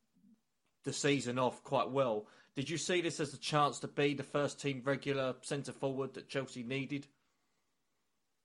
the 0.85 0.93
season 0.93 1.39
off 1.39 1.63
quite 1.63 1.91
well, 1.91 2.27
did 2.57 2.71
you 2.71 2.79
see 2.79 3.01
this 3.01 3.21
as 3.21 3.35
a 3.35 3.39
chance 3.39 3.81
to 3.81 3.89
be 3.89 4.15
the 4.15 4.23
first 4.23 4.61
team 4.61 4.83
regular 4.85 5.35
centre 5.43 5.73
forward 5.73 6.15
that 6.15 6.29
Chelsea 6.29 6.63
needed? 6.63 7.07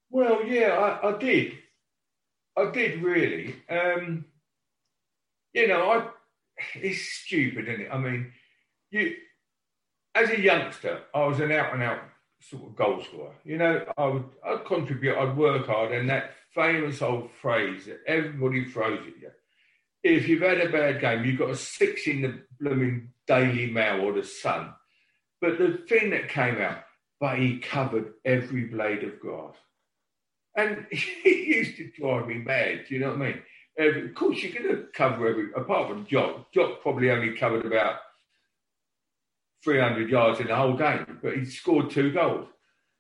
Well, 0.10 0.46
yeah, 0.46 1.00
I, 1.04 1.10
I 1.10 1.18
did. 1.18 1.54
I 2.58 2.72
did 2.72 3.02
really. 3.02 3.56
Um, 3.70 4.26
you 5.54 5.68
know, 5.68 5.92
I 5.92 6.08
it's 6.76 7.02
stupid, 7.02 7.68
isn't 7.68 7.82
it? 7.82 7.90
I 7.92 7.98
mean, 7.98 8.32
you 8.92 9.16
as 10.16 10.30
a 10.30 10.40
youngster, 10.40 11.02
I 11.14 11.26
was 11.26 11.40
an 11.40 11.52
out 11.52 11.74
and 11.74 11.84
out 11.84 12.00
sort 12.40 12.64
of 12.64 12.76
goal 12.76 13.04
scorer. 13.04 13.34
You 13.44 13.58
know, 13.58 13.86
I 13.98 14.06
would 14.08 14.26
I'd 14.46 14.66
contribute, 14.66 15.18
I'd 15.18 15.38
work 15.38 15.68
hard, 15.68 15.92
and 15.92 16.10
that 16.10 16.32
famous 16.54 17.02
old 17.02 17.30
phrase 17.42 17.86
that 17.86 18.02
everybody 18.08 18.66
throws 18.66 19.00
at 19.00 19.22
you. 19.22 19.32
If 20.04 20.28
you've 20.28 20.42
had 20.42 20.62
a 20.62 20.70
bad 20.70 21.02
game, 21.02 21.26
you've 21.26 21.40
got 21.40 21.50
a 21.50 21.56
six 21.56 22.08
in 22.08 22.22
the 22.22 22.42
blooming 22.60 23.12
Daily 23.28 23.70
Mail 23.70 24.02
or 24.02 24.14
the 24.14 24.24
Sun. 24.24 24.74
But 25.42 25.58
the 25.58 25.84
thing 25.88 26.10
that 26.12 26.30
came 26.30 26.60
out, 26.62 26.84
but 27.20 27.38
he 27.38 27.60
covered 27.60 28.14
every 28.26 28.66
blade 28.66 29.04
of 29.04 29.20
grass. 29.20 29.56
And 30.56 30.86
he 30.92 31.56
used 31.58 31.78
to 31.78 31.92
drive 31.92 32.28
me 32.28 32.36
mad, 32.36 32.86
do 32.88 32.96
you 32.96 33.02
know 33.02 33.10
what 33.10 33.22
I 33.22 33.32
mean? 33.32 33.42
of 33.80 34.14
course, 34.14 34.44
you're 34.44 34.62
going 34.62 34.76
to 34.76 34.88
cover 34.94 35.28
every, 35.30 35.50
apart 35.56 35.88
from 35.88 36.06
Jock. 36.06 36.52
Jock 36.52 36.82
probably 36.82 37.12
only 37.12 37.38
covered 37.38 37.66
about 37.66 38.00
300 39.64 40.10
yards 40.10 40.40
in 40.40 40.48
the 40.48 40.56
whole 40.56 40.78
game, 40.78 41.20
but 41.22 41.38
he 41.38 41.46
scored 41.46 41.90
two 41.90 42.12
goals. 42.12 42.48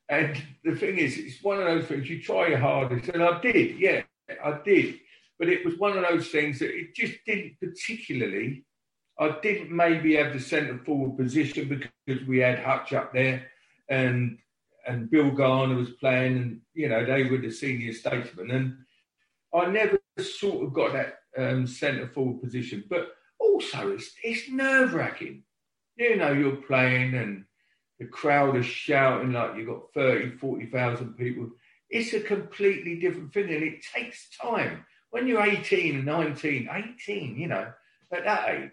And 0.09 0.41
the 0.63 0.75
thing 0.75 0.97
is, 0.97 1.17
it's 1.17 1.43
one 1.43 1.59
of 1.59 1.65
those 1.65 1.85
things 1.85 2.09
you 2.09 2.21
try 2.21 2.47
your 2.47 2.57
hardest, 2.57 3.09
and 3.09 3.23
I 3.23 3.39
did, 3.39 3.79
yeah, 3.79 4.01
I 4.43 4.59
did. 4.65 4.99
But 5.37 5.49
it 5.49 5.63
was 5.63 5.77
one 5.77 5.97
of 5.97 6.05
those 6.07 6.29
things 6.29 6.59
that 6.59 6.75
it 6.75 6.95
just 6.95 7.13
didn't 7.25 7.59
particularly. 7.61 8.65
I 9.19 9.37
didn't 9.41 9.71
maybe 9.71 10.15
have 10.15 10.33
the 10.33 10.39
centre 10.39 10.79
forward 10.85 11.17
position 11.17 11.67
because 11.67 12.27
we 12.27 12.39
had 12.39 12.59
Hutch 12.59 12.93
up 12.93 13.13
there, 13.13 13.47
and 13.87 14.37
and 14.87 15.09
Bill 15.09 15.31
Garner 15.31 15.75
was 15.75 15.91
playing, 15.91 16.37
and 16.37 16.61
you 16.73 16.89
know 16.89 17.05
they 17.05 17.23
were 17.23 17.37
the 17.37 17.51
senior 17.51 17.93
statesmen, 17.93 18.51
and 18.51 18.77
I 19.53 19.67
never 19.67 19.99
sort 20.19 20.65
of 20.65 20.73
got 20.73 20.93
that 20.93 21.19
um, 21.37 21.67
centre 21.67 22.07
forward 22.07 22.41
position. 22.41 22.83
But 22.89 23.09
also, 23.39 23.91
it's, 23.91 24.11
it's 24.23 24.49
nerve 24.49 24.93
wracking. 24.93 25.43
You 25.99 26.15
know, 26.15 26.31
you're 26.31 26.55
playing 26.55 27.13
and 27.15 27.43
the 27.99 28.05
crowd 28.05 28.55
is 28.55 28.65
shouting 28.65 29.33
like 29.33 29.57
you've 29.57 29.67
got 29.67 29.93
30, 29.93 30.37
40,000 30.37 31.17
people. 31.17 31.49
It's 31.89 32.13
a 32.13 32.21
completely 32.21 33.01
different 33.01 33.33
thing 33.33 33.53
and 33.53 33.63
it 33.63 33.83
takes 33.93 34.29
time. 34.41 34.85
When 35.09 35.27
you're 35.27 35.45
18 35.45 35.95
and 35.95 36.05
19, 36.05 36.69
18, 36.71 37.37
you 37.37 37.47
know, 37.47 37.67
at 38.13 38.23
that 38.23 38.49
age, 38.49 38.71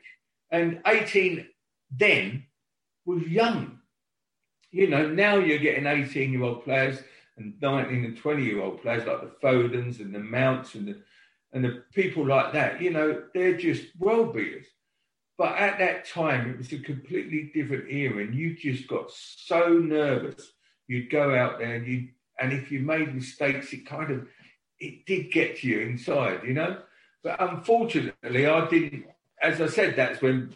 and 0.52 0.80
18 0.86 1.48
then 1.90 2.44
was 3.04 3.26
young. 3.26 3.80
You 4.70 4.86
know, 4.86 5.08
now 5.08 5.36
you're 5.38 5.58
getting 5.58 5.86
18 5.86 6.32
year 6.32 6.44
old 6.44 6.62
players 6.62 7.00
and 7.36 7.54
19 7.60 8.04
and 8.04 8.16
20 8.16 8.44
year 8.44 8.62
old 8.62 8.82
players 8.82 9.04
like 9.04 9.22
the 9.22 9.34
Fodens 9.44 9.98
and 9.98 10.14
the 10.14 10.20
Mounts 10.20 10.76
and 10.76 10.86
the 10.86 11.02
and 11.52 11.64
the 11.64 11.82
people 11.92 12.24
like 12.24 12.52
that, 12.52 12.82
you 12.82 12.90
know, 12.90 13.22
they're 13.32 13.56
just 13.56 13.84
world 13.98 14.34
beaters. 14.34 14.66
But 15.38 15.58
at 15.58 15.78
that 15.78 16.08
time, 16.08 16.50
it 16.50 16.58
was 16.58 16.72
a 16.72 16.78
completely 16.78 17.50
different 17.54 17.90
era, 17.90 18.22
and 18.22 18.34
you 18.34 18.56
just 18.56 18.88
got 18.88 19.10
so 19.10 19.68
nervous. 19.78 20.52
You'd 20.88 21.10
go 21.10 21.34
out 21.34 21.58
there, 21.58 21.74
and 21.74 21.86
you, 21.86 22.08
and 22.40 22.52
if 22.52 22.70
you 22.70 22.80
made 22.80 23.14
mistakes, 23.14 23.72
it 23.72 23.86
kind 23.86 24.10
of, 24.10 24.26
it 24.80 25.04
did 25.04 25.30
get 25.32 25.58
to 25.58 25.68
you 25.68 25.80
inside, 25.80 26.40
you 26.44 26.54
know. 26.54 26.78
But 27.22 27.40
unfortunately, 27.40 28.46
I 28.46 28.68
didn't. 28.68 29.04
As 29.42 29.60
I 29.60 29.66
said, 29.66 29.96
that's 29.96 30.22
when 30.22 30.54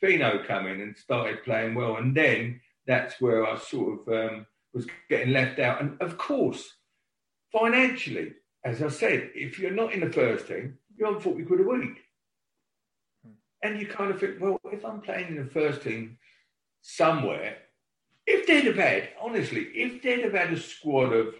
Fino 0.00 0.44
came 0.44 0.66
in 0.66 0.80
and 0.80 0.96
started 0.96 1.44
playing 1.44 1.74
well, 1.74 1.96
and 1.96 2.14
then 2.14 2.60
that's 2.86 3.20
where 3.20 3.46
I 3.46 3.56
sort 3.58 4.00
of 4.00 4.08
um, 4.08 4.46
was 4.74 4.86
getting 5.08 5.32
left 5.32 5.58
out. 5.58 5.80
And 5.80 6.00
of 6.02 6.18
course, 6.18 6.76
financially, 7.52 8.34
as 8.64 8.82
I 8.82 8.88
said, 8.88 9.30
if 9.34 9.58
you're 9.58 9.70
not 9.70 9.92
in 9.92 10.00
the 10.00 10.12
first 10.12 10.48
team, 10.48 10.78
you're 10.96 11.08
on 11.08 11.20
40 11.20 11.44
quid 11.44 11.60
a 11.60 11.62
week. 11.62 12.02
And 13.62 13.78
you 13.78 13.86
kind 13.86 14.10
of 14.10 14.20
think, 14.20 14.40
well, 14.40 14.60
if 14.72 14.84
I'm 14.84 15.00
playing 15.00 15.28
in 15.28 15.36
the 15.36 15.50
first 15.50 15.82
team 15.82 16.18
somewhere, 16.80 17.56
if 18.26 18.46
they'd 18.46 18.66
have 18.66 18.76
had, 18.76 19.08
honestly, 19.20 19.62
if 19.74 20.02
they'd 20.02 20.22
have 20.22 20.34
had 20.34 20.52
a 20.52 20.60
squad 20.60 21.12
of, 21.12 21.34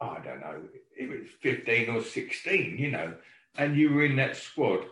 I 0.00 0.18
don't 0.22 0.40
know, 0.40 0.60
it 0.96 1.08
was 1.08 1.28
15 1.40 1.90
or 1.90 2.02
16, 2.02 2.78
you 2.78 2.90
know, 2.90 3.14
and 3.56 3.76
you 3.76 3.92
were 3.92 4.04
in 4.04 4.16
that 4.16 4.36
squad, 4.36 4.84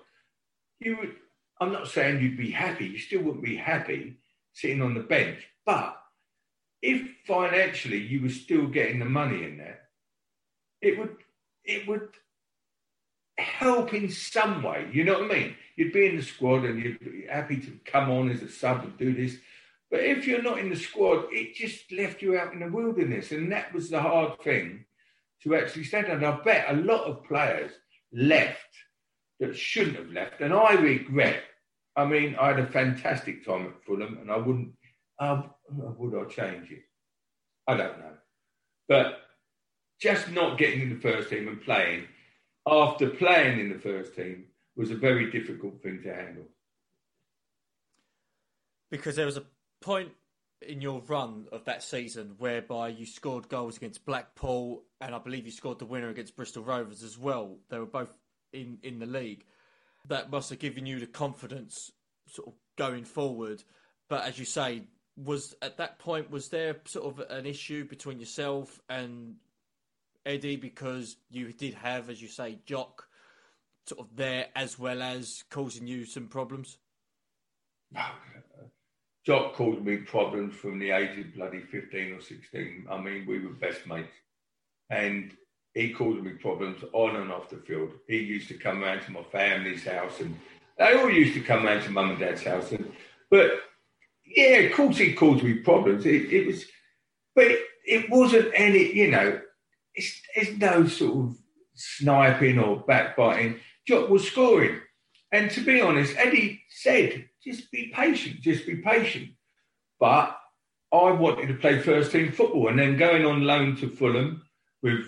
you 0.80 0.96
would, 0.98 1.14
I'm 1.60 1.72
not 1.72 1.88
saying 1.88 2.20
you'd 2.20 2.38
be 2.38 2.50
happy, 2.50 2.86
you 2.86 2.98
still 2.98 3.22
wouldn't 3.22 3.44
be 3.44 3.56
happy 3.56 4.16
sitting 4.52 4.82
on 4.82 4.94
the 4.94 5.00
bench, 5.00 5.46
but 5.66 6.00
if 6.80 7.06
financially 7.26 7.98
you 7.98 8.22
were 8.22 8.28
still 8.28 8.66
getting 8.66 8.98
the 8.98 9.04
money 9.04 9.44
in 9.44 9.58
there, 9.58 9.80
it 10.80 10.98
would, 10.98 11.16
it 11.64 11.86
would 11.86 12.08
help 13.38 13.94
in 13.94 14.10
some 14.10 14.62
way, 14.62 14.88
you 14.92 15.04
know 15.04 15.20
what 15.20 15.30
I 15.30 15.34
mean? 15.34 15.56
You'd 15.76 15.92
be 15.92 16.06
in 16.06 16.16
the 16.16 16.22
squad 16.22 16.64
and 16.64 16.82
you'd 16.82 17.00
be 17.00 17.26
happy 17.28 17.56
to 17.56 17.78
come 17.84 18.10
on 18.10 18.30
as 18.30 18.42
a 18.42 18.48
sub 18.48 18.84
and 18.84 18.96
do 18.96 19.12
this. 19.14 19.36
But 19.90 20.00
if 20.00 20.26
you're 20.26 20.42
not 20.42 20.58
in 20.58 20.70
the 20.70 20.76
squad, 20.76 21.26
it 21.30 21.54
just 21.54 21.90
left 21.92 22.22
you 22.22 22.38
out 22.38 22.52
in 22.52 22.60
the 22.60 22.68
wilderness. 22.68 23.32
And 23.32 23.50
that 23.52 23.72
was 23.72 23.90
the 23.90 24.00
hard 24.00 24.40
thing 24.40 24.84
to 25.42 25.54
actually 25.54 25.84
stand 25.84 26.06
And 26.06 26.24
I 26.24 26.40
bet 26.42 26.66
a 26.68 26.76
lot 26.76 27.04
of 27.04 27.24
players 27.24 27.72
left 28.12 28.58
that 29.40 29.56
shouldn't 29.56 29.96
have 29.96 30.10
left. 30.10 30.40
And 30.40 30.52
I 30.52 30.74
regret, 30.74 31.42
I 31.96 32.04
mean, 32.04 32.36
I 32.40 32.48
had 32.48 32.60
a 32.60 32.66
fantastic 32.66 33.44
time 33.44 33.66
at 33.66 33.84
Fulham 33.84 34.18
and 34.20 34.30
I 34.30 34.36
wouldn't, 34.36 34.72
um, 35.18 35.50
would 35.68 36.14
I 36.14 36.28
change 36.28 36.70
it? 36.70 36.82
I 37.66 37.76
don't 37.76 37.98
know. 37.98 38.12
But 38.88 39.20
just 40.00 40.30
not 40.30 40.58
getting 40.58 40.82
in 40.82 40.90
the 40.90 41.00
first 41.00 41.30
team 41.30 41.48
and 41.48 41.62
playing 41.62 42.04
after 42.66 43.10
playing 43.10 43.60
in 43.60 43.68
the 43.68 43.78
first 43.78 44.14
team 44.14 44.44
was 44.76 44.90
a 44.90 44.96
very 44.96 45.30
difficult 45.30 45.82
thing 45.82 46.00
to 46.02 46.14
handle. 46.14 46.44
Because 48.90 49.16
there 49.16 49.26
was 49.26 49.36
a 49.36 49.44
point 49.80 50.10
in 50.62 50.80
your 50.80 51.02
run 51.02 51.46
of 51.52 51.64
that 51.64 51.82
season 51.82 52.34
whereby 52.38 52.88
you 52.88 53.04
scored 53.04 53.48
goals 53.48 53.76
against 53.76 54.06
Blackpool 54.06 54.82
and 55.00 55.14
I 55.14 55.18
believe 55.18 55.44
you 55.44 55.52
scored 55.52 55.78
the 55.78 55.84
winner 55.84 56.08
against 56.08 56.36
Bristol 56.36 56.62
Rovers 56.62 57.02
as 57.02 57.18
well. 57.18 57.56
They 57.68 57.78
were 57.78 57.86
both 57.86 58.12
in, 58.52 58.78
in 58.82 58.98
the 58.98 59.06
league. 59.06 59.44
That 60.08 60.30
must 60.30 60.50
have 60.50 60.58
given 60.58 60.86
you 60.86 61.00
the 61.00 61.06
confidence 61.06 61.92
sort 62.28 62.48
of 62.48 62.54
going 62.76 63.04
forward. 63.04 63.62
But 64.08 64.24
as 64.24 64.38
you 64.38 64.44
say, 64.44 64.84
was 65.16 65.54
at 65.62 65.76
that 65.76 65.98
point 65.98 66.30
was 66.30 66.48
there 66.48 66.76
sort 66.86 67.06
of 67.06 67.30
an 67.30 67.46
issue 67.46 67.84
between 67.84 68.18
yourself 68.18 68.80
and 68.88 69.36
Eddie 70.26 70.56
because 70.56 71.16
you 71.30 71.52
did 71.52 71.74
have, 71.74 72.10
as 72.10 72.20
you 72.20 72.28
say, 72.28 72.58
Jock 72.66 73.06
sort 73.86 74.00
of 74.00 74.16
there 74.16 74.46
as 74.56 74.78
well 74.78 75.02
as 75.02 75.44
causing 75.50 75.86
you 75.86 76.04
some 76.04 76.28
problems? 76.28 76.78
Jock 79.26 79.54
caused 79.54 79.82
me 79.82 79.98
problems 79.98 80.54
from 80.54 80.78
the 80.78 80.90
age 80.90 81.18
of 81.18 81.34
bloody 81.34 81.60
15 81.60 82.12
or 82.12 82.20
16. 82.20 82.86
I 82.90 83.00
mean, 83.00 83.24
we 83.26 83.38
were 83.38 83.54
best 83.54 83.86
mates. 83.86 84.12
And 84.90 85.32
he 85.72 85.94
caused 85.94 86.22
me 86.22 86.32
problems 86.32 86.84
on 86.92 87.16
and 87.16 87.32
off 87.32 87.48
the 87.48 87.56
field. 87.56 87.92
He 88.06 88.18
used 88.18 88.48
to 88.48 88.54
come 88.54 88.82
round 88.82 89.02
to 89.02 89.12
my 89.12 89.22
family's 89.32 89.84
house 89.84 90.20
and 90.20 90.38
they 90.78 90.94
all 90.94 91.10
used 91.10 91.34
to 91.34 91.40
come 91.40 91.64
round 91.64 91.82
to 91.84 91.90
mum 91.90 92.10
and 92.10 92.18
dad's 92.18 92.44
house. 92.44 92.70
And, 92.72 92.92
but 93.30 93.50
yeah, 94.26 94.58
of 94.58 94.72
course 94.72 94.98
he 94.98 95.14
caused 95.14 95.42
me 95.42 95.54
problems. 95.54 96.04
It, 96.06 96.32
it 96.32 96.46
was, 96.46 96.64
but 97.34 97.46
it, 97.46 97.60
it, 97.86 98.10
wasn't 98.10 98.52
any, 98.54 98.92
you 98.92 99.10
know, 99.10 99.40
it's, 99.94 100.20
it's 100.34 100.58
no 100.58 100.86
sort 100.86 101.16
of 101.16 101.38
sniping 101.74 102.58
or 102.58 102.78
backbiting. 102.80 103.60
Jock 103.86 104.08
was 104.08 104.26
scoring. 104.26 104.80
And 105.32 105.50
to 105.50 105.60
be 105.64 105.80
honest, 105.80 106.14
Eddie 106.16 106.62
said, 106.68 107.28
just 107.42 107.70
be 107.70 107.92
patient, 107.94 108.40
just 108.40 108.66
be 108.66 108.76
patient. 108.76 109.30
But 109.98 110.38
I 110.92 111.10
wanted 111.10 111.48
to 111.48 111.54
play 111.54 111.80
first 111.80 112.12
team 112.12 112.30
football 112.30 112.68
and 112.68 112.78
then 112.78 112.96
going 112.96 113.24
on 113.24 113.42
loan 113.42 113.76
to 113.76 113.88
Fulham 113.88 114.42
with 114.82 115.06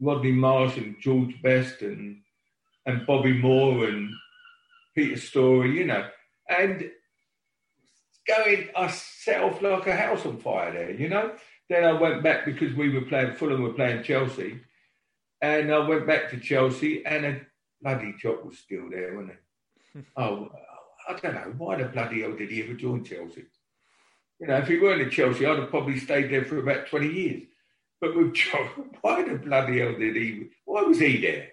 Rodney 0.00 0.32
Marsh 0.32 0.76
and 0.76 0.96
George 1.00 1.40
Best 1.42 1.82
and 1.82 2.22
and 2.86 3.06
Bobby 3.06 3.34
Moore 3.34 3.84
and 3.84 4.10
Peter 4.94 5.18
Storey, 5.18 5.76
you 5.76 5.84
know, 5.84 6.08
and 6.48 6.90
going, 8.26 8.68
I 8.74 8.88
set 8.88 9.42
off 9.42 9.60
like 9.60 9.86
a 9.86 9.94
house 9.94 10.24
on 10.24 10.38
fire 10.38 10.72
there, 10.72 10.90
you 10.92 11.08
know. 11.08 11.32
Then 11.68 11.84
I 11.84 11.92
went 11.92 12.22
back 12.22 12.44
because 12.44 12.74
we 12.74 12.88
were 12.88 13.02
playing 13.02 13.34
Fulham, 13.34 13.62
were 13.62 13.72
playing 13.74 14.02
Chelsea, 14.02 14.60
and 15.42 15.72
I 15.72 15.86
went 15.86 16.06
back 16.06 16.30
to 16.30 16.40
Chelsea, 16.40 17.04
and 17.04 17.26
a 17.26 17.40
bloody 17.82 18.14
chop 18.18 18.44
was 18.44 18.58
still 18.58 18.88
there, 18.90 19.14
wasn't 19.14 19.32
it? 19.94 20.04
oh, 20.16 20.50
I 21.08 21.14
don't 21.14 21.34
know 21.34 21.54
why 21.56 21.76
the 21.76 21.84
bloody 21.84 22.22
hell 22.22 22.32
did 22.32 22.50
he 22.50 22.62
ever 22.62 22.74
join 22.74 23.04
Chelsea? 23.04 23.44
You 24.40 24.46
know, 24.46 24.56
if 24.58 24.68
he 24.68 24.78
weren't 24.78 25.02
at 25.02 25.12
Chelsea, 25.12 25.46
I'd 25.46 25.58
have 25.58 25.70
probably 25.70 25.98
stayed 25.98 26.30
there 26.30 26.44
for 26.44 26.58
about 26.58 26.86
twenty 26.86 27.08
years. 27.08 27.42
But 28.00 28.16
with 28.16 28.34
John, 28.34 28.90
why 29.00 29.22
the 29.22 29.34
bloody 29.34 29.80
hell 29.80 29.94
did 29.98 30.16
he? 30.16 30.48
Why 30.64 30.82
was 30.82 31.00
he 31.00 31.20
there? 31.20 31.48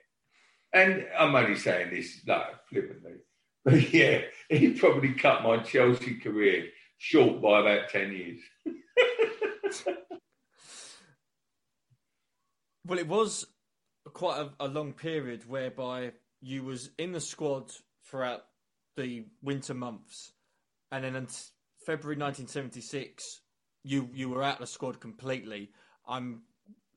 And 0.73 1.07
I'm 1.17 1.35
only 1.35 1.57
saying 1.57 1.91
this 1.91 2.21
like 2.27 2.47
flippantly, 2.69 3.13
but 3.65 3.93
yeah, 3.93 4.21
he 4.49 4.71
probably 4.71 5.13
cut 5.13 5.43
my 5.43 5.57
Chelsea 5.57 6.15
career 6.15 6.67
short 6.97 7.41
by 7.41 7.61
about 7.61 7.89
ten 7.89 8.11
years. 8.11 8.39
well, 12.85 12.99
it 12.99 13.07
was 13.07 13.47
quite 14.13 14.39
a, 14.39 14.65
a 14.65 14.67
long 14.67 14.93
period 14.93 15.47
whereby 15.47 16.11
you 16.41 16.63
was 16.63 16.91
in 16.97 17.11
the 17.11 17.21
squad 17.21 17.71
throughout 18.05 18.45
the 18.95 19.25
winter 19.41 19.73
months, 19.73 20.31
and 20.91 21.03
then 21.03 21.15
in 21.15 21.27
February 21.85 22.17
1976, 22.17 23.41
you 23.83 24.09
you 24.13 24.29
were 24.29 24.43
out 24.43 24.55
of 24.55 24.59
the 24.61 24.67
squad 24.67 24.99
completely. 24.99 25.71
I'm 26.07 26.43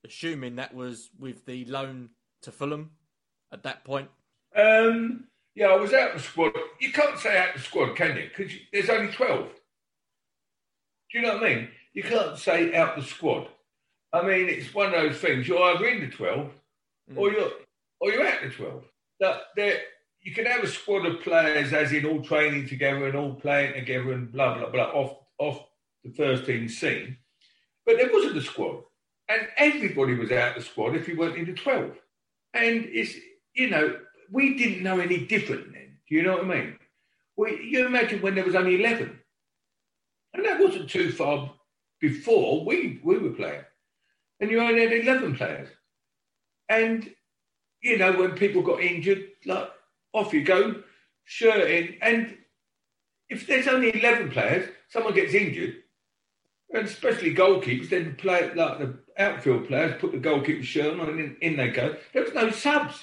assuming 0.04 0.56
that 0.56 0.74
was 0.74 1.10
with 1.18 1.44
the 1.46 1.64
loan 1.64 2.10
to 2.42 2.52
Fulham 2.52 2.90
at 3.52 3.62
that 3.64 3.84
point. 3.84 4.08
Um, 4.54 5.24
yeah, 5.54 5.66
I 5.66 5.76
was 5.76 5.92
out 5.92 6.10
of 6.14 6.22
the 6.22 6.22
squad. 6.22 6.52
You 6.80 6.92
can't 6.92 7.18
say 7.18 7.36
out 7.36 7.54
of 7.54 7.60
the 7.60 7.66
squad, 7.66 7.96
can 7.96 8.16
you? 8.16 8.28
Because 8.28 8.52
there's 8.72 8.88
only 8.88 9.12
12. 9.12 9.48
Do 11.10 11.18
you 11.18 11.22
know 11.22 11.34
what 11.34 11.44
I 11.44 11.48
mean? 11.48 11.68
You 11.94 12.02
can't 12.02 12.38
say 12.38 12.74
out 12.74 12.96
the 12.96 13.02
squad. 13.02 13.48
I 14.12 14.22
mean, 14.22 14.48
it's 14.48 14.74
one 14.74 14.86
of 14.86 14.92
those 14.92 15.18
things. 15.18 15.46
You're 15.46 15.62
either 15.62 15.86
in 15.86 16.00
the 16.00 16.08
12 16.08 16.50
mm. 17.12 17.16
or 17.16 17.32
you're 17.32 17.50
or 18.00 18.10
you're 18.10 18.26
out 18.26 18.42
the 18.42 18.50
12. 18.50 18.84
That 19.20 19.40
there, 19.56 19.80
you 20.22 20.32
can 20.32 20.46
have 20.46 20.62
a 20.62 20.68
squad 20.68 21.06
of 21.06 21.20
players, 21.22 21.72
as 21.72 21.92
in 21.92 22.06
all 22.06 22.22
training 22.22 22.68
together 22.68 23.06
and 23.06 23.16
all 23.16 23.34
playing 23.34 23.74
together 23.74 24.12
and 24.12 24.30
blah 24.32 24.56
blah 24.56 24.70
blah 24.70 24.84
off 24.84 25.16
off 25.38 25.64
the 26.04 26.10
first 26.10 26.46
team 26.46 26.68
scene, 26.68 27.16
but 27.84 27.96
there 27.96 28.12
wasn't 28.12 28.36
a 28.36 28.42
squad 28.42 28.82
and 29.28 29.46
everybody 29.56 30.14
was 30.14 30.32
out 30.32 30.56
the 30.56 30.62
squad 30.62 30.96
if 30.96 31.06
you 31.06 31.16
weren't 31.16 31.36
in 31.36 31.46
the 31.46 31.52
12. 31.52 31.92
And 32.54 32.86
it's, 32.86 33.14
you 33.54 33.68
know, 33.68 33.98
we 34.30 34.56
didn't 34.56 34.82
know 34.82 35.00
any 35.00 35.26
different 35.26 35.72
then. 35.72 35.98
Do 36.08 36.14
you 36.14 36.22
know 36.22 36.36
what 36.36 36.44
I 36.44 36.48
mean? 36.48 36.78
Well, 37.36 37.52
you 37.52 37.86
imagine 37.86 38.22
when 38.22 38.34
there 38.34 38.44
was 38.44 38.54
only 38.54 38.80
11. 38.82 39.18
And 40.34 40.44
that 40.44 40.60
wasn't 40.60 40.90
too 40.90 41.12
far 41.12 41.52
before 42.00 42.64
we, 42.64 43.00
we 43.02 43.18
were 43.18 43.30
playing. 43.30 43.64
And 44.40 44.50
you 44.50 44.60
only 44.60 44.82
had 44.82 44.92
11 44.92 45.36
players. 45.36 45.68
And, 46.68 47.12
you 47.82 47.98
know, 47.98 48.12
when 48.12 48.32
people 48.32 48.62
got 48.62 48.80
injured, 48.80 49.24
like, 49.46 49.68
off 50.12 50.32
you 50.32 50.44
go, 50.44 50.82
shirt 51.24 51.70
in. 51.70 51.96
And 52.00 52.36
if 53.28 53.46
there's 53.46 53.68
only 53.68 53.94
11 53.94 54.30
players, 54.30 54.68
someone 54.88 55.14
gets 55.14 55.34
injured, 55.34 55.76
and 56.72 56.86
especially 56.86 57.34
goalkeepers, 57.34 57.90
then 57.90 58.16
play 58.16 58.52
like 58.54 58.78
the 58.78 58.98
outfield 59.18 59.66
players 59.66 60.00
put 60.00 60.12
the 60.12 60.18
goalkeeper 60.18 60.62
shirt 60.62 60.98
on 60.98 61.08
and 61.08 61.20
in, 61.20 61.36
in 61.40 61.56
they 61.56 61.70
go. 61.70 61.96
There 62.12 62.22
was 62.22 62.34
no 62.34 62.50
subs. 62.50 63.02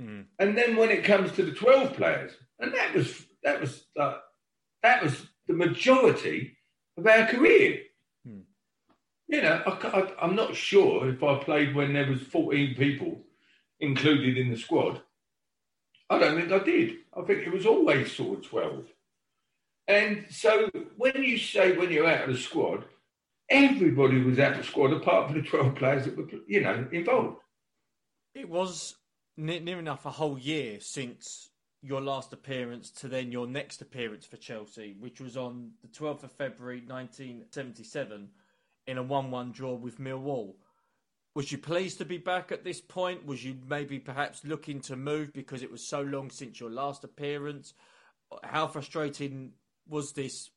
Mm. 0.00 0.26
And 0.38 0.58
then 0.58 0.76
when 0.76 0.90
it 0.90 1.04
comes 1.04 1.32
to 1.32 1.42
the 1.42 1.52
twelve 1.52 1.94
players, 1.94 2.32
and 2.58 2.74
that 2.74 2.94
was 2.94 3.24
that 3.42 3.60
was 3.60 3.86
uh, 3.98 4.16
that 4.82 5.02
was 5.02 5.26
the 5.46 5.54
majority 5.54 6.56
of 6.98 7.06
our 7.06 7.26
career. 7.26 7.80
You 9.28 9.42
know, 9.42 9.62
I, 9.66 10.24
am 10.24 10.36
not 10.36 10.54
sure 10.54 11.08
if 11.08 11.22
I 11.22 11.38
played 11.38 11.74
when 11.74 11.92
there 11.92 12.08
was 12.08 12.22
14 12.22 12.76
people 12.76 13.20
included 13.80 14.38
in 14.38 14.50
the 14.50 14.56
squad. 14.56 15.02
I 16.08 16.18
don't 16.18 16.36
think 16.36 16.52
I 16.52 16.64
did. 16.64 16.98
I 17.16 17.22
think 17.22 17.46
it 17.46 17.52
was 17.52 17.66
always 17.66 18.14
sort 18.14 18.38
of 18.38 18.48
12. 18.48 18.86
And 19.88 20.26
so 20.30 20.70
when 20.96 21.22
you 21.22 21.38
say 21.38 21.76
when 21.76 21.90
you're 21.90 22.08
out 22.08 22.28
of 22.28 22.34
the 22.34 22.40
squad, 22.40 22.84
everybody 23.48 24.22
was 24.22 24.38
out 24.38 24.52
of 24.52 24.58
the 24.58 24.64
squad 24.64 24.92
apart 24.92 25.30
from 25.30 25.40
the 25.40 25.48
12 25.48 25.74
players 25.74 26.04
that 26.04 26.16
were, 26.16 26.28
you 26.46 26.60
know, 26.62 26.86
involved. 26.92 27.38
It 28.34 28.48
was 28.48 28.96
near 29.36 29.78
enough 29.78 30.06
a 30.06 30.10
whole 30.10 30.38
year 30.38 30.78
since 30.80 31.50
your 31.82 32.00
last 32.00 32.32
appearance 32.32 32.90
to 32.90 33.08
then 33.08 33.30
your 33.30 33.46
next 33.46 33.80
appearance 33.80 34.26
for 34.26 34.36
Chelsea, 34.36 34.96
which 34.98 35.20
was 35.20 35.36
on 35.36 35.72
the 35.82 35.88
12th 35.88 36.24
of 36.24 36.32
February 36.32 36.82
1977 36.86 38.28
in 38.86 38.98
a 38.98 39.02
1 39.02 39.30
1 39.30 39.52
draw 39.52 39.74
with 39.74 39.98
Millwall. 39.98 40.54
Was 41.34 41.52
you 41.52 41.58
pleased 41.58 41.98
to 41.98 42.04
be 42.04 42.16
back 42.18 42.50
at 42.50 42.64
this 42.64 42.80
point? 42.80 43.26
Was 43.26 43.44
you 43.44 43.56
maybe 43.68 43.98
perhaps 43.98 44.44
looking 44.44 44.80
to 44.82 44.96
move 44.96 45.32
because 45.34 45.62
it 45.62 45.70
was 45.70 45.86
so 45.86 46.00
long 46.00 46.30
since 46.30 46.60
your 46.60 46.70
last 46.70 47.04
appearance? 47.04 47.74
How 48.42 48.66
frustrating 48.66 49.52
was 49.86 50.12
this 50.12 50.50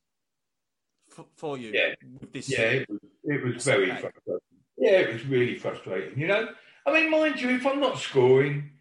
f- 1.17 1.25
for 1.35 1.57
you? 1.57 1.71
Yeah, 1.73 1.95
this 2.31 2.49
yeah, 2.49 2.59
it 2.59 2.89
was, 2.89 2.99
it 3.25 3.43
was 3.43 3.65
very 3.65 3.87
frustrating. 3.87 4.41
Yeah, 4.77 4.91
it 4.91 5.13
was 5.13 5.25
really 5.25 5.57
frustrating. 5.57 6.17
You 6.17 6.27
know, 6.27 6.49
I 6.85 6.93
mean, 6.93 7.11
mind 7.11 7.41
you, 7.41 7.49
if 7.49 7.67
I'm 7.67 7.81
not 7.81 7.99
scoring, 7.99 8.71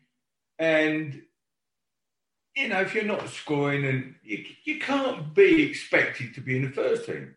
and 0.58 1.20
you 2.54 2.68
know, 2.68 2.80
if 2.80 2.94
you're 2.94 3.04
not 3.04 3.28
scoring, 3.28 3.84
and 3.84 4.14
you, 4.22 4.44
you 4.64 4.78
can't 4.78 5.34
be 5.34 5.62
expected 5.62 6.34
to 6.34 6.40
be 6.40 6.56
in 6.56 6.62
the 6.62 6.70
first 6.70 7.06
team. 7.06 7.34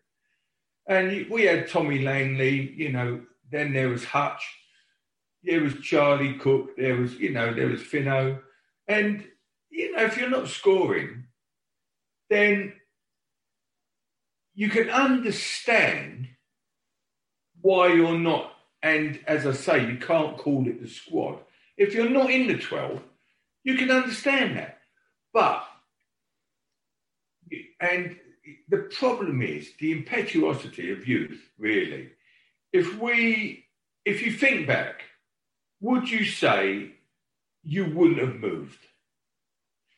And 0.86 1.28
we 1.30 1.44
had 1.44 1.68
Tommy 1.68 2.00
Langley, 2.02 2.72
you 2.72 2.90
know, 2.90 3.20
then 3.50 3.72
there 3.72 3.88
was 3.88 4.04
Hutch, 4.04 4.42
there 5.42 5.60
was 5.60 5.74
Charlie 5.80 6.34
Cooke, 6.34 6.76
there 6.76 6.96
was, 6.96 7.14
you 7.14 7.30
know, 7.30 7.52
there 7.52 7.68
was 7.68 7.80
Finno. 7.80 8.40
And, 8.88 9.24
you 9.70 9.92
know, 9.92 10.02
if 10.02 10.16
you're 10.16 10.30
not 10.30 10.48
scoring, 10.48 11.24
then 12.30 12.72
you 14.54 14.68
can 14.68 14.90
understand 14.90 16.28
why 17.60 17.92
you're 17.92 18.18
not. 18.18 18.52
And 18.82 19.20
as 19.26 19.46
I 19.46 19.52
say, 19.52 19.86
you 19.86 19.96
can't 19.98 20.36
call 20.36 20.66
it 20.66 20.82
the 20.82 20.88
squad. 20.88 21.38
If 21.76 21.94
you're 21.94 22.10
not 22.10 22.30
in 22.30 22.48
the 22.48 22.58
12, 22.58 23.00
you 23.64 23.76
can 23.76 23.90
understand 23.90 24.56
that. 24.56 24.78
But, 25.32 25.64
and 27.80 28.16
the 28.68 28.88
problem 28.98 29.42
is 29.42 29.70
the 29.78 29.92
impetuosity 29.92 30.90
of 30.90 31.06
youth, 31.06 31.40
really. 31.58 32.10
If 32.72 32.98
we, 32.98 33.66
if 34.04 34.22
you 34.22 34.32
think 34.32 34.66
back, 34.66 35.02
would 35.80 36.10
you 36.10 36.24
say 36.24 36.92
you 37.62 37.84
wouldn't 37.86 38.20
have 38.20 38.36
moved? 38.36 38.78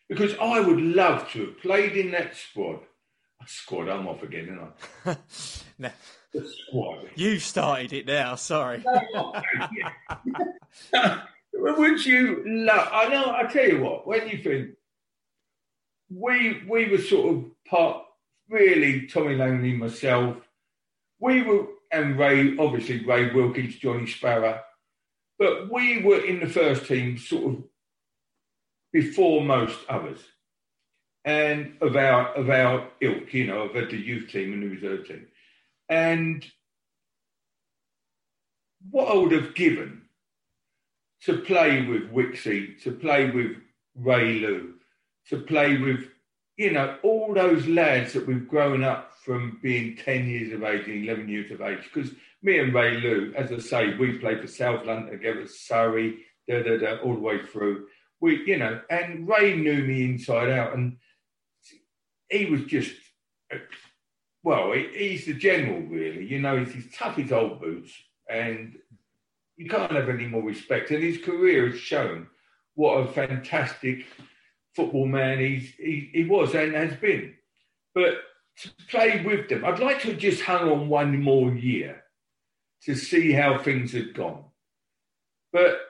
Because 0.08 0.34
I 0.40 0.60
would 0.60 0.80
love 0.80 1.30
to 1.30 1.46
have 1.46 1.60
played 1.60 1.96
in 1.96 2.10
that 2.12 2.36
squad. 2.36 2.80
Squad, 3.46 3.88
I'm 3.88 4.06
off 4.08 4.22
again, 4.22 4.58
aren't 4.58 4.74
I? 5.06 5.16
no. 5.78 5.90
The 6.32 6.48
squad. 6.48 7.10
You 7.14 7.38
started 7.38 7.92
it 7.92 8.06
now, 8.06 8.36
sorry. 8.36 8.82
would 11.52 12.06
you 12.06 12.42
love, 12.46 12.88
I 12.90 13.08
know, 13.08 13.32
I 13.32 13.44
tell 13.44 13.68
you 13.68 13.82
what, 13.82 14.06
when 14.06 14.28
you 14.28 14.38
think, 14.38 14.70
we 16.10 16.62
we 16.68 16.88
were 16.88 16.98
sort 16.98 17.34
of 17.34 17.44
part 17.66 18.03
really 18.48 19.06
Tommy 19.06 19.36
Langley, 19.36 19.72
myself, 19.72 20.36
we 21.18 21.42
were, 21.42 21.66
and 21.92 22.18
Ray, 22.18 22.56
obviously 22.58 23.04
Ray 23.04 23.32
Wilkins, 23.32 23.76
Johnny 23.76 24.06
Sparrow, 24.06 24.60
but 25.38 25.70
we 25.72 26.02
were 26.02 26.24
in 26.24 26.40
the 26.40 26.48
first 26.48 26.86
team 26.86 27.18
sort 27.18 27.54
of 27.54 27.64
before 28.92 29.42
most 29.42 29.78
others, 29.88 30.20
and 31.24 31.76
of 31.80 31.96
our 31.96 32.34
of 32.34 32.50
our 32.50 32.88
ilk, 33.00 33.32
you 33.32 33.46
know, 33.46 33.62
of 33.62 33.90
the 33.90 33.96
youth 33.96 34.30
team 34.30 34.52
and 34.52 34.62
the 34.62 34.68
reserve 34.68 35.08
team, 35.08 35.26
and 35.88 36.44
what 38.90 39.10
I 39.10 39.14
would 39.14 39.32
have 39.32 39.54
given 39.54 40.02
to 41.22 41.38
play 41.38 41.86
with 41.86 42.12
Wixie, 42.12 42.82
to 42.82 42.92
play 42.92 43.30
with 43.30 43.56
Ray 43.96 44.40
Lou, 44.40 44.74
to 45.30 45.38
play 45.38 45.78
with 45.78 46.08
you 46.56 46.70
know, 46.70 46.96
all 47.02 47.34
those 47.34 47.66
lads 47.66 48.12
that 48.12 48.26
we've 48.26 48.48
grown 48.48 48.84
up 48.84 49.12
from 49.24 49.58
being 49.62 49.96
10 49.96 50.28
years 50.28 50.52
of 50.52 50.62
age 50.62 50.86
and 50.86 51.04
11 51.04 51.28
years 51.28 51.50
of 51.50 51.60
age. 51.60 51.80
Because 51.82 52.12
me 52.42 52.58
and 52.58 52.72
Ray 52.72 53.00
Lou, 53.00 53.32
as 53.36 53.50
I 53.50 53.58
say, 53.58 53.96
we 53.96 54.18
played 54.18 54.40
for 54.40 54.46
South 54.46 54.84
London 54.86 55.10
together, 55.10 55.46
Surrey, 55.46 56.18
da, 56.48 56.62
da, 56.62 56.76
da, 56.76 56.96
all 56.98 57.14
the 57.14 57.20
way 57.20 57.44
through. 57.44 57.86
We, 58.20 58.44
you 58.46 58.58
know, 58.58 58.80
and 58.88 59.28
Ray 59.28 59.56
knew 59.56 59.82
me 59.82 60.04
inside 60.04 60.50
out. 60.50 60.74
And 60.74 60.98
he 62.30 62.46
was 62.46 62.64
just, 62.64 62.94
well, 64.42 64.72
he's 64.72 65.26
the 65.26 65.34
general, 65.34 65.80
really. 65.80 66.24
You 66.24 66.40
know, 66.40 66.58
he's, 66.58 66.72
he's 66.72 66.94
tough 66.94 67.18
as 67.18 67.32
old 67.32 67.60
boots. 67.60 67.90
And 68.30 68.76
you 69.56 69.68
can't 69.68 69.92
have 69.92 70.08
any 70.08 70.26
more 70.26 70.42
respect. 70.42 70.90
And 70.90 71.02
his 71.02 71.18
career 71.18 71.70
has 71.70 71.80
shown 71.80 72.28
what 72.74 72.98
a 72.98 73.12
fantastic 73.12 74.06
football 74.74 75.06
man 75.06 75.38
he, 75.38 76.10
he 76.12 76.24
was 76.24 76.54
and 76.54 76.74
has 76.74 76.94
been. 76.94 77.34
But 77.94 78.14
to 78.58 78.70
play 78.88 79.22
with 79.24 79.48
them, 79.48 79.64
I'd 79.64 79.78
like 79.78 80.00
to 80.02 80.08
have 80.08 80.18
just 80.18 80.42
hung 80.42 80.68
on 80.68 80.88
one 80.88 81.22
more 81.22 81.52
year 81.52 82.02
to 82.84 82.94
see 82.94 83.32
how 83.32 83.58
things 83.58 83.92
had 83.92 84.14
gone. 84.14 84.44
But 85.52 85.80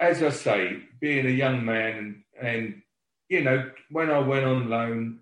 as 0.00 0.22
I 0.22 0.30
say, 0.30 0.82
being 1.00 1.26
a 1.26 1.30
young 1.30 1.64
man 1.64 2.24
and, 2.40 2.48
and 2.48 2.82
you 3.28 3.42
know, 3.42 3.70
when 3.90 4.10
I 4.10 4.18
went 4.18 4.44
on 4.44 4.68
loan, 4.68 5.20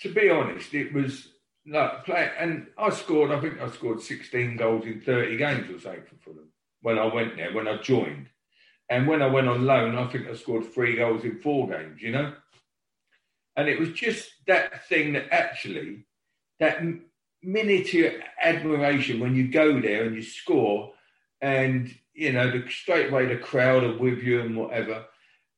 to 0.00 0.12
be 0.12 0.28
honest, 0.28 0.74
it 0.74 0.92
was 0.92 1.28
like 1.66 2.04
play, 2.04 2.30
and 2.38 2.66
I 2.76 2.90
scored. 2.90 3.30
I 3.30 3.40
think 3.40 3.60
I 3.60 3.70
scored 3.70 4.02
16 4.02 4.56
goals 4.56 4.84
in 4.84 5.00
30 5.00 5.36
games 5.36 5.70
or 5.70 5.80
something 5.80 6.02
for 6.02 6.16
Fulham 6.16 6.48
when 6.82 6.98
I 6.98 7.06
went 7.06 7.36
there. 7.36 7.52
When 7.52 7.66
I 7.66 7.78
joined, 7.78 8.28
and 8.88 9.06
when 9.06 9.22
I 9.22 9.26
went 9.26 9.48
on 9.48 9.64
loan, 9.64 9.96
I 9.96 10.06
think 10.08 10.28
I 10.28 10.34
scored 10.34 10.72
three 10.72 10.96
goals 10.96 11.24
in 11.24 11.40
four 11.40 11.68
games, 11.68 12.02
you 12.02 12.12
know? 12.12 12.34
And 13.56 13.68
it 13.68 13.78
was 13.78 13.90
just 13.90 14.30
that 14.46 14.86
thing 14.88 15.14
that 15.14 15.28
actually, 15.30 16.04
that 16.60 16.82
miniature 17.42 18.12
admiration 18.42 19.20
when 19.20 19.34
you 19.34 19.48
go 19.48 19.80
there 19.80 20.04
and 20.04 20.14
you 20.14 20.22
score, 20.22 20.92
and, 21.40 21.94
you 22.12 22.32
know, 22.32 22.50
the 22.50 22.68
straight 22.68 23.10
away 23.10 23.26
the 23.26 23.36
crowd 23.36 23.84
are 23.84 23.96
with 23.96 24.18
you 24.18 24.40
and 24.40 24.56
whatever. 24.56 25.04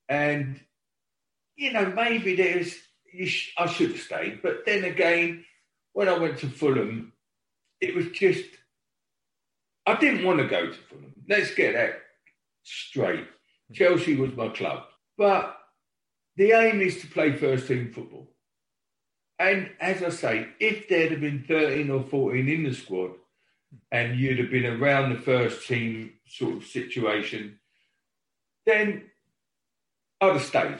And, 0.08 0.60
you 1.56 1.72
know, 1.72 1.86
maybe 1.86 2.36
there's, 2.36 2.76
sh- 3.24 3.52
I 3.56 3.66
should 3.66 3.92
have 3.92 4.00
stayed. 4.00 4.42
But 4.42 4.66
then 4.66 4.84
again, 4.84 5.44
when 5.92 6.08
I 6.08 6.18
went 6.18 6.38
to 6.38 6.48
Fulham, 6.48 7.12
it 7.80 7.94
was 7.94 8.08
just, 8.10 8.44
I 9.86 9.96
didn't 9.96 10.24
want 10.24 10.40
to 10.40 10.46
go 10.46 10.66
to 10.66 10.72
Fulham. 10.72 11.14
Let's 11.28 11.54
get 11.54 11.74
that 11.74 12.02
straight. 12.66 13.26
Chelsea 13.72 14.16
was 14.16 14.34
my 14.36 14.48
club. 14.48 14.84
But 15.16 15.56
the 16.36 16.52
aim 16.52 16.80
is 16.80 17.00
to 17.00 17.06
play 17.06 17.32
first 17.32 17.68
team 17.68 17.92
football. 17.92 18.28
And 19.38 19.70
as 19.80 20.02
I 20.02 20.10
say, 20.10 20.48
if 20.60 20.88
there'd 20.88 21.12
have 21.12 21.20
been 21.20 21.44
13 21.46 21.90
or 21.90 22.02
14 22.02 22.48
in 22.48 22.64
the 22.64 22.74
squad 22.74 23.12
and 23.90 24.18
you'd 24.18 24.38
have 24.38 24.50
been 24.50 24.66
around 24.66 25.12
the 25.12 25.20
first 25.20 25.66
team 25.66 26.12
sort 26.26 26.56
of 26.56 26.64
situation, 26.64 27.58
then 28.64 29.04
I'd 30.20 30.32
have 30.32 30.42
stayed. 30.42 30.78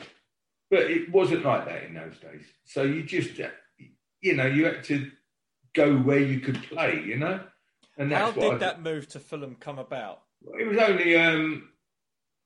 But 0.69 0.91
it 0.91 1.11
wasn't 1.11 1.45
like 1.45 1.65
that 1.65 1.83
in 1.83 1.93
those 1.93 2.17
days. 2.19 2.45
So 2.65 2.83
you 2.83 3.03
just, 3.03 3.39
you 4.21 4.35
know, 4.35 4.47
you 4.47 4.65
had 4.65 4.83
to 4.85 5.11
go 5.73 5.95
where 5.95 6.19
you 6.19 6.39
could 6.39 6.61
play, 6.63 7.03
you 7.05 7.17
know? 7.17 7.39
And 7.97 8.11
that's 8.11 8.35
How 8.35 8.49
did 8.51 8.59
that 8.59 8.81
move 8.81 9.07
to 9.09 9.19
Fulham 9.19 9.55
come 9.59 9.79
about? 9.79 10.21
It 10.59 10.67
was 10.67 10.77
only 10.77 11.15
um, 11.15 11.69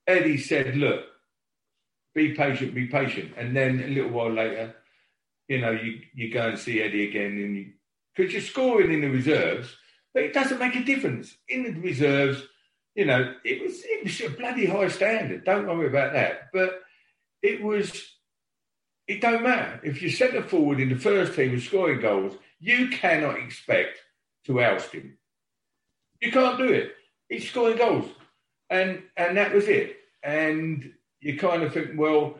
Eddie 0.06 0.38
said, 0.38 0.76
look, 0.76 1.04
be 2.14 2.34
patient, 2.34 2.74
be 2.74 2.86
patient. 2.86 3.32
And 3.36 3.56
then 3.56 3.82
a 3.82 3.88
little 3.88 4.10
while 4.10 4.32
later, 4.32 4.74
you 5.48 5.60
know, 5.60 5.70
you, 5.70 6.00
you 6.14 6.32
go 6.32 6.48
and 6.48 6.58
see 6.58 6.80
Eddie 6.80 7.08
again 7.08 7.32
and 7.32 7.56
you, 7.56 7.72
because 8.14 8.32
you're 8.32 8.42
scoring 8.42 8.92
in 8.92 9.00
the 9.00 9.08
reserves, 9.08 9.74
but 10.12 10.22
it 10.22 10.34
doesn't 10.34 10.58
make 10.58 10.76
a 10.76 10.84
difference. 10.84 11.34
In 11.48 11.62
the 11.62 11.80
reserves, 11.80 12.42
you 12.94 13.06
know, 13.06 13.34
it 13.44 13.62
was 13.62 13.80
it 13.84 14.04
was 14.04 14.20
a 14.20 14.28
bloody 14.36 14.66
high 14.66 14.88
standard. 14.88 15.44
Don't 15.44 15.66
worry 15.66 15.86
about 15.86 16.12
that. 16.12 16.50
But 16.52 16.82
it 17.42 17.62
was 17.62 17.90
it 19.08 19.20
don't 19.20 19.42
matter. 19.42 19.80
If 19.82 20.02
you 20.02 20.10
centre 20.10 20.42
forward 20.42 20.80
in 20.80 20.90
the 20.90 20.96
first 20.96 21.34
team 21.34 21.52
and 21.52 21.62
scoring 21.62 22.00
goals, 22.00 22.34
you 22.60 22.88
cannot 22.88 23.38
expect 23.38 23.98
to 24.44 24.62
oust 24.62 24.92
him. 24.92 25.16
You 26.20 26.30
can't 26.30 26.58
do 26.58 26.70
it. 26.70 26.92
He's 27.28 27.48
scoring 27.48 27.78
goals 27.78 28.06
and 28.72 29.02
and 29.16 29.36
that 29.36 29.54
was 29.54 29.68
it. 29.68 29.96
And 30.22 30.92
you 31.20 31.38
kind 31.38 31.62
of 31.62 31.72
think, 31.74 31.90
well, 31.96 32.38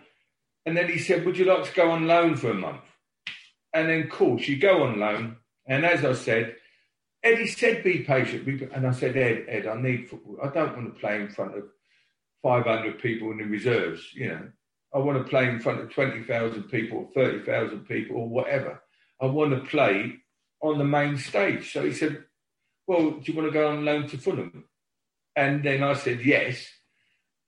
and 0.64 0.76
then 0.76 0.88
he 0.88 0.98
said, 0.98 1.24
"Would 1.24 1.36
you 1.36 1.44
like 1.44 1.64
to 1.64 1.74
go 1.74 1.90
on 1.90 2.06
loan 2.06 2.36
for 2.36 2.50
a 2.50 2.54
month?" 2.54 2.80
And 3.74 3.88
then, 3.88 4.02
of 4.04 4.10
course, 4.10 4.48
you 4.48 4.56
go 4.56 4.82
on 4.84 4.98
loan. 4.98 5.36
And 5.66 5.84
as 5.84 6.04
I 6.04 6.14
said, 6.14 6.56
Eddie 7.22 7.46
said, 7.46 7.84
"Be 7.84 8.00
patient." 8.00 8.72
And 8.72 8.86
I 8.86 8.92
said, 8.92 9.16
"Ed, 9.16 9.44
Ed, 9.48 9.66
I 9.66 9.80
need 9.80 10.08
football. 10.08 10.38
I 10.42 10.48
don't 10.48 10.76
want 10.76 10.92
to 10.92 11.00
play 11.00 11.20
in 11.20 11.28
front 11.28 11.56
of 11.56 11.64
500 12.42 12.98
people 12.98 13.30
in 13.30 13.38
the 13.38 13.44
reserves. 13.44 14.12
You 14.14 14.28
know, 14.28 14.48
I 14.94 14.98
want 14.98 15.18
to 15.18 15.30
play 15.30 15.48
in 15.48 15.60
front 15.60 15.80
of 15.80 15.90
20,000 15.90 16.64
people, 16.64 17.10
30,000 17.14 17.86
people, 17.86 18.16
or 18.16 18.28
whatever. 18.28 18.82
I 19.20 19.26
want 19.26 19.52
to 19.52 19.68
play 19.68 20.18
on 20.62 20.78
the 20.78 20.84
main 20.84 21.18
stage." 21.18 21.72
So 21.72 21.84
he 21.84 21.92
said, 21.92 22.24
"Well, 22.86 23.10
do 23.10 23.24
you 23.30 23.36
want 23.36 23.48
to 23.48 23.58
go 23.58 23.68
on 23.68 23.84
loan 23.84 24.08
to 24.08 24.18
Fulham?" 24.18 24.64
And 25.36 25.64
then 25.64 25.82
I 25.82 25.94
said 25.94 26.24
yes. 26.24 26.66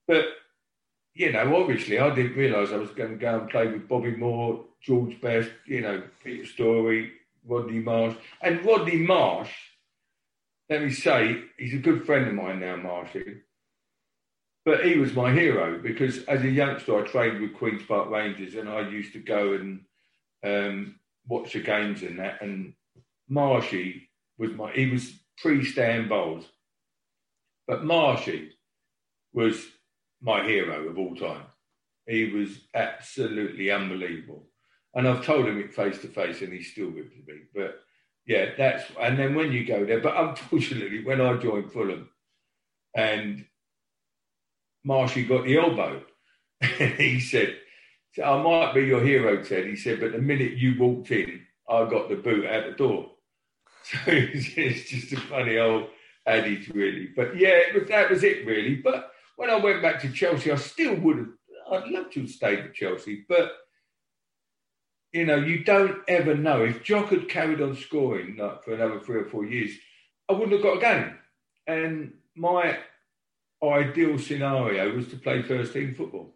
But, 0.07 0.24
you 1.14 1.32
know, 1.32 1.57
obviously 1.57 1.99
I 1.99 2.14
didn't 2.14 2.37
realise 2.37 2.70
I 2.70 2.76
was 2.76 2.91
going 2.91 3.12
to 3.12 3.16
go 3.16 3.39
and 3.41 3.51
play 3.51 3.66
with 3.66 3.89
Bobby 3.89 4.16
Moore, 4.16 4.64
George 4.82 5.20
Best, 5.20 5.51
you 5.66 5.80
know, 5.80 6.03
Peter 6.22 6.47
Storey, 6.47 7.12
Rodney 7.47 7.80
Marsh. 7.80 8.16
And 8.41 8.64
Rodney 8.64 8.97
Marsh, 8.97 9.51
let 10.68 10.82
me 10.82 10.91
say, 10.91 11.43
he's 11.59 11.74
a 11.74 11.78
good 11.78 12.07
friend 12.07 12.26
of 12.26 12.35
mine 12.35 12.61
now, 12.61 12.76
Marshy. 12.76 13.43
But 14.64 14.87
he 14.87 14.97
was 14.97 15.12
my 15.12 15.30
hero 15.30 15.78
because 15.78 16.24
as 16.24 16.43
a 16.43 16.49
youngster, 16.49 16.99
I 16.99 17.07
trained 17.07 17.41
with 17.41 17.55
Queen's 17.55 17.85
Park 17.85 18.09
Rangers 18.09 18.55
and 18.55 18.68
I 18.68 18.89
used 18.89 19.12
to 19.12 19.18
go 19.18 19.53
and 19.53 19.85
um, 20.43 20.95
watch 21.28 21.53
the 21.53 21.61
games 21.61 22.03
and 22.03 22.18
that. 22.18 22.41
And 22.41 22.72
Marshy 23.28 24.09
was 24.39 24.53
my, 24.53 24.72
he 24.72 24.87
was 24.87 25.12
pre 25.39 25.64
Stan 25.64 26.09
Bowles. 26.09 26.47
But 27.67 27.85
Marshy, 27.85 28.51
was 29.35 29.67
my 30.23 30.45
hero 30.45 30.89
of 30.89 30.99
all 30.99 31.15
time. 31.15 31.45
He 32.07 32.31
was 32.33 32.51
absolutely 32.75 33.71
unbelievable. 33.71 34.47
And 34.95 35.07
I've 35.09 35.25
told 35.25 35.47
him 35.47 35.59
it 35.61 35.75
face 35.75 36.01
to 36.01 36.09
face 36.09 36.41
and 36.41 36.53
he's 36.53 36.71
still 36.73 36.91
to 36.91 36.97
me. 36.97 37.43
But 37.55 37.81
yeah, 38.27 38.51
that's, 38.57 38.85
and 39.01 39.19
then 39.19 39.35
when 39.35 39.53
you 39.53 39.67
go 39.67 39.85
there, 39.85 40.01
but 40.01 40.17
unfortunately, 40.17 41.05
when 41.05 41.21
I 41.21 41.37
joined 41.37 41.73
Fulham 41.73 42.09
and 42.97 43.45
Marshy 44.85 45.25
got 45.25 45.45
the 45.45 45.59
elbow, 45.59 46.03
he 46.79 47.21
said, 47.21 47.57
I 48.25 48.41
might 48.43 48.75
be 48.75 48.83
your 48.83 49.03
hero, 49.03 49.43
Ted. 49.43 49.67
He 49.67 49.77
said, 49.77 50.01
but 50.01 50.12
the 50.12 50.19
minute 50.19 50.53
you 50.53 50.77
walked 50.79 51.11
in, 51.11 51.43
I 51.69 51.89
got 51.91 52.09
the 52.09 52.17
boot 52.17 52.47
out 52.47 52.67
the 52.67 52.77
door. 52.77 53.11
So 53.85 53.99
it's 54.07 54.89
just 54.89 55.12
a 55.12 55.21
funny 55.21 55.59
old 55.59 55.89
adage, 56.27 56.68
really. 56.70 57.09
But 57.14 57.37
yeah, 57.37 57.61
that 57.89 58.11
was 58.11 58.25
it, 58.25 58.47
really. 58.47 58.77
But 58.77 59.11
when 59.37 59.51
I 59.51 59.57
went 59.57 59.83
back 59.83 60.01
to 60.03 60.12
Chelsea, 60.12 60.53
I 60.53 60.57
still 60.57 60.95
would 60.97 61.18
have, 61.18 61.29
I'd 61.70 61.91
love 61.91 62.11
to 62.12 62.20
have 62.20 62.31
stayed 62.31 62.61
at 62.61 62.75
Chelsea. 62.75 63.25
But, 63.29 63.53
you 65.12 65.27
know, 65.27 65.37
you 65.37 65.64
don't 65.64 66.03
ever 66.09 66.35
know. 66.35 66.64
If 66.64 66.83
Jock 66.83 67.11
had 67.11 67.29
carried 67.29 67.61
on 67.61 67.77
scoring 67.77 68.37
like, 68.37 68.64
for 68.64 68.75
another 68.75 69.01
three 69.01 69.20
or 69.20 69.27
four 69.27 69.45
years, 69.45 69.72
I 70.29 70.33
wouldn't 70.33 70.53
have 70.53 70.62
got 70.62 70.79
a 70.79 70.81
game. 70.81 71.18
And 71.66 72.14
my 72.35 72.79
ideal 73.62 74.18
scenario 74.18 74.95
was 74.95 75.09
to 75.09 75.16
play 75.16 75.43
first 75.43 75.72
team 75.72 75.95
football. 75.95 76.35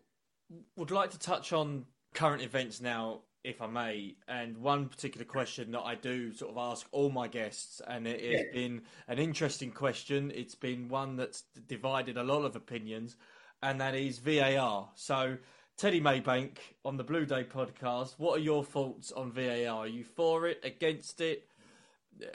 Would 0.76 0.91
like 0.91 1.11
to 1.11 1.18
touch 1.18 1.53
on 1.53 1.84
current 2.14 2.43
events 2.43 2.80
now 2.80 3.20
if 3.49 3.62
I 3.62 3.66
may, 3.66 4.14
and 4.28 4.59
one 4.59 4.88
particular 4.88 5.24
question 5.24 5.70
that 5.70 5.80
I 5.80 5.94
do 5.94 6.34
sort 6.34 6.51
of 6.51 6.59
ask 6.59 6.86
all 6.92 7.09
my 7.09 7.28
guests, 7.28 7.80
and 7.88 8.07
it 8.07 8.20
has 8.20 8.44
yeah. 8.44 8.53
been 8.53 8.82
an 9.09 9.18
interesting 9.18 9.70
question. 9.70 10.30
It's 10.34 10.55
been 10.55 10.90
one 10.90 11.16
that's 11.16 11.44
divided 11.66 12.18
a 12.18 12.22
lot 12.22 12.44
of 12.44 12.57
opinions, 12.57 13.16
and 13.62 13.80
that 13.80 13.94
is 13.94 14.18
VAR. 14.18 14.90
So, 14.96 15.38
Teddy 15.78 15.99
Maybank 15.99 16.59
on 16.84 16.99
the 16.99 17.05
Blue 17.05 17.24
Day 17.24 17.42
podcast, 17.42 18.16
what 18.18 18.38
are 18.38 18.42
your 18.42 18.64
thoughts 18.64 19.12
on 19.12 19.32
VAR? 19.32 19.78
Are 19.78 19.88
you 19.88 20.05
for 20.05 20.46
it, 20.46 20.61
against 20.62 21.22
it? 21.22 21.49
Uh, 22.22 22.26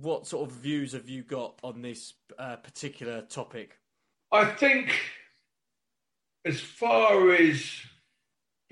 what 0.00 0.26
sort 0.26 0.48
of 0.48 0.56
views 0.56 0.92
have 0.92 1.08
you 1.08 1.22
got 1.22 1.58
on 1.62 1.82
this 1.82 2.14
uh, 2.38 2.56
particular 2.56 3.20
topic? 3.20 3.78
I 4.32 4.46
think, 4.46 4.98
as 6.46 6.60
far 6.60 7.34
as 7.34 7.82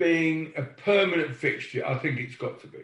being 0.01 0.51
a 0.57 0.63
permanent 0.63 1.35
fixture, 1.35 1.85
I 1.85 1.95
think 1.99 2.19
it's 2.19 2.35
got 2.35 2.59
to 2.61 2.67
be. 2.67 2.79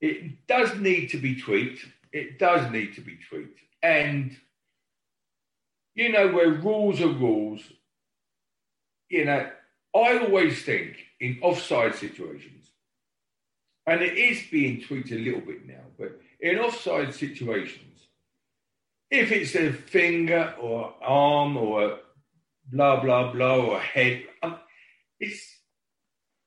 It 0.00 0.46
does 0.46 0.78
need 0.78 1.08
to 1.08 1.18
be 1.18 1.34
tweaked. 1.34 1.84
It 2.12 2.38
does 2.38 2.70
need 2.70 2.94
to 2.94 3.00
be 3.00 3.18
tweaked. 3.28 3.58
And, 3.82 4.36
you 5.96 6.12
know, 6.12 6.28
where 6.28 6.52
rules 6.52 7.00
are 7.00 7.08
rules, 7.08 7.60
you 9.08 9.24
know, 9.24 9.50
I 9.96 10.18
always 10.18 10.62
think 10.62 10.96
in 11.18 11.40
offside 11.42 11.96
situations, 11.96 12.70
and 13.84 14.00
it 14.00 14.16
is 14.16 14.44
being 14.52 14.80
tweaked 14.80 15.10
a 15.10 15.18
little 15.18 15.40
bit 15.40 15.66
now, 15.66 15.86
but 15.98 16.20
in 16.38 16.56
offside 16.56 17.12
situations, 17.14 17.98
if 19.10 19.32
it's 19.32 19.56
a 19.56 19.72
finger 19.72 20.54
or 20.60 20.94
arm 21.02 21.56
or 21.56 21.98
blah, 22.70 23.00
blah, 23.00 23.32
blah, 23.32 23.56
or 23.56 23.80
head, 23.80 24.22
um, 24.40 24.56
it's 25.18 25.53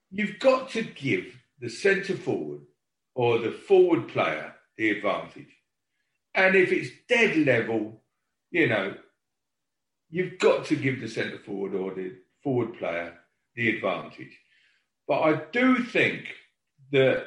you've 0.10 0.40
got 0.40 0.70
to 0.72 0.84
give 0.84 1.26
the 1.60 1.70
centre 1.70 2.16
forward 2.16 2.62
or 3.16 3.40
the 3.40 3.52
forward 3.52 4.08
player 4.08 4.54
the 4.78 4.92
advantage. 4.92 5.56
And 6.36 6.56
if 6.56 6.72
it's 6.72 6.92
dead 7.10 7.36
level, 7.38 8.02
you 8.52 8.68
know, 8.68 8.96
you've 10.10 10.38
got 10.40 10.66
to 10.66 10.76
give 10.76 11.02
the 11.02 11.08
centre 11.08 11.40
forward 11.40 11.74
or 11.74 11.94
the 11.94 12.16
forward 12.44 12.78
player 12.78 13.18
the 13.56 13.76
advantage. 13.76 14.38
But 15.08 15.22
I 15.22 15.42
do 15.52 15.84
think 15.84 16.26
that 16.92 17.26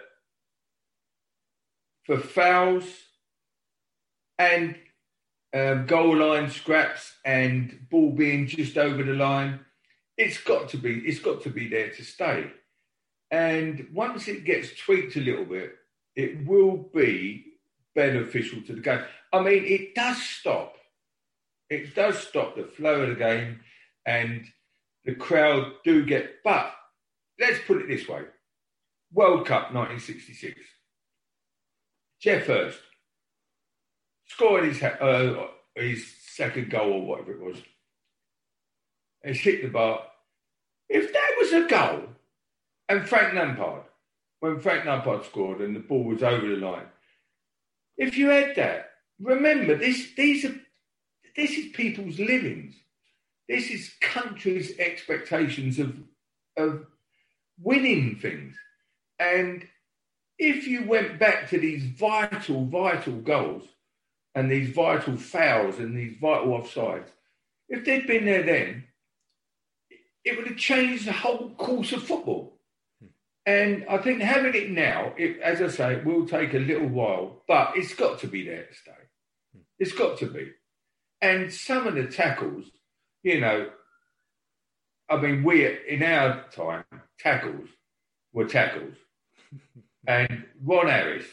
for 2.04 2.18
fouls 2.18 2.84
and 4.38 4.76
um, 5.52 5.86
goal 5.86 6.16
line 6.16 6.50
scraps 6.50 7.12
and 7.24 7.86
ball 7.90 8.12
being 8.12 8.46
just 8.46 8.78
over 8.78 9.02
the 9.02 9.14
line, 9.14 9.60
it's 10.16 10.38
got 10.38 10.68
to 10.70 10.76
be 10.76 10.98
it's 11.00 11.18
got 11.18 11.42
to 11.42 11.50
be 11.50 11.68
there 11.68 11.90
to 11.90 12.04
stay. 12.04 12.50
And 13.30 13.88
once 13.92 14.26
it 14.28 14.44
gets 14.44 14.76
tweaked 14.76 15.16
a 15.16 15.20
little 15.20 15.44
bit, 15.44 15.72
it 16.16 16.46
will 16.46 16.76
be 16.76 17.44
beneficial 17.94 18.60
to 18.62 18.74
the 18.74 18.80
game. 18.80 19.02
I 19.32 19.40
mean, 19.40 19.64
it 19.64 19.94
does 19.94 20.20
stop. 20.20 20.74
It 21.68 21.94
does 21.94 22.18
stop 22.18 22.56
the 22.56 22.64
flow 22.64 23.02
of 23.02 23.10
the 23.10 23.14
game, 23.14 23.60
and 24.04 24.44
the 25.04 25.14
crowd 25.14 25.72
do 25.84 26.04
get. 26.04 26.42
But 26.42 26.72
let's 27.38 27.60
put 27.66 27.80
it 27.80 27.88
this 27.88 28.08
way: 28.08 28.22
World 29.12 29.46
Cup 29.46 29.72
1966. 29.72 30.58
Geoff 32.20 32.46
Hurst 32.46 32.80
scored 34.26 34.64
his 34.64 34.82
uh, 34.82 35.46
his 35.74 36.12
second 36.26 36.70
goal 36.70 36.92
or 36.92 37.06
whatever 37.06 37.32
it 37.32 37.40
was. 37.40 37.56
He's 39.24 39.40
hit 39.40 39.62
the 39.62 39.68
bar. 39.68 40.02
If 40.88 41.12
that 41.12 41.34
was 41.38 41.52
a 41.52 41.68
goal, 41.68 42.02
and 42.90 43.08
Frank 43.08 43.34
Lampard, 43.34 43.84
when 44.40 44.58
Frank 44.58 44.84
Lampard 44.84 45.24
scored 45.24 45.60
and 45.60 45.76
the 45.76 45.80
ball 45.80 46.02
was 46.02 46.24
over 46.24 46.46
the 46.46 46.56
line, 46.56 46.88
if 47.96 48.18
you 48.18 48.28
had 48.30 48.56
that, 48.56 48.90
remember 49.20 49.76
this. 49.76 50.12
These 50.16 50.44
are 50.44 50.54
this 51.36 51.52
is 51.52 51.70
people's 51.72 52.18
livings. 52.18 52.74
This 53.48 53.70
is 53.70 53.94
countries' 54.00 54.76
expectations 54.78 55.78
of 55.78 55.96
of 56.56 56.86
winning 57.60 58.16
things. 58.16 58.56
And 59.20 59.68
if 60.38 60.66
you 60.66 60.84
went 60.84 61.20
back 61.20 61.48
to 61.50 61.60
these 61.60 61.84
vital, 61.84 62.64
vital 62.64 63.20
goals 63.20 63.68
and 64.34 64.50
these 64.50 64.74
vital 64.74 65.16
fouls 65.16 65.78
and 65.78 65.96
these 65.96 66.16
vital 66.20 66.58
offsides, 66.58 67.10
if 67.68 67.84
they'd 67.84 68.06
been 68.06 68.24
there 68.24 68.42
then, 68.42 68.84
it 70.24 70.36
would 70.36 70.48
have 70.48 70.56
changed 70.56 71.06
the 71.06 71.12
whole 71.12 71.50
course 71.50 71.92
of 71.92 72.02
football. 72.02 72.59
And 73.50 73.84
I 73.90 73.98
think 73.98 74.22
having 74.22 74.54
it 74.54 74.70
now, 74.70 75.12
it, 75.16 75.40
as 75.40 75.60
I 75.60 75.66
say, 75.66 75.94
it 75.94 76.04
will 76.04 76.24
take 76.24 76.54
a 76.54 76.58
little 76.58 76.86
while, 76.86 77.42
but 77.48 77.72
it's 77.74 77.94
got 77.94 78.20
to 78.20 78.28
be 78.28 78.44
there 78.44 78.62
to 78.62 78.74
stay. 78.74 78.92
It's 79.76 79.90
got 79.90 80.18
to 80.18 80.26
be. 80.26 80.52
And 81.20 81.52
some 81.52 81.88
of 81.88 81.96
the 81.96 82.06
tackles, 82.06 82.66
you 83.24 83.40
know, 83.40 83.68
I 85.08 85.16
mean, 85.16 85.42
we 85.42 85.66
in 85.66 86.00
our 86.04 86.44
time, 86.52 86.84
tackles 87.18 87.68
were 88.32 88.44
tackles. 88.44 88.94
and 90.06 90.44
Ron 90.62 90.86
Harris, 90.86 91.26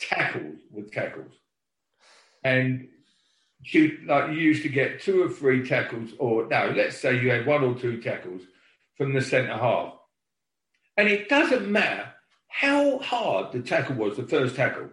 tackles 0.00 0.60
were 0.70 0.84
tackles. 0.84 1.34
And 2.42 2.88
you, 3.60 3.98
like 4.06 4.30
you 4.30 4.38
used 4.38 4.62
to 4.62 4.70
get 4.70 5.02
two 5.02 5.22
or 5.22 5.28
three 5.28 5.68
tackles, 5.68 6.12
or 6.18 6.48
no, 6.48 6.72
let's 6.74 6.96
say 6.96 7.20
you 7.20 7.30
had 7.30 7.44
one 7.44 7.62
or 7.62 7.74
two 7.74 8.00
tackles 8.00 8.40
from 8.96 9.12
the 9.12 9.20
centre 9.20 9.58
half 9.58 9.92
and 10.96 11.08
it 11.08 11.28
doesn't 11.28 11.70
matter 11.70 12.12
how 12.48 12.98
hard 12.98 13.52
the 13.52 13.60
tackle 13.60 13.96
was, 13.96 14.16
the 14.16 14.26
first 14.26 14.56
tackle. 14.56 14.88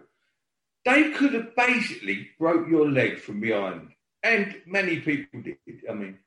They 0.84 1.10
could 1.10 1.34
have 1.34 1.54
basically 1.54 2.30
broke 2.38 2.68
your 2.68 2.90
leg 2.90 3.18
from 3.18 3.40
behind. 3.40 3.90
And 4.22 4.56
many 4.66 5.00
people 5.00 5.42
did. 5.42 5.58
I 5.88 5.94
mean, 5.94 6.18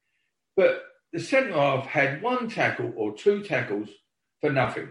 but 0.55 0.84
the 1.11 1.19
centre 1.19 1.53
half 1.53 1.86
had 1.86 2.21
one 2.21 2.49
tackle 2.49 2.93
or 2.95 3.15
two 3.15 3.43
tackles 3.43 3.89
for 4.41 4.51
nothing. 4.51 4.89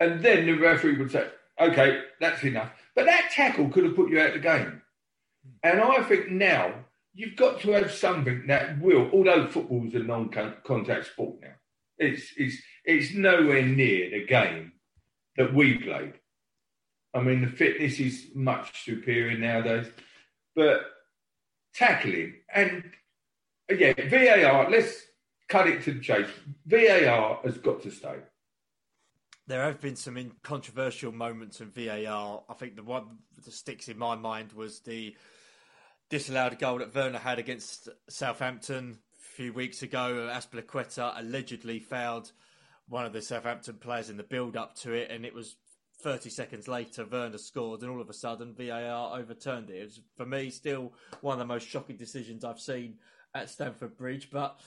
And 0.00 0.22
then 0.22 0.46
the 0.46 0.52
referee 0.52 0.98
would 0.98 1.12
say, 1.12 1.28
okay, 1.60 2.02
that's 2.20 2.42
enough. 2.42 2.72
But 2.94 3.06
that 3.06 3.30
tackle 3.32 3.68
could 3.68 3.84
have 3.84 3.96
put 3.96 4.10
you 4.10 4.20
out 4.20 4.28
of 4.28 4.34
the 4.34 4.40
game. 4.40 4.82
And 5.62 5.80
I 5.80 6.02
think 6.02 6.30
now 6.30 6.74
you've 7.14 7.36
got 7.36 7.60
to 7.60 7.72
have 7.72 7.92
something 7.92 8.46
that 8.46 8.80
will, 8.80 9.10
although 9.12 9.46
football's 9.46 9.94
a 9.94 10.00
non 10.00 10.28
contact 10.64 11.06
sport 11.06 11.36
now, 11.40 11.54
it's, 12.02 12.32
it's, 12.36 12.56
it's 12.84 13.14
nowhere 13.14 13.62
near 13.62 14.10
the 14.10 14.26
game 14.26 14.72
that 15.36 15.54
we 15.54 15.78
played. 15.78 16.14
I 17.14 17.20
mean, 17.20 17.42
the 17.42 17.48
fitness 17.48 18.00
is 18.00 18.28
much 18.34 18.84
superior 18.84 19.36
nowadays, 19.38 19.86
but 20.56 20.80
tackling 21.74 22.34
and 22.52 22.84
uh, 23.70 23.74
yeah, 23.74 23.92
VAR. 24.08 24.70
Let's 24.70 24.94
cut 25.48 25.68
it 25.68 25.82
to 25.84 25.92
the 25.92 26.00
chase. 26.00 26.28
VAR 26.66 27.40
has 27.44 27.58
got 27.58 27.82
to 27.82 27.90
stay. 27.90 28.16
There 29.46 29.64
have 29.64 29.80
been 29.80 29.96
some 29.96 30.32
controversial 30.42 31.12
moments 31.12 31.60
in 31.60 31.70
VAR. 31.70 32.42
I 32.48 32.54
think 32.54 32.76
the 32.76 32.82
one 32.82 33.18
that 33.44 33.52
sticks 33.52 33.88
in 33.88 33.98
my 33.98 34.14
mind 34.14 34.52
was 34.52 34.80
the 34.80 35.16
disallowed 36.08 36.58
goal 36.58 36.78
that 36.78 36.94
Werner 36.94 37.18
had 37.18 37.38
against 37.38 37.88
Southampton 38.08 38.98
few 39.32 39.52
weeks 39.52 39.82
ago. 39.82 40.30
Azpilicueta 40.32 41.18
allegedly 41.18 41.78
fouled 41.78 42.32
one 42.88 43.06
of 43.06 43.12
the 43.12 43.22
Southampton 43.22 43.76
players 43.76 44.10
in 44.10 44.16
the 44.16 44.22
build 44.22 44.56
up 44.56 44.74
to 44.76 44.92
it, 44.92 45.10
and 45.10 45.24
it 45.24 45.34
was 45.34 45.56
30 46.02 46.30
seconds 46.30 46.68
later, 46.68 47.06
Werner 47.06 47.38
scored, 47.38 47.82
and 47.82 47.90
all 47.90 48.00
of 48.00 48.10
a 48.10 48.14
sudden, 48.14 48.54
VAR 48.54 49.18
overturned 49.18 49.70
it. 49.70 49.76
It 49.76 49.84
was, 49.84 50.00
for 50.16 50.26
me, 50.26 50.50
still 50.50 50.92
one 51.20 51.34
of 51.34 51.38
the 51.38 51.52
most 51.52 51.68
shocking 51.68 51.96
decisions 51.96 52.44
I've 52.44 52.60
seen 52.60 52.98
at 53.34 53.48
Stamford 53.48 53.96
Bridge. 53.96 54.28
But 54.30 54.58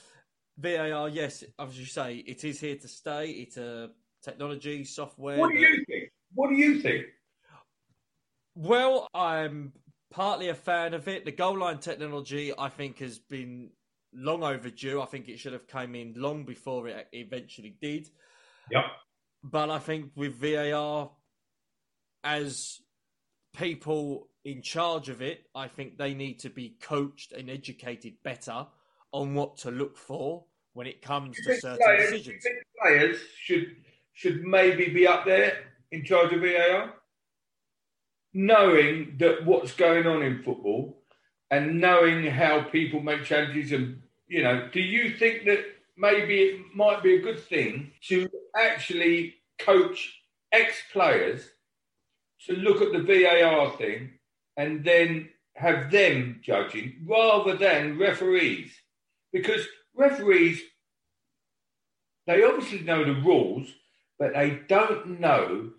VAR, 0.58 1.08
yes, 1.08 1.44
as 1.58 1.78
you 1.78 1.86
say, 1.86 2.16
it 2.16 2.42
is 2.42 2.58
here 2.58 2.76
to 2.76 2.88
stay. 2.88 3.30
It's 3.30 3.58
a 3.58 3.90
technology, 4.22 4.84
software. 4.84 5.38
What 5.38 5.52
do 5.52 5.58
you 5.58 5.84
think? 5.86 6.10
What 6.34 6.48
do 6.48 6.56
you 6.56 6.80
think? 6.80 7.06
Well, 8.54 9.06
I'm 9.14 9.72
partly 10.10 10.48
a 10.48 10.54
fan 10.54 10.94
of 10.94 11.06
it. 11.08 11.26
The 11.26 11.32
goal 11.32 11.58
line 11.58 11.78
technology, 11.78 12.52
I 12.56 12.70
think, 12.70 12.98
has 13.00 13.18
been 13.18 13.70
long 14.16 14.42
overdue. 14.42 15.00
I 15.00 15.06
think 15.06 15.28
it 15.28 15.38
should 15.38 15.52
have 15.52 15.68
came 15.68 15.94
in 15.94 16.14
long 16.16 16.44
before 16.44 16.88
it 16.88 17.08
eventually 17.12 17.76
did. 17.80 18.08
Yep. 18.70 18.84
But 19.42 19.70
I 19.70 19.78
think 19.78 20.10
with 20.16 20.34
VAR, 20.40 21.10
as 22.24 22.80
people 23.54 24.28
in 24.44 24.62
charge 24.62 25.08
of 25.08 25.22
it, 25.22 25.44
I 25.54 25.68
think 25.68 25.98
they 25.98 26.14
need 26.14 26.40
to 26.40 26.50
be 26.50 26.76
coached 26.80 27.32
and 27.32 27.50
educated 27.50 28.14
better 28.22 28.66
on 29.12 29.34
what 29.34 29.58
to 29.58 29.70
look 29.70 29.96
for 29.96 30.44
when 30.72 30.86
it 30.86 31.00
comes 31.02 31.36
to 31.44 31.60
certain 31.60 31.78
players, 31.78 32.10
decisions. 32.10 32.44
Players 32.82 33.18
should 33.40 33.76
should 34.12 34.42
maybe 34.44 34.88
be 34.88 35.06
up 35.06 35.24
there 35.24 35.58
in 35.90 36.04
charge 36.04 36.32
of 36.32 36.40
VAR, 36.40 36.94
knowing 38.32 39.16
that 39.18 39.44
what's 39.44 39.72
going 39.72 40.06
on 40.06 40.22
in 40.22 40.42
football 40.42 41.02
and 41.50 41.80
knowing 41.80 42.26
how 42.26 42.62
people 42.62 43.00
make 43.00 43.24
changes. 43.24 43.72
And 43.72 44.02
you 44.28 44.42
know, 44.42 44.68
do 44.72 44.80
you 44.80 45.16
think 45.16 45.44
that 45.44 45.64
maybe 45.96 46.40
it 46.42 46.60
might 46.74 47.02
be 47.02 47.16
a 47.16 47.22
good 47.22 47.40
thing 47.40 47.92
to 48.08 48.28
actually 48.56 49.34
coach 49.58 50.20
ex 50.52 50.76
players 50.92 51.48
to 52.46 52.54
look 52.54 52.82
at 52.82 52.92
the 52.92 53.02
VAR 53.02 53.76
thing 53.76 54.10
and 54.56 54.84
then 54.84 55.28
have 55.54 55.90
them 55.90 56.40
judging 56.42 57.04
rather 57.06 57.56
than 57.56 57.98
referees? 57.98 58.72
Because 59.32 59.66
referees, 59.94 60.60
they 62.26 62.42
obviously 62.42 62.80
know 62.80 63.04
the 63.04 63.20
rules, 63.20 63.68
but 64.18 64.34
they 64.34 64.60
don't 64.68 65.20
know 65.20 65.70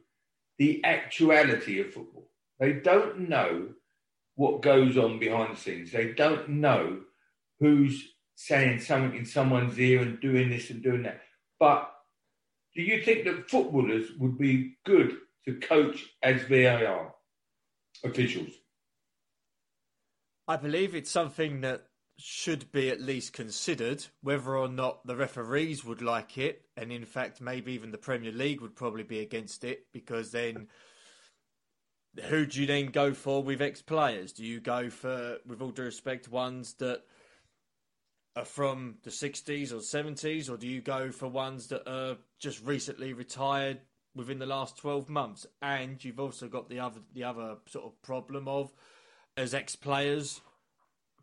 the 0.58 0.84
actuality 0.84 1.80
of 1.80 1.94
football. 1.94 2.30
They 2.60 2.74
don't 2.74 3.30
know 3.30 3.70
what 4.36 4.62
goes 4.62 4.98
on 4.98 5.20
behind 5.20 5.56
the 5.56 5.60
scenes. 5.60 5.92
They 5.92 6.14
don't 6.14 6.50
know 6.50 7.02
who's 7.60 8.14
saying 8.38 8.80
something 8.80 9.18
in 9.18 9.26
someone's 9.26 9.80
ear 9.80 10.00
and 10.00 10.22
doing 10.22 10.50
this 10.50 10.70
and 10.70 10.84
doing 10.84 11.02
that. 11.02 11.22
But 11.60 11.92
do 12.76 12.84
you 12.84 13.02
think 13.02 13.26
that 13.26 13.50
footballers 13.50 14.12
would 14.20 14.38
be 14.38 14.78
good 14.86 15.18
to 15.46 15.56
coach 15.56 16.06
as 16.22 16.44
VAR 16.44 17.16
officials? 18.06 18.52
I 20.48 20.56
believe 20.56 20.94
it's 20.94 21.10
something 21.10 21.62
that 21.62 21.86
should 22.20 22.72
be 22.72 22.92
at 22.92 23.02
least 23.02 23.34
considered. 23.34 24.06
Whether 24.22 24.56
or 24.56 24.70
not 24.70 25.06
the 25.06 25.16
referees 25.16 25.84
would 25.84 26.04
like 26.04 26.38
it, 26.38 26.62
and 26.78 26.92
in 26.92 27.06
fact, 27.06 27.42
maybe 27.42 27.74
even 27.74 27.92
the 27.92 27.98
Premier 27.98 28.32
League 28.32 28.62
would 28.62 28.76
probably 28.76 29.04
be 29.04 29.20
against 29.20 29.64
it 29.64 29.88
because 29.92 30.32
then 30.32 30.68
who 32.26 32.46
do 32.46 32.62
you 32.62 32.68
then 32.68 32.88
go 32.88 33.16
for 33.16 33.42
with 33.42 33.64
ex 33.64 33.82
players? 33.82 34.32
Do 34.32 34.46
you 34.46 34.60
go 34.60 34.92
for, 34.92 35.38
with 35.48 35.60
all 35.60 35.72
due 35.72 35.84
respect, 35.84 36.30
ones 36.30 36.76
that 36.76 37.02
are 38.38 38.46
from 38.46 38.96
the 39.04 39.10
60s 39.10 39.72
or 39.72 39.78
70s, 39.78 40.50
or 40.50 40.58
do 40.58 40.68
you 40.68 40.80
go 40.80 41.12
for 41.12 41.28
ones 41.28 41.68
that 41.68 41.90
are 41.90 42.18
just 42.40 42.64
recently 42.64 43.14
retired 43.14 43.80
within 44.16 44.38
the 44.38 44.46
last 44.46 44.78
12 44.78 45.10
months? 45.10 45.48
And 45.62 46.04
you've 46.04 46.20
also 46.20 46.48
got 46.48 46.70
the 46.70 46.80
other 46.80 47.00
the 47.14 47.24
other 47.24 47.56
sort 47.68 47.86
of 47.86 48.02
problem 48.04 48.48
of 48.48 48.72
as 49.36 49.54
ex 49.54 49.76
players. 49.76 50.42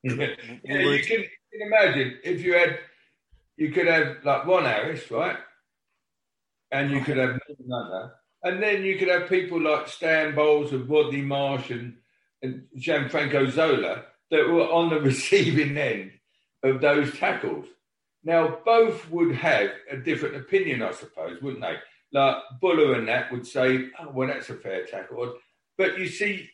Yeah, 0.06 0.34
you, 0.62 1.02
can, 1.02 1.20
you 1.20 1.28
can 1.50 1.66
imagine 1.66 2.18
if 2.22 2.42
you 2.42 2.52
had, 2.52 2.78
you 3.56 3.70
could 3.70 3.86
have 3.86 4.18
like 4.22 4.44
Ron 4.44 4.64
Harris, 4.64 5.10
right? 5.10 5.38
And 6.70 6.90
you 6.90 7.00
could 7.00 7.16
have 7.16 7.38
another. 7.64 8.12
And 8.42 8.62
then 8.62 8.84
you 8.84 8.98
could 8.98 9.08
have 9.08 9.30
people 9.30 9.62
like 9.62 9.88
Stan 9.88 10.34
Bowles 10.34 10.74
and 10.74 10.86
Rodney 10.90 11.22
Marsh 11.22 11.70
and, 11.70 11.96
and 12.42 12.66
Gianfranco 12.78 13.50
Zola 13.50 14.04
that 14.30 14.46
were 14.46 14.70
on 14.70 14.90
the 14.90 15.00
receiving 15.00 15.78
end 15.78 16.10
of 16.64 16.80
those 16.80 17.16
tackles. 17.16 17.66
Now, 18.24 18.58
both 18.64 19.08
would 19.10 19.34
have 19.36 19.70
a 19.90 19.98
different 19.98 20.36
opinion, 20.36 20.82
I 20.82 20.92
suppose, 20.92 21.40
wouldn't 21.42 21.62
they? 21.62 21.76
Like 22.12 22.36
Buller 22.60 22.94
and 22.94 23.06
that 23.08 23.30
would 23.30 23.46
say, 23.46 23.90
oh, 24.00 24.10
well, 24.12 24.28
that's 24.28 24.50
a 24.50 24.54
fair 24.54 24.86
tackle. 24.86 25.34
But 25.76 25.98
you 25.98 26.08
see, 26.08 26.48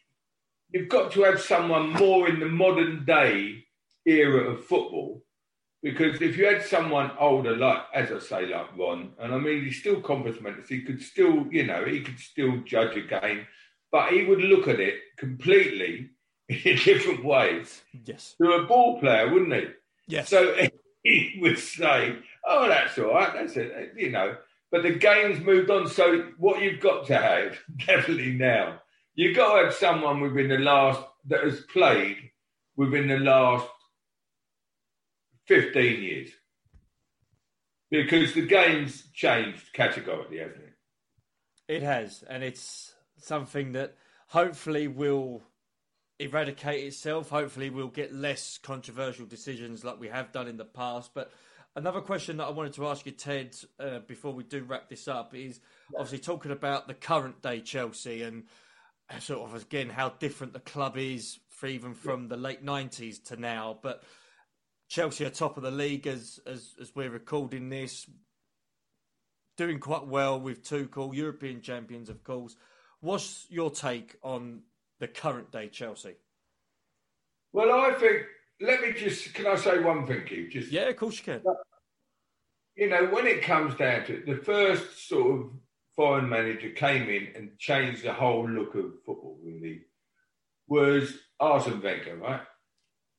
you've 0.73 0.89
got 0.89 1.13
to 1.13 1.23
have 1.23 1.41
someone 1.41 1.93
more 1.93 2.29
in 2.29 2.41
the 2.41 2.47
modern 2.47 3.05
day 3.05 3.65
era 4.05 4.51
of 4.51 4.65
football. 4.65 5.23
Because 5.83 6.21
if 6.21 6.37
you 6.37 6.45
had 6.45 6.63
someone 6.63 7.13
older, 7.19 7.57
like, 7.57 7.83
as 7.95 8.13
I 8.13 8.19
say, 8.19 8.47
like 8.47 8.77
Ron, 8.77 9.13
and 9.19 9.33
I 9.33 9.39
mean, 9.39 9.65
he's 9.65 9.81
still 9.81 10.01
competent, 10.01 10.67
he 10.69 10.83
could 10.83 11.01
still, 11.01 11.47
you 11.51 11.67
know, 11.67 11.85
he 11.87 12.03
could 12.03 12.19
still 12.19 12.59
judge 12.65 12.97
a 12.97 13.01
game, 13.01 13.47
but 13.91 14.13
he 14.13 14.25
would 14.25 14.41
look 14.41 14.69
at 14.69 14.81
it 14.81 14.97
completely 15.17 16.11
in 16.49 16.77
different 16.77 17.25
ways. 17.25 17.81
Yes. 18.05 18.35
To 18.43 18.53
a 18.53 18.67
ball 18.67 19.01
player, 19.01 19.33
wouldn't 19.33 19.55
he? 19.55 19.69
Yes. 20.11 20.29
So 20.29 20.55
he 21.03 21.39
would 21.41 21.59
say, 21.59 22.17
"Oh, 22.45 22.69
that's 22.69 22.99
all 22.99 23.15
right. 23.15 23.33
That's 23.33 23.57
it." 23.57 23.73
Uh, 23.75 23.95
you 23.97 24.11
know. 24.11 24.37
But 24.71 24.85
the 24.85 24.95
game's 24.95 25.41
moved 25.41 25.71
on. 25.71 25.89
So 25.89 26.29
what 26.39 26.63
you've 26.63 26.81
got 26.81 27.07
to 27.09 27.17
have 27.17 27.59
definitely 27.87 28.33
now, 28.33 28.81
you've 29.15 29.37
got 29.37 29.57
to 29.57 29.65
have 29.65 29.75
someone 29.75 30.21
within 30.21 30.49
the 30.49 30.59
last 30.59 31.03
that 31.27 31.45
has 31.45 31.61
played 31.73 32.17
within 32.77 33.09
the 33.09 33.19
last 33.19 33.69
fifteen 35.47 36.03
years, 36.03 36.31
because 37.91 38.35
the 38.35 38.47
game's 38.47 39.05
changed 39.13 39.73
categorically, 39.73 40.39
hasn't 40.39 40.57
it? 40.57 40.75
It 41.69 41.83
has, 41.83 42.25
and 42.29 42.43
it's 42.43 42.95
something 43.19 43.73
that 43.73 43.95
hopefully 44.29 44.89
will 44.89 45.43
eradicate 46.21 46.85
itself. 46.85 47.31
Hopefully, 47.31 47.71
we'll 47.71 47.89
get 47.89 48.15
less 48.15 48.59
controversial 48.59 49.27
decisions 49.27 49.83
like 49.83 49.99
we 49.99 50.09
have 50.09 50.31
done 50.31 50.47
in 50.47 50.59
the 50.59 50.65
past. 50.65 51.13
But 51.15 51.33
another 51.75 52.01
question 52.01 52.37
that 52.37 52.45
I 52.45 52.51
wanted 52.51 52.75
to 52.75 52.87
ask 52.87 53.07
you, 53.07 53.13
Ted, 53.13 53.57
uh, 53.81 54.01
before 54.01 54.33
we 54.33 54.45
do 54.45 54.63
wrap 54.63 54.89
this 54.89 55.09
up, 55.09 55.35
is 55.35 55.61
obviously 55.97 56.19
talking 56.19 56.53
about 56.53 56.87
the 56.87 56.95
current 56.95 57.43
day 57.43 57.61
Chelsea 57.61 58.23
and 58.23 58.45
sort 59.19 59.51
of 59.51 59.61
again 59.61 59.89
how 59.89 60.11
different 60.11 60.53
the 60.53 60.61
club 60.61 60.97
is, 60.97 61.41
for 61.49 61.67
even 61.67 61.95
from 61.95 62.29
the 62.29 62.37
late 62.37 62.63
nineties 62.63 63.19
to 63.19 63.37
now. 63.37 63.79
But 63.83 64.05
Chelsea 64.89 65.25
are 65.25 65.31
top 65.31 65.57
of 65.57 65.63
the 65.63 65.71
league 65.71 66.07
as 66.07 66.39
as, 66.47 66.75
as 66.81 66.95
we're 66.95 67.11
recording 67.11 67.71
this. 67.71 68.09
Doing 69.57 69.81
quite 69.81 70.07
well 70.07 70.41
with 70.41 70.63
Tuchel, 70.63 71.15
European 71.15 71.61
champions, 71.61 72.09
of 72.09 72.25
course. 72.25 72.57
What's 73.01 73.47
your 73.51 73.71
take 73.71 74.17
on 74.23 74.63
the 75.01 75.09
current 75.09 75.51
day 75.51 75.69
Chelsea? 75.69 76.15
Well, 77.53 77.73
I 77.73 77.95
think. 77.95 78.23
Let 78.61 78.83
me 78.83 78.93
just. 78.93 79.35
Can 79.35 79.47
I 79.47 79.57
say 79.57 79.81
one 79.81 80.07
thing, 80.07 80.25
Keith? 80.27 80.51
Just 80.51 80.71
yeah, 80.71 80.89
of 80.89 80.97
course 80.97 81.19
you 81.19 81.25
can. 81.25 81.43
You 82.77 82.89
know, 82.89 83.07
when 83.07 83.27
it 83.27 83.43
comes 83.43 83.75
down 83.75 84.05
to 84.05 84.19
it, 84.19 84.27
the 84.27 84.37
first 84.37 85.09
sort 85.09 85.41
of 85.41 85.51
foreign 85.97 86.29
manager 86.29 86.71
came 86.71 87.09
in 87.09 87.29
and 87.35 87.59
changed 87.59 88.05
the 88.05 88.13
whole 88.13 88.49
look 88.49 88.75
of 88.75 88.93
football. 89.05 89.39
Really, 89.43 89.81
was 90.69 91.19
Arsene 91.41 91.83
Wenger, 91.83 92.17
right? 92.17 92.43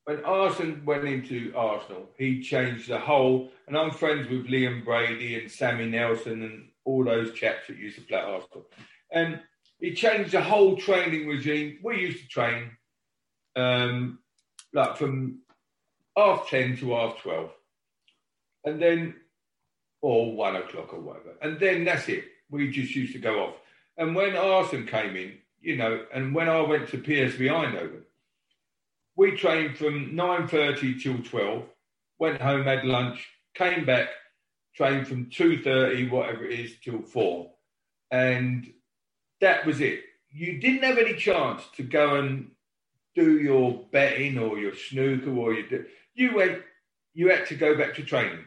When 0.06 0.24
Arsene 0.24 0.84
went 0.86 1.06
into 1.06 1.54
Arsenal, 1.56 2.10
he 2.18 2.42
changed 2.42 2.90
the 2.90 3.00
whole. 3.00 3.52
And 3.68 3.78
I'm 3.78 3.92
friends 3.92 4.30
with 4.30 4.48
Liam 4.48 4.86
Brady 4.86 5.40
and 5.40 5.52
Sammy 5.52 5.88
Nelson 5.88 6.44
and 6.44 6.70
all 6.86 7.04
those 7.04 7.34
chaps 7.34 7.68
that 7.68 7.78
used 7.78 7.98
to 7.98 8.02
play 8.04 8.18
at 8.18 8.26
Arsenal. 8.26 8.66
And 9.12 9.40
he 9.82 9.94
changed 9.96 10.32
the 10.32 10.42
whole 10.42 10.78
training 10.78 11.28
regime. 11.28 11.80
We 11.84 12.00
used 12.00 12.22
to 12.22 12.28
train 12.28 12.72
um, 13.56 14.20
like 14.74 14.96
from 14.96 15.40
half 16.16 16.48
10 16.50 16.78
to 16.78 16.94
half 16.94 17.20
12. 17.22 17.50
And 18.64 18.80
then, 18.80 19.16
or 20.02 20.34
one 20.36 20.56
o'clock 20.56 20.94
or 20.94 21.00
whatever. 21.00 21.34
And 21.42 21.60
then 21.60 21.84
that's 21.84 22.08
it. 22.10 22.26
We 22.52 22.70
just 22.70 22.96
used 22.96 23.14
to 23.14 23.20
go 23.20 23.44
off. 23.44 23.56
And 23.98 24.16
when 24.16 24.36
Arsene 24.36 24.86
came 24.86 25.16
in, 25.16 25.34
you 25.60 25.78
know, 25.78 26.06
and 26.14 26.34
when 26.34 26.48
I 26.48 26.62
went 26.62 26.88
to 26.90 26.98
PSV 26.98 27.40
Eindhoven, 27.40 28.04
we 29.16 29.36
trained 29.36 29.78
from 29.78 30.12
9.30 30.12 31.02
till 31.02 31.18
12, 31.24 31.64
went 32.20 32.42
home, 32.42 32.64
had 32.66 32.86
lunch, 32.86 33.28
came 33.56 33.86
back, 33.86 34.10
trained 34.76 35.08
from 35.08 35.26
2.30, 35.26 36.10
whatever 36.10 36.46
it 36.46 36.60
is, 36.60 36.74
till 36.84 37.02
4. 37.02 37.52
And 38.12 38.72
that 39.42 39.66
was 39.66 39.82
it. 39.82 40.04
You 40.32 40.60
didn't 40.60 40.84
have 40.84 40.98
any 40.98 41.16
chance 41.16 41.64
to 41.76 41.84
go 41.84 42.16
and 42.16 42.52
do 43.16 43.40
your 43.40 43.86
betting 43.92 44.38
or 44.40 44.58
your 44.58 44.76
snooker 44.76 45.32
or 45.32 45.54
your. 45.54 45.86
You 46.14 46.36
went. 46.36 46.62
You 47.14 47.30
had 47.30 47.46
to 47.48 47.56
go 47.56 47.78
back 47.78 47.96
to 47.96 48.04
training. 48.04 48.46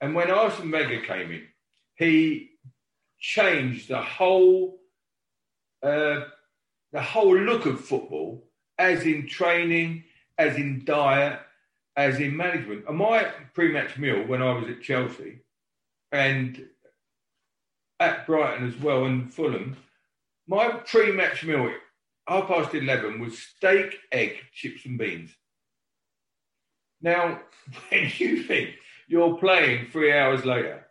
And 0.00 0.14
when 0.14 0.30
Arsene 0.30 0.70
Wenger 0.70 1.00
came 1.00 1.30
in, 1.30 1.44
he 1.94 2.50
changed 3.18 3.88
the 3.88 4.02
whole 4.02 4.80
uh, 5.82 6.24
the 6.92 7.02
whole 7.02 7.36
look 7.36 7.64
of 7.66 7.80
football, 7.80 8.44
as 8.78 9.04
in 9.04 9.26
training, 9.26 10.04
as 10.38 10.56
in 10.56 10.84
diet, 10.84 11.40
as 11.96 12.20
in 12.20 12.36
management. 12.36 12.84
And 12.86 12.98
my 12.98 13.26
pre-match 13.54 13.96
meal 13.96 14.26
when 14.26 14.42
I 14.42 14.52
was 14.52 14.68
at 14.68 14.82
Chelsea 14.82 15.40
and 16.10 16.66
at 17.98 18.26
Brighton 18.26 18.68
as 18.68 18.76
well 18.76 19.04
and 19.06 19.32
Fulham, 19.32 19.76
my 20.52 20.68
pre-match 20.84 21.44
meal 21.44 21.72
half 22.28 22.46
past 22.46 22.74
eleven 22.74 23.18
was 23.18 23.38
steak, 23.38 23.96
egg, 24.12 24.36
chips 24.52 24.84
and 24.84 24.98
beans. 24.98 25.30
Now, 27.00 27.40
when 27.88 28.10
you 28.18 28.42
think 28.42 28.74
you're 29.08 29.38
playing 29.38 29.88
three 29.90 30.12
hours 30.12 30.44
later, 30.44 30.86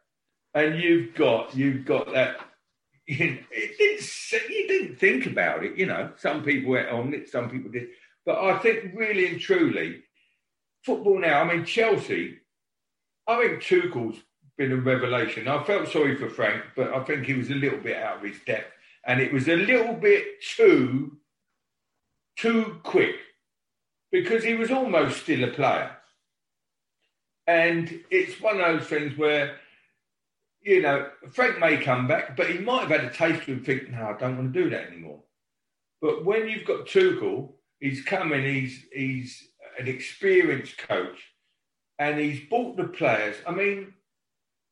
and 0.56 0.82
you've 0.82 1.14
got 1.14 1.56
you've 1.56 1.86
got 1.86 2.12
that, 2.12 2.38
you, 3.08 3.18
didn't, 3.18 4.50
you 4.50 4.68
didn't 4.68 4.96
think 4.96 5.28
about 5.28 5.64
it. 5.64 5.78
You 5.78 5.86
know, 5.86 6.12
some 6.18 6.44
people 6.44 6.72
went 6.72 6.90
on 6.90 7.14
it, 7.14 7.30
some 7.30 7.48
people 7.48 7.70
did, 7.70 7.90
but 8.26 8.44
I 8.44 8.58
think 8.58 8.96
really 8.96 9.28
and 9.28 9.40
truly, 9.40 10.02
football 10.84 11.20
now. 11.20 11.42
I 11.42 11.54
mean, 11.54 11.66
Chelsea. 11.66 12.38
I 13.28 13.40
think 13.40 13.62
Tuchel's 13.62 14.18
been 14.58 14.72
a 14.72 14.78
revelation. 14.78 15.48
I 15.48 15.64
felt 15.64 15.88
sorry 15.88 16.18
for 16.18 16.28
Frank, 16.28 16.64
but 16.76 16.92
I 16.92 17.04
think 17.04 17.26
he 17.26 17.36
was 17.36 17.52
a 17.52 17.54
little 17.54 17.80
bit 17.80 17.96
out 17.96 18.18
of 18.18 18.24
his 18.24 18.40
depth, 18.46 18.74
and 19.06 19.20
it 19.20 19.34
was 19.34 19.48
a 19.48 19.56
little 19.56 19.94
bit 19.94 20.42
too 20.42 21.18
too 22.38 22.80
quick 22.84 23.16
because 24.12 24.44
he 24.44 24.56
was 24.56 24.72
almost 24.72 25.22
still 25.22 25.44
a 25.44 25.52
player. 25.52 25.92
And 27.48 28.04
it's 28.10 28.40
one 28.42 28.60
of 28.60 28.80
those 28.80 28.88
things 28.88 29.18
where, 29.18 29.58
you 30.62 30.82
know, 30.82 31.10
Frank 31.32 31.60
may 31.60 31.78
come 31.78 32.08
back, 32.08 32.36
but 32.36 32.50
he 32.50 32.60
might 32.60 32.88
have 32.88 33.02
had 33.02 33.04
a 33.06 33.10
taste 33.10 33.48
of 33.48 33.66
think, 33.66 33.90
no, 33.90 34.08
I 34.08 34.18
don't 34.18 34.38
want 34.38 34.54
to 34.54 34.64
do 34.64 34.70
that 34.70 34.88
anymore. 34.88 35.24
But 36.02 36.26
when 36.26 36.48
you've 36.48 36.66
got 36.66 36.88
Tuchel, 36.88 37.54
he's 37.80 38.04
coming, 38.04 38.44
he's 38.44 38.86
he's 38.92 39.48
an 39.80 39.88
experienced 39.88 40.78
coach, 40.78 41.20
and 42.00 42.20
he's 42.20 42.42
bought 42.50 42.78
the 42.78 42.86
players. 42.86 43.36
I 43.46 43.52
mean, 43.52 43.94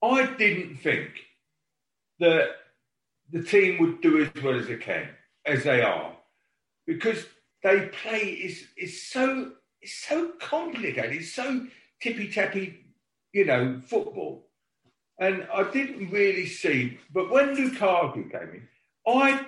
I 0.04 0.26
didn't 0.38 0.78
think 0.78 1.10
that 2.20 2.50
the 3.32 3.44
team 3.44 3.80
would 3.80 4.02
do 4.02 4.24
as 4.24 4.44
well 4.44 4.60
as 4.60 4.68
they 4.68 4.78
can, 4.78 5.10
as 5.46 5.64
they 5.64 5.82
are, 5.82 6.16
because 6.88 7.26
they 7.64 7.90
play 8.04 8.22
is 8.22 8.68
is 8.78 9.10
so 9.10 9.52
it's 9.82 9.94
so 10.08 10.34
complicated. 10.40 11.14
It's 11.14 11.34
so 11.34 11.66
tippy 12.02 12.30
tappy, 12.30 12.86
you 13.34 13.46
know, 13.46 13.82
football. 13.86 14.48
And 15.20 15.48
I 15.54 15.70
didn't 15.70 16.12
really 16.12 16.46
see, 16.46 16.98
but 17.14 17.30
when 17.30 17.56
Lukaku 17.56 18.32
came 18.32 18.42
in, 18.54 18.68
I, 19.06 19.46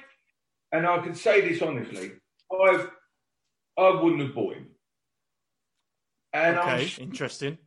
and 0.72 0.86
I 0.86 1.00
can 1.00 1.16
say 1.16 1.48
this 1.48 1.62
honestly, 1.62 2.12
I, 2.52 2.88
I 3.78 4.02
wouldn't 4.02 4.22
have 4.22 4.36
bought 4.36 4.56
him. 4.56 4.68
And 6.34 6.58
okay, 6.58 6.92
I'm, 6.98 7.04
interesting. 7.04 7.58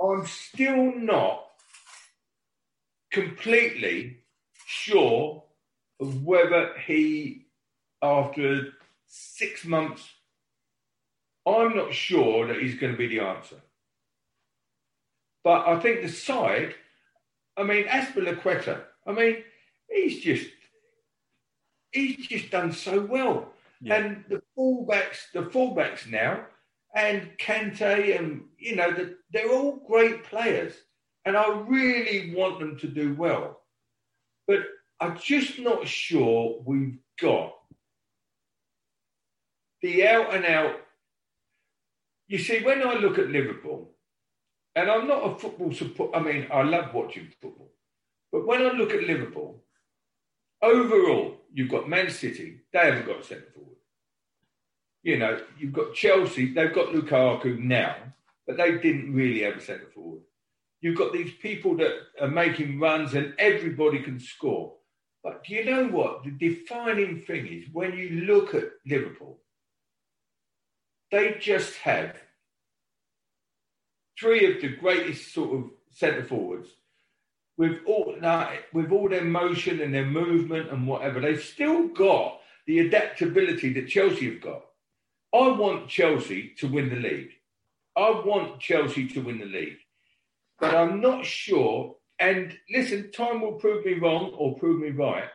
I'm 0.00 0.26
still 0.26 0.92
not 0.96 1.44
completely 3.12 4.18
sure 4.66 5.44
of 6.00 6.24
whether 6.24 6.72
he, 6.86 7.46
after 8.02 8.72
six 9.06 9.64
months, 9.64 10.08
I'm 11.46 11.76
not 11.76 11.94
sure 11.94 12.46
that 12.48 12.60
he's 12.60 12.74
going 12.74 12.92
to 12.92 12.98
be 12.98 13.06
the 13.06 13.20
answer. 13.20 13.56
But 15.44 15.68
I 15.68 15.78
think 15.78 16.02
the 16.02 16.08
side, 16.08 16.74
I 17.56 17.62
mean, 17.62 17.84
Azpilicueta, 17.86 18.80
I 19.06 19.12
mean, 19.12 19.44
he's 19.88 20.20
just 20.20 20.50
he's 21.92 22.26
just 22.26 22.50
done 22.50 22.72
so 22.72 23.00
well. 23.00 23.52
Yeah. 23.80 23.94
And 23.94 24.24
the 24.28 24.42
fullbacks, 24.58 25.30
the 25.32 25.42
fullbacks 25.42 26.10
now, 26.10 26.46
and 26.94 27.30
Kante, 27.38 28.18
and 28.18 28.42
you 28.58 28.74
know, 28.74 28.90
the, 28.90 29.16
they're 29.32 29.50
all 29.52 29.84
great 29.86 30.24
players, 30.24 30.72
and 31.24 31.36
I 31.36 31.60
really 31.60 32.34
want 32.34 32.58
them 32.58 32.78
to 32.78 32.88
do 32.88 33.14
well. 33.14 33.60
But 34.48 34.60
I'm 35.00 35.18
just 35.18 35.58
not 35.58 35.86
sure 35.86 36.62
we've 36.64 36.98
got 37.20 37.54
the 39.82 40.06
out 40.06 40.34
and 40.34 40.44
out. 40.44 40.76
You 42.28 42.38
see, 42.38 42.62
when 42.64 42.86
I 42.86 42.94
look 42.94 43.18
at 43.18 43.28
Liverpool, 43.28 43.92
and 44.76 44.90
I'm 44.90 45.08
not 45.08 45.24
a 45.24 45.38
football 45.38 45.72
support. 45.72 46.10
I 46.14 46.20
mean, 46.20 46.46
I 46.52 46.62
love 46.62 46.92
watching 46.92 47.32
football, 47.40 47.72
but 48.30 48.46
when 48.46 48.60
I 48.60 48.72
look 48.72 48.92
at 48.92 49.04
Liverpool, 49.04 49.64
overall, 50.62 51.38
you've 51.52 51.70
got 51.70 51.88
Man 51.88 52.10
City. 52.10 52.60
They 52.72 52.78
haven't 52.80 53.06
got 53.06 53.20
a 53.20 53.24
centre 53.24 53.52
forward. 53.54 53.76
You 55.02 55.18
know, 55.18 55.40
you've 55.58 55.72
got 55.72 55.94
Chelsea. 55.94 56.52
They've 56.52 56.74
got 56.74 56.92
Lukaku 56.92 57.58
now, 57.58 57.96
but 58.46 58.58
they 58.58 58.78
didn't 58.78 59.14
really 59.14 59.42
have 59.42 59.56
a 59.56 59.60
centre 59.60 59.90
forward. 59.94 60.20
You've 60.82 60.98
got 60.98 61.12
these 61.12 61.32
people 61.40 61.76
that 61.78 61.94
are 62.20 62.28
making 62.28 62.78
runs, 62.78 63.14
and 63.14 63.34
everybody 63.38 64.00
can 64.00 64.20
score. 64.20 64.75
But 65.26 65.42
do 65.42 65.54
you 65.54 65.64
know 65.64 65.88
what? 65.88 66.22
The 66.22 66.30
defining 66.30 67.22
thing 67.22 67.48
is 67.48 67.64
when 67.72 67.98
you 67.98 68.20
look 68.26 68.54
at 68.54 68.70
Liverpool, 68.86 69.40
they 71.10 71.36
just 71.40 71.74
have 71.78 72.14
three 74.16 74.54
of 74.54 74.62
the 74.62 74.76
greatest 74.76 75.34
sort 75.34 75.58
of 75.58 75.70
centre 75.90 76.22
forwards 76.22 76.68
with 77.56 77.80
all 77.86 78.16
with 78.72 78.92
all 78.92 79.08
their 79.08 79.24
motion 79.24 79.80
and 79.80 79.92
their 79.92 80.06
movement 80.06 80.70
and 80.70 80.86
whatever, 80.86 81.18
they've 81.18 81.42
still 81.42 81.88
got 81.88 82.38
the 82.68 82.78
adaptability 82.86 83.72
that 83.72 83.88
Chelsea 83.88 84.30
have 84.30 84.40
got. 84.40 84.62
I 85.34 85.48
want 85.48 85.88
Chelsea 85.88 86.54
to 86.58 86.68
win 86.68 86.88
the 86.88 87.00
league. 87.08 87.32
I 87.96 88.10
want 88.10 88.60
Chelsea 88.60 89.08
to 89.08 89.20
win 89.22 89.40
the 89.40 89.46
league. 89.46 89.78
But 90.60 90.76
I'm 90.76 91.00
not 91.00 91.24
sure. 91.24 91.96
And 92.18 92.56
listen, 92.70 93.10
time 93.12 93.40
will 93.42 93.54
prove 93.54 93.84
me 93.84 93.94
wrong 93.94 94.32
or 94.36 94.56
prove 94.56 94.80
me 94.80 94.90
right. 94.90 95.28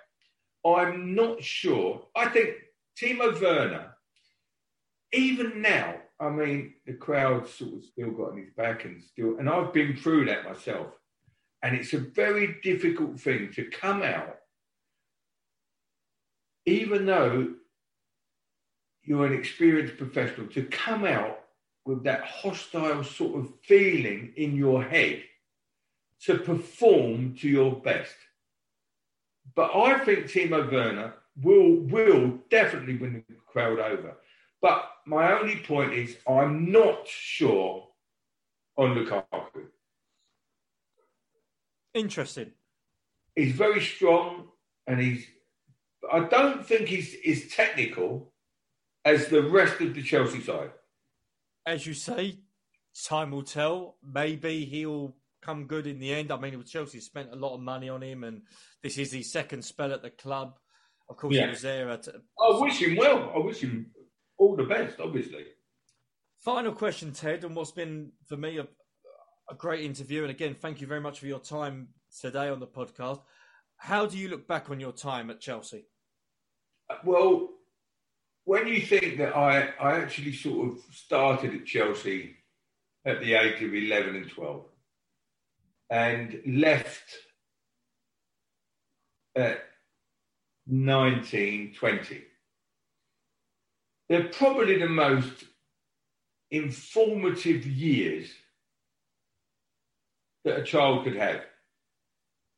I'm 0.66 1.16
not 1.16 1.44
sure. 1.44 2.02
I 2.16 2.30
think 2.30 2.56
Timo 3.00 3.40
Werner, 3.40 3.96
even 5.14 5.62
now, 5.62 5.96
I 6.20 6.30
mean, 6.30 6.74
the 6.86 6.94
crowd 6.94 7.48
sort 7.48 7.74
of 7.74 7.84
still 7.84 8.12
got 8.12 8.32
on 8.32 8.38
his 8.38 8.54
back 8.56 8.86
and 8.86 9.04
still, 9.04 9.38
and 9.38 9.50
I've 9.50 9.74
been 9.74 9.96
through 9.96 10.26
that 10.26 10.46
myself. 10.46 10.88
And 11.64 11.76
it's 11.76 11.94
a 11.94 12.00
very 12.00 12.60
difficult 12.64 13.20
thing 13.20 13.52
to 13.54 13.66
come 13.66 14.02
out, 14.02 14.38
even 16.66 17.06
though 17.06 17.54
you're 19.04 19.26
an 19.26 19.34
experienced 19.34 19.98
professional, 19.98 20.48
to 20.48 20.64
come 20.64 21.06
out 21.06 21.40
with 21.86 22.04
that 22.04 22.24
hostile 22.24 23.04
sort 23.04 23.40
of 23.40 23.52
feeling 23.64 24.34
in 24.38 24.56
your 24.56 24.84
head 24.84 25.24
to 26.26 26.38
perform 26.38 27.36
to 27.40 27.50
your 27.50 27.76
best. 27.76 28.16
But 29.56 29.72
I 29.76 30.00
think 30.06 30.26
Timo 30.26 30.72
Werner 30.72 31.16
will 31.42 31.78
will 31.78 32.40
definitely 32.50 32.98
win 32.98 33.24
the 33.28 33.36
crowd 33.48 33.80
over. 33.80 34.18
But 34.62 34.90
my 35.06 35.40
only 35.40 35.58
point 35.58 35.94
is, 35.94 36.18
I'm 36.28 36.72
not 36.72 37.08
sure 37.08 37.88
on 38.78 38.96
Lukaku. 38.96 39.66
Interesting. 41.94 42.52
He's 43.36 43.54
very 43.54 43.82
strong, 43.82 44.50
and 44.88 45.00
he's. 45.00 45.26
I 46.12 46.20
don't 46.20 46.66
think 46.66 46.88
he's 46.88 47.16
as 47.28 47.52
technical 47.52 48.32
as 49.06 49.28
the 49.28 49.44
rest 49.44 49.82
of 49.82 49.94
the 49.94 50.04
Chelsea 50.04 50.42
side. 50.42 50.72
As 51.66 51.86
you 51.86 51.94
say, 51.94 52.40
time 53.06 53.32
will 53.32 53.44
tell. 53.44 53.98
Maybe 54.04 54.66
he'll 54.66 55.16
come 55.42 55.66
good 55.66 55.88
in 55.88 56.00
the 56.00 56.14
end. 56.14 56.32
I 56.32 56.38
mean, 56.38 56.64
Chelsea 56.64 57.00
spent 57.00 57.32
a 57.32 57.36
lot 57.36 57.56
of 57.56 57.62
money 57.62 57.90
on 57.90 58.02
him, 58.02 58.24
and 58.24 58.44
this 58.84 58.98
is 58.98 59.12
his 59.12 59.32
second 59.32 59.64
spell 59.64 59.92
at 59.94 60.02
the 60.02 60.10
club. 60.10 60.58
Of 61.10 61.18
course, 61.18 61.36
yeah. 61.36 61.46
he 61.46 61.50
was 61.50 61.62
there. 61.62 61.90
At, 61.90 62.08
I 62.08 62.60
wish 62.60 62.82
him 62.82 62.96
well. 62.96 63.32
I 63.36 63.40
wish 63.40 63.62
him 63.62 63.92
all 64.38 64.56
the 64.56 64.64
best, 64.64 65.00
obviously. 65.00 65.46
Final 66.40 66.72
question, 66.72 67.12
Ted, 67.12 67.44
and 67.44 67.56
what's 67.56 67.72
been 67.72 68.12
for 68.28 68.38
me 68.38 68.58
a, 68.58 68.68
a 69.50 69.56
great 69.56 69.86
interview. 69.86 70.22
And 70.22 70.32
again, 70.32 70.56
thank 70.56 70.82
you 70.82 70.88
very 70.88 71.02
much 71.02 71.20
for 71.20 71.28
your 71.28 71.40
time 71.40 71.90
today 72.20 72.50
on 72.50 72.60
the 72.60 72.68
podcast. 72.68 73.22
How 73.78 74.06
do 74.06 74.18
you 74.18 74.30
look 74.30 74.48
back 74.48 74.70
on 74.70 74.80
your 74.80 74.92
time 74.92 75.30
at 75.30 75.40
Chelsea? 75.40 75.86
Uh, 76.90 76.96
well, 77.04 77.50
when 78.46 78.68
you 78.68 78.82
think 78.82 79.18
that 79.18 79.36
I, 79.36 79.70
I 79.80 80.00
actually 80.00 80.34
sort 80.34 80.70
of 80.70 80.80
started 80.92 81.54
at 81.54 81.66
Chelsea 81.66 82.36
at 83.06 83.20
the 83.20 83.34
age 83.34 83.62
of 83.62 83.74
11 83.74 84.16
and 84.16 84.30
12 84.30 84.66
and 85.92 86.42
left 86.46 87.04
at 89.36 89.60
19, 90.66 91.76
20 91.76 92.24
they're 94.12 94.28
probably 94.28 94.78
the 94.78 94.90
most 94.90 95.46
informative 96.52 97.66
years 97.66 98.30
that 100.44 100.60
a 100.60 100.64
child 100.64 101.06
could 101.06 101.16
have. 101.16 101.46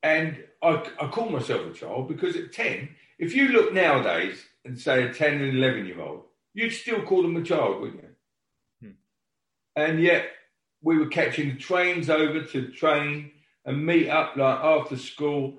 And 0.02 0.42
I, 0.60 0.84
I, 1.00 1.06
call 1.06 1.30
myself 1.30 1.70
a 1.70 1.72
child 1.72 2.08
because 2.08 2.34
at 2.34 2.52
10, 2.52 2.88
if 3.20 3.36
you 3.36 3.50
look 3.50 3.72
nowadays 3.72 4.44
and 4.64 4.76
say 4.76 5.04
a 5.04 5.14
10 5.14 5.34
and 5.42 5.56
11 5.56 5.86
year 5.86 6.00
old, 6.00 6.24
you'd 6.54 6.72
still 6.72 7.02
call 7.02 7.22
them 7.22 7.36
a 7.36 7.42
child, 7.44 7.80
wouldn't 7.80 8.02
you? 8.02 8.88
Hmm. 8.88 8.94
And 9.76 10.02
yet, 10.02 10.26
we 10.84 10.98
were 10.98 11.06
catching 11.06 11.48
the 11.48 11.56
trains 11.56 12.10
over 12.10 12.42
to 12.42 12.68
train 12.68 13.32
and 13.64 13.84
meet 13.84 14.08
up 14.08 14.36
like 14.36 14.58
after 14.60 14.96
school. 14.96 15.58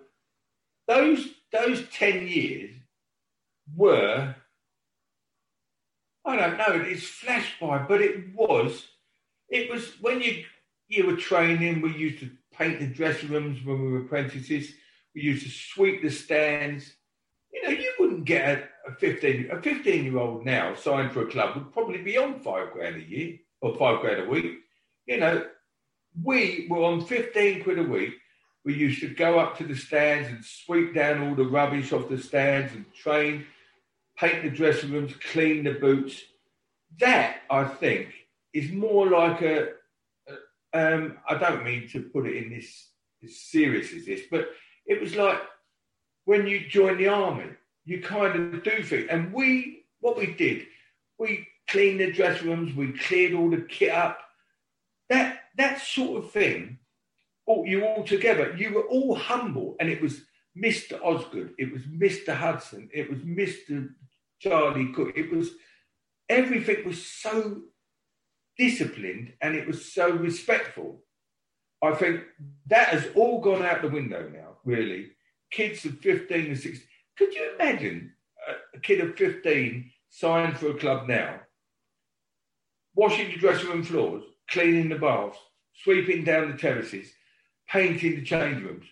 Those 0.87 1.27
those 1.51 1.83
ten 1.89 2.27
years 2.27 2.71
were 3.75 4.35
I 6.23 6.35
don't 6.35 6.57
know, 6.57 6.83
it's 6.87 7.03
flashed 7.03 7.59
by, 7.59 7.79
but 7.79 8.01
it 8.01 8.33
was 8.35 8.85
it 9.49 9.69
was 9.69 9.99
when 9.99 10.21
you 10.21 10.45
you 10.87 11.07
were 11.07 11.17
training, 11.17 11.81
we 11.81 11.95
used 11.95 12.19
to 12.19 12.29
paint 12.53 12.79
the 12.79 12.87
dressing 12.87 13.29
rooms 13.29 13.65
when 13.65 13.81
we 13.81 13.91
were 13.91 14.01
apprentices, 14.01 14.71
we 15.15 15.21
used 15.21 15.43
to 15.43 15.51
sweep 15.51 16.03
the 16.03 16.11
stands. 16.11 16.93
You 17.51 17.63
know, 17.63 17.69
you 17.69 17.91
wouldn't 17.99 18.25
get 18.25 18.69
a, 18.87 18.91
a 18.91 18.95
15 18.95 19.49
a 19.51 19.61
15 19.61 20.03
year 20.03 20.17
old 20.19 20.45
now 20.45 20.75
signed 20.75 21.11
for 21.11 21.23
a 21.23 21.31
club 21.31 21.55
would 21.55 21.73
probably 21.73 22.03
be 22.03 22.15
on 22.15 22.39
five 22.39 22.71
grand 22.73 22.97
a 22.97 23.03
year 23.03 23.37
or 23.61 23.75
five 23.75 24.01
grand 24.01 24.21
a 24.21 24.29
week. 24.29 24.59
You 25.05 25.17
know, 25.17 25.45
we 26.23 26.67
were 26.69 26.83
on 26.83 27.05
15 27.05 27.63
quid 27.63 27.79
a 27.79 27.83
week. 27.83 28.13
We 28.63 28.73
used 28.73 29.01
to 29.01 29.09
go 29.09 29.39
up 29.39 29.57
to 29.57 29.63
the 29.63 29.75
stands 29.75 30.29
and 30.29 30.43
sweep 30.43 30.95
down 30.95 31.27
all 31.27 31.35
the 31.35 31.45
rubbish 31.45 31.93
off 31.93 32.09
the 32.09 32.17
stands 32.17 32.73
and 32.73 32.85
train, 32.93 33.45
paint 34.17 34.43
the 34.43 34.49
dressing 34.49 34.91
rooms, 34.91 35.13
clean 35.31 35.63
the 35.63 35.73
boots. 35.73 36.19
That, 36.99 37.41
I 37.49 37.65
think, 37.65 38.13
is 38.53 38.71
more 38.71 39.07
like 39.07 39.41
a. 39.41 39.73
Um, 40.73 41.17
I 41.29 41.35
don't 41.35 41.63
mean 41.63 41.87
to 41.89 42.01
put 42.01 42.25
it 42.25 42.35
in 42.35 42.49
this 42.49 42.89
as 43.23 43.37
serious 43.37 43.93
as 43.93 44.05
this, 44.05 44.21
but 44.29 44.49
it 44.85 44.99
was 44.99 45.15
like 45.15 45.39
when 46.25 46.47
you 46.47 46.67
join 46.67 46.97
the 46.97 47.07
army, 47.07 47.51
you 47.85 48.01
kind 48.01 48.55
of 48.55 48.63
do 48.63 48.83
things. 48.83 49.07
And 49.09 49.31
we, 49.31 49.85
what 49.99 50.17
we 50.17 50.27
did, 50.27 50.65
we 51.17 51.47
cleaned 51.69 51.99
the 51.99 52.11
dressing 52.11 52.49
rooms, 52.49 52.75
we 52.75 52.91
cleared 52.93 53.33
all 53.33 53.49
the 53.49 53.61
kit 53.61 53.91
up. 53.91 54.19
That 55.09 55.39
that 55.57 55.81
sort 55.81 56.23
of 56.23 56.31
thing 56.31 56.79
brought 57.45 57.67
you 57.67 57.85
all 57.85 58.03
together. 58.03 58.55
You 58.57 58.73
were 58.73 58.87
all 58.87 59.15
humble, 59.15 59.75
and 59.79 59.89
it 59.89 60.01
was 60.01 60.21
Mr. 60.57 61.03
Osgood, 61.03 61.53
it 61.57 61.71
was 61.71 61.81
Mr. 61.83 62.33
Hudson, 62.33 62.89
it 62.93 63.09
was 63.09 63.19
Mr. 63.19 63.89
Charlie 64.39 64.91
Cooke. 64.93 65.17
It 65.17 65.31
was 65.31 65.51
everything 66.29 66.85
was 66.85 67.05
so 67.05 67.61
disciplined 68.57 69.33
and 69.41 69.55
it 69.55 69.67
was 69.67 69.93
so 69.93 70.11
respectful. 70.11 71.03
I 71.83 71.93
think 71.93 72.21
that 72.67 72.89
has 72.89 73.07
all 73.15 73.41
gone 73.41 73.63
out 73.63 73.81
the 73.81 73.89
window 73.89 74.29
now, 74.33 74.57
really. 74.63 75.11
Kids 75.51 75.85
of 75.85 75.99
15 75.99 76.45
and 76.45 76.57
16. 76.57 76.87
Could 77.17 77.33
you 77.33 77.53
imagine 77.55 78.13
a, 78.75 78.79
kid 78.79 79.01
of 79.01 79.15
15 79.17 79.91
signed 80.09 80.57
for 80.57 80.69
a 80.69 80.79
club 80.79 81.07
now, 81.07 81.41
washing 82.95 83.27
the 83.27 83.37
dressing 83.37 83.69
room 83.69 83.83
floors, 83.83 84.23
cleaning 84.49 84.89
the 84.89 84.95
baths, 84.97 85.37
sweeping 85.83 86.23
down 86.23 86.51
the 86.51 86.57
terraces, 86.57 87.11
painting 87.69 88.15
the 88.15 88.23
change 88.23 88.61
rooms? 88.63 88.85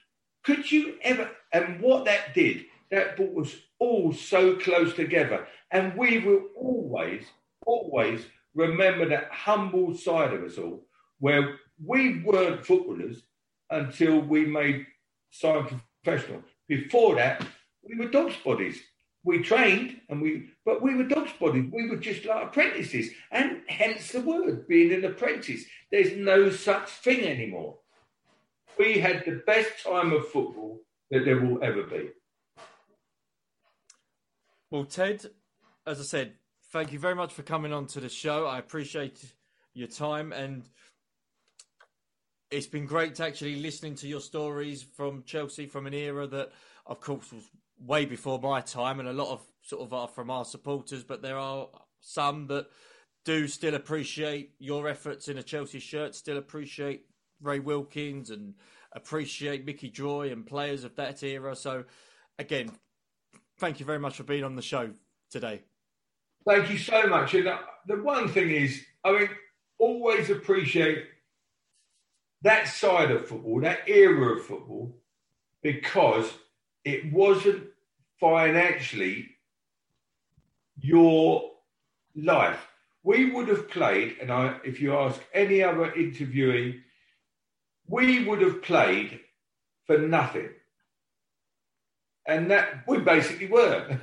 Could 0.43 0.71
you 0.71 0.95
ever? 1.01 1.29
And 1.51 1.79
what 1.81 2.05
that 2.05 2.33
did, 2.33 2.65
that 2.91 3.15
brought 3.15 3.45
us 3.45 3.55
all 3.79 4.13
so 4.13 4.55
close 4.55 4.93
together. 4.93 5.47
And 5.71 5.97
we 5.97 6.19
will 6.19 6.43
always, 6.55 7.25
always 7.65 8.25
remember 8.53 9.07
that 9.09 9.31
humble 9.31 9.95
side 9.95 10.33
of 10.33 10.43
us 10.43 10.57
all, 10.57 10.85
where 11.19 11.59
we 11.83 12.21
weren't 12.23 12.65
footballers 12.65 13.23
until 13.69 14.19
we 14.19 14.45
made 14.45 14.85
sign 15.31 15.81
professional. 16.03 16.43
Before 16.67 17.15
that, 17.15 17.45
we 17.81 17.95
were 17.95 18.11
dog's 18.11 18.35
bodies. 18.37 18.81
We 19.23 19.41
trained 19.41 20.01
and 20.09 20.21
we, 20.21 20.49
but 20.65 20.81
we 20.81 20.95
were 20.95 21.03
dog's 21.03 21.31
bodies. 21.33 21.71
We 21.71 21.89
were 21.89 21.97
just 21.97 22.25
like 22.25 22.47
apprentices, 22.47 23.09
and 23.31 23.61
hence 23.67 24.11
the 24.11 24.21
word 24.21 24.67
being 24.67 24.91
an 24.91 25.05
apprentice. 25.05 25.63
There's 25.91 26.17
no 26.17 26.49
such 26.49 26.89
thing 26.89 27.25
anymore. 27.25 27.77
We 28.77 28.99
had 28.99 29.23
the 29.25 29.43
best 29.45 29.83
time 29.83 30.11
of 30.11 30.27
football 30.27 30.81
that 31.11 31.25
there 31.25 31.39
will 31.39 31.63
ever 31.63 31.83
be. 31.83 32.09
Well, 34.71 34.85
Ted, 34.85 35.25
as 35.85 35.99
I 35.99 36.03
said, 36.03 36.33
thank 36.71 36.91
you 36.91 36.97
very 36.99 37.13
much 37.13 37.33
for 37.33 37.43
coming 37.43 37.71
on 37.71 37.85
to 37.87 37.99
the 37.99 38.09
show. 38.09 38.47
I 38.47 38.57
appreciate 38.57 39.23
your 39.75 39.87
time 39.87 40.33
and 40.33 40.63
it's 42.53 42.67
been 42.67 42.85
great 42.85 43.15
to 43.15 43.25
actually 43.25 43.55
listening 43.55 43.95
to 43.95 44.07
your 44.07 44.19
stories 44.19 44.83
from 44.83 45.23
Chelsea 45.23 45.65
from 45.65 45.87
an 45.87 45.93
era 45.93 46.27
that, 46.27 46.51
of 46.85 47.01
course, 47.01 47.31
was 47.31 47.43
way 47.79 48.05
before 48.05 48.39
my 48.39 48.61
time, 48.61 48.99
and 48.99 49.09
a 49.09 49.13
lot 49.13 49.31
of 49.31 49.41
sort 49.61 49.81
of 49.81 49.93
are 49.93 50.07
from 50.07 50.29
our 50.29 50.45
supporters, 50.45 51.03
but 51.03 51.21
there 51.21 51.37
are 51.37 51.67
some 51.99 52.47
that 52.47 52.67
do 53.25 53.47
still 53.47 53.75
appreciate 53.75 54.51
your 54.59 54.87
efforts 54.87 55.27
in 55.27 55.37
a 55.37 55.43
Chelsea 55.43 55.79
shirt, 55.79 56.15
still 56.15 56.37
appreciate 56.37 57.05
Ray 57.41 57.59
Wilkins 57.59 58.29
and 58.29 58.53
appreciate 58.91 59.65
Mickey 59.65 59.89
Droy 59.89 60.31
and 60.31 60.45
players 60.45 60.83
of 60.83 60.95
that 60.95 61.23
era. 61.23 61.55
So, 61.55 61.85
again, 62.39 62.71
thank 63.59 63.79
you 63.79 63.85
very 63.85 63.99
much 63.99 64.17
for 64.17 64.23
being 64.23 64.43
on 64.43 64.55
the 64.55 64.61
show 64.61 64.91
today. 65.29 65.61
Thank 66.45 66.69
you 66.69 66.77
so 66.77 67.07
much. 67.07 67.33
And 67.33 67.47
uh, 67.47 67.59
the 67.87 67.95
one 68.01 68.27
thing 68.27 68.51
is, 68.51 68.83
I 69.03 69.11
mean, 69.11 69.29
always 69.79 70.29
appreciate 70.29 71.05
that 72.41 72.67
side 72.67 73.11
of 73.11 73.27
football, 73.27 73.61
that 73.61 73.87
era 73.87 74.35
of 74.35 74.45
football, 74.45 74.97
because 75.61 76.29
it 76.85 77.11
wasn't 77.11 77.63
financially 78.19 79.29
your 80.79 81.51
life. 82.15 82.59
We 83.03 83.31
would 83.31 83.47
have 83.49 83.69
played, 83.69 84.17
and 84.21 84.31
I, 84.31 84.57
if 84.63 84.79
you 84.79 84.95
ask 84.95 85.21
any 85.33 85.61
other 85.61 85.91
interviewee, 85.91 86.79
we 87.87 88.23
would 88.23 88.41
have 88.41 88.61
played 88.61 89.19
for 89.85 89.97
nothing. 89.97 90.49
And 92.25 92.49
that 92.51 92.85
we 92.87 92.99
basically 92.99 93.47
were. 93.47 93.99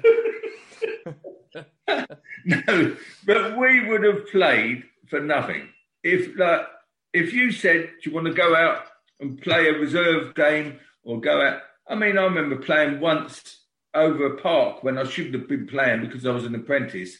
no, 2.44 2.96
but 3.24 3.56
we 3.56 3.88
would 3.88 4.04
have 4.04 4.28
played 4.30 4.84
for 5.08 5.20
nothing. 5.20 5.68
If 6.02 6.36
like, 6.38 6.66
if 7.14 7.32
you 7.32 7.50
said, 7.52 7.90
"Do 8.02 8.10
you 8.10 8.14
want 8.14 8.26
to 8.26 8.34
go 8.34 8.54
out 8.54 8.84
and 9.20 9.40
play 9.40 9.68
a 9.68 9.72
reserve 9.72 10.34
game 10.34 10.78
or 11.02 11.18
go 11.20 11.40
out?" 11.40 11.62
I 11.90 11.96
mean, 11.96 12.16
I 12.16 12.22
remember 12.22 12.54
playing 12.54 13.00
once 13.00 13.62
over 13.94 14.26
a 14.26 14.40
park 14.40 14.84
when 14.84 14.96
I 14.96 15.02
shouldn't 15.02 15.34
have 15.34 15.48
been 15.48 15.66
playing 15.66 16.02
because 16.02 16.24
I 16.24 16.30
was 16.30 16.44
an 16.44 16.54
apprentice, 16.54 17.18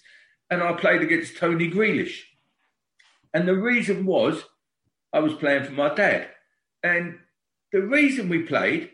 and 0.48 0.62
I 0.62 0.72
played 0.74 1.02
against 1.02 1.36
Tony 1.36 1.68
Grealish. 1.68 2.20
And 3.34 3.48
the 3.48 3.56
reason 3.56 4.06
was 4.06 4.44
I 5.12 5.18
was 5.18 5.34
playing 5.34 5.64
for 5.64 5.72
my 5.72 5.92
dad. 5.92 6.28
And 6.84 7.18
the 7.72 7.82
reason 7.82 8.28
we 8.28 8.42
played, 8.42 8.90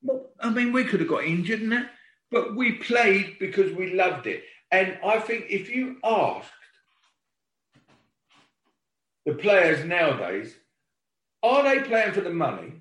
well, 0.00 0.26
I 0.38 0.50
mean, 0.50 0.72
we 0.72 0.84
could 0.84 1.00
have 1.00 1.08
got 1.08 1.24
injured 1.24 1.60
and 1.60 1.72
that, 1.72 1.90
but 2.30 2.54
we 2.54 2.72
played 2.72 3.36
because 3.40 3.72
we 3.72 3.94
loved 3.94 4.28
it. 4.28 4.44
And 4.70 4.96
I 5.04 5.18
think 5.18 5.46
if 5.48 5.70
you 5.70 5.96
asked 6.04 6.52
the 9.26 9.34
players 9.34 9.84
nowadays, 9.84 10.54
are 11.42 11.64
they 11.64 11.82
playing 11.82 12.12
for 12.12 12.20
the 12.20 12.30
money 12.30 12.77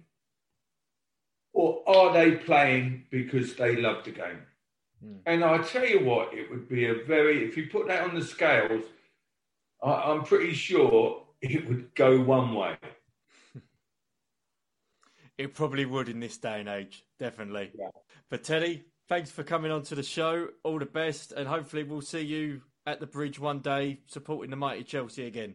or 1.57 1.81
are 1.87 2.13
they 2.13 2.35
playing 2.35 3.03
because 3.09 3.55
they 3.55 3.75
love 3.75 4.03
the 4.05 4.11
game? 4.11 4.43
Mm. 5.03 5.17
And 5.25 5.43
I 5.43 5.57
tell 5.57 5.87
you 5.87 6.05
what, 6.05 6.31
it 6.31 6.51
would 6.51 6.69
be 6.69 6.85
a 6.85 7.03
very, 7.03 7.43
if 7.43 7.57
you 7.57 7.67
put 7.67 7.87
that 7.87 8.03
on 8.03 8.13
the 8.13 8.23
scales, 8.23 8.83
I, 9.83 9.89
I'm 9.89 10.23
pretty 10.23 10.53
sure 10.53 11.23
it 11.41 11.67
would 11.67 11.95
go 11.95 12.21
one 12.21 12.53
way. 12.53 12.77
It 15.39 15.53
probably 15.53 15.85
would 15.85 16.09
in 16.09 16.19
this 16.19 16.39
day 16.39 16.61
and 16.61 16.67
age, 16.67 17.05
definitely. 17.19 17.69
Yeah. 17.77 17.89
But 18.27 18.43
Teddy, 18.43 18.85
thanks 19.07 19.29
for 19.29 19.43
coming 19.43 19.71
on 19.71 19.83
to 19.83 19.93
the 19.93 20.01
show. 20.01 20.47
All 20.63 20.79
the 20.79 20.87
best, 20.87 21.31
and 21.31 21.47
hopefully 21.47 21.83
we'll 21.83 22.01
see 22.01 22.21
you 22.21 22.63
at 22.87 22.99
the 22.99 23.05
bridge 23.05 23.39
one 23.39 23.59
day 23.59 23.99
supporting 24.07 24.49
the 24.49 24.55
mighty 24.55 24.83
Chelsea 24.83 25.27
again. 25.27 25.53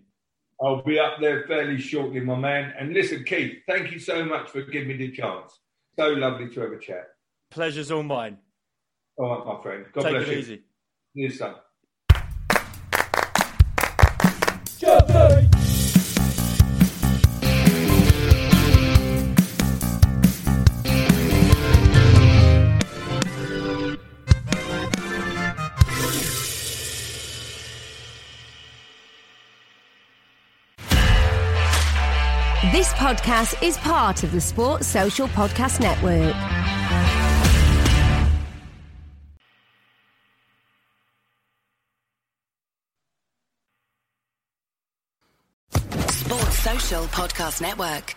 I'll 0.63 0.85
be 0.85 1.01
up 1.01 1.15
there 1.21 1.49
fairly 1.49 1.81
shortly, 1.81 2.21
my 2.21 2.37
man. 2.37 2.73
And 2.79 2.95
listen, 2.95 3.25
Keith, 3.25 3.59
thank 3.67 3.91
you 3.91 3.99
so 3.99 4.25
much 4.25 4.51
for 4.51 4.63
giving 4.63 4.87
me 4.87 4.97
the 4.99 5.11
chance. 5.11 5.59
So 5.99 6.09
lovely 6.09 6.49
to 6.55 6.61
have 6.61 6.73
a 6.73 6.79
chat. 6.79 7.09
Pleasure's 7.51 7.91
all 7.91 8.03
mine. 8.03 8.39
All 9.17 9.29
right, 9.29 9.47
my 9.47 9.63
friend. 9.63 9.85
God 9.93 10.03
Take 10.03 10.13
bless 10.13 10.29
it 10.29 10.33
you. 10.33 10.39
easy. 10.39 10.63
You 11.15 11.31
son. 11.31 11.55
Podcast 33.13 33.63
is 33.63 33.77
part 33.77 34.23
of 34.23 34.33
the 34.33 34.41
Sports 34.41 34.87
Social 34.87 35.29
Podcast 35.29 35.81
Network. 35.81 36.35
Sports 46.11 46.59
Social 46.59 47.05
Podcast 47.05 47.61
Network. 47.61 48.17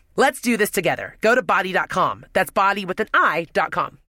Let's 0.15 0.41
do 0.41 0.57
this 0.57 0.71
together. 0.71 1.15
Go 1.21 1.35
to 1.35 1.41
bodi.com. 1.41 2.25
That's 2.33 2.51
body 2.51 2.85
with 2.85 2.99
an 2.99 3.07
I.com. 3.13 4.00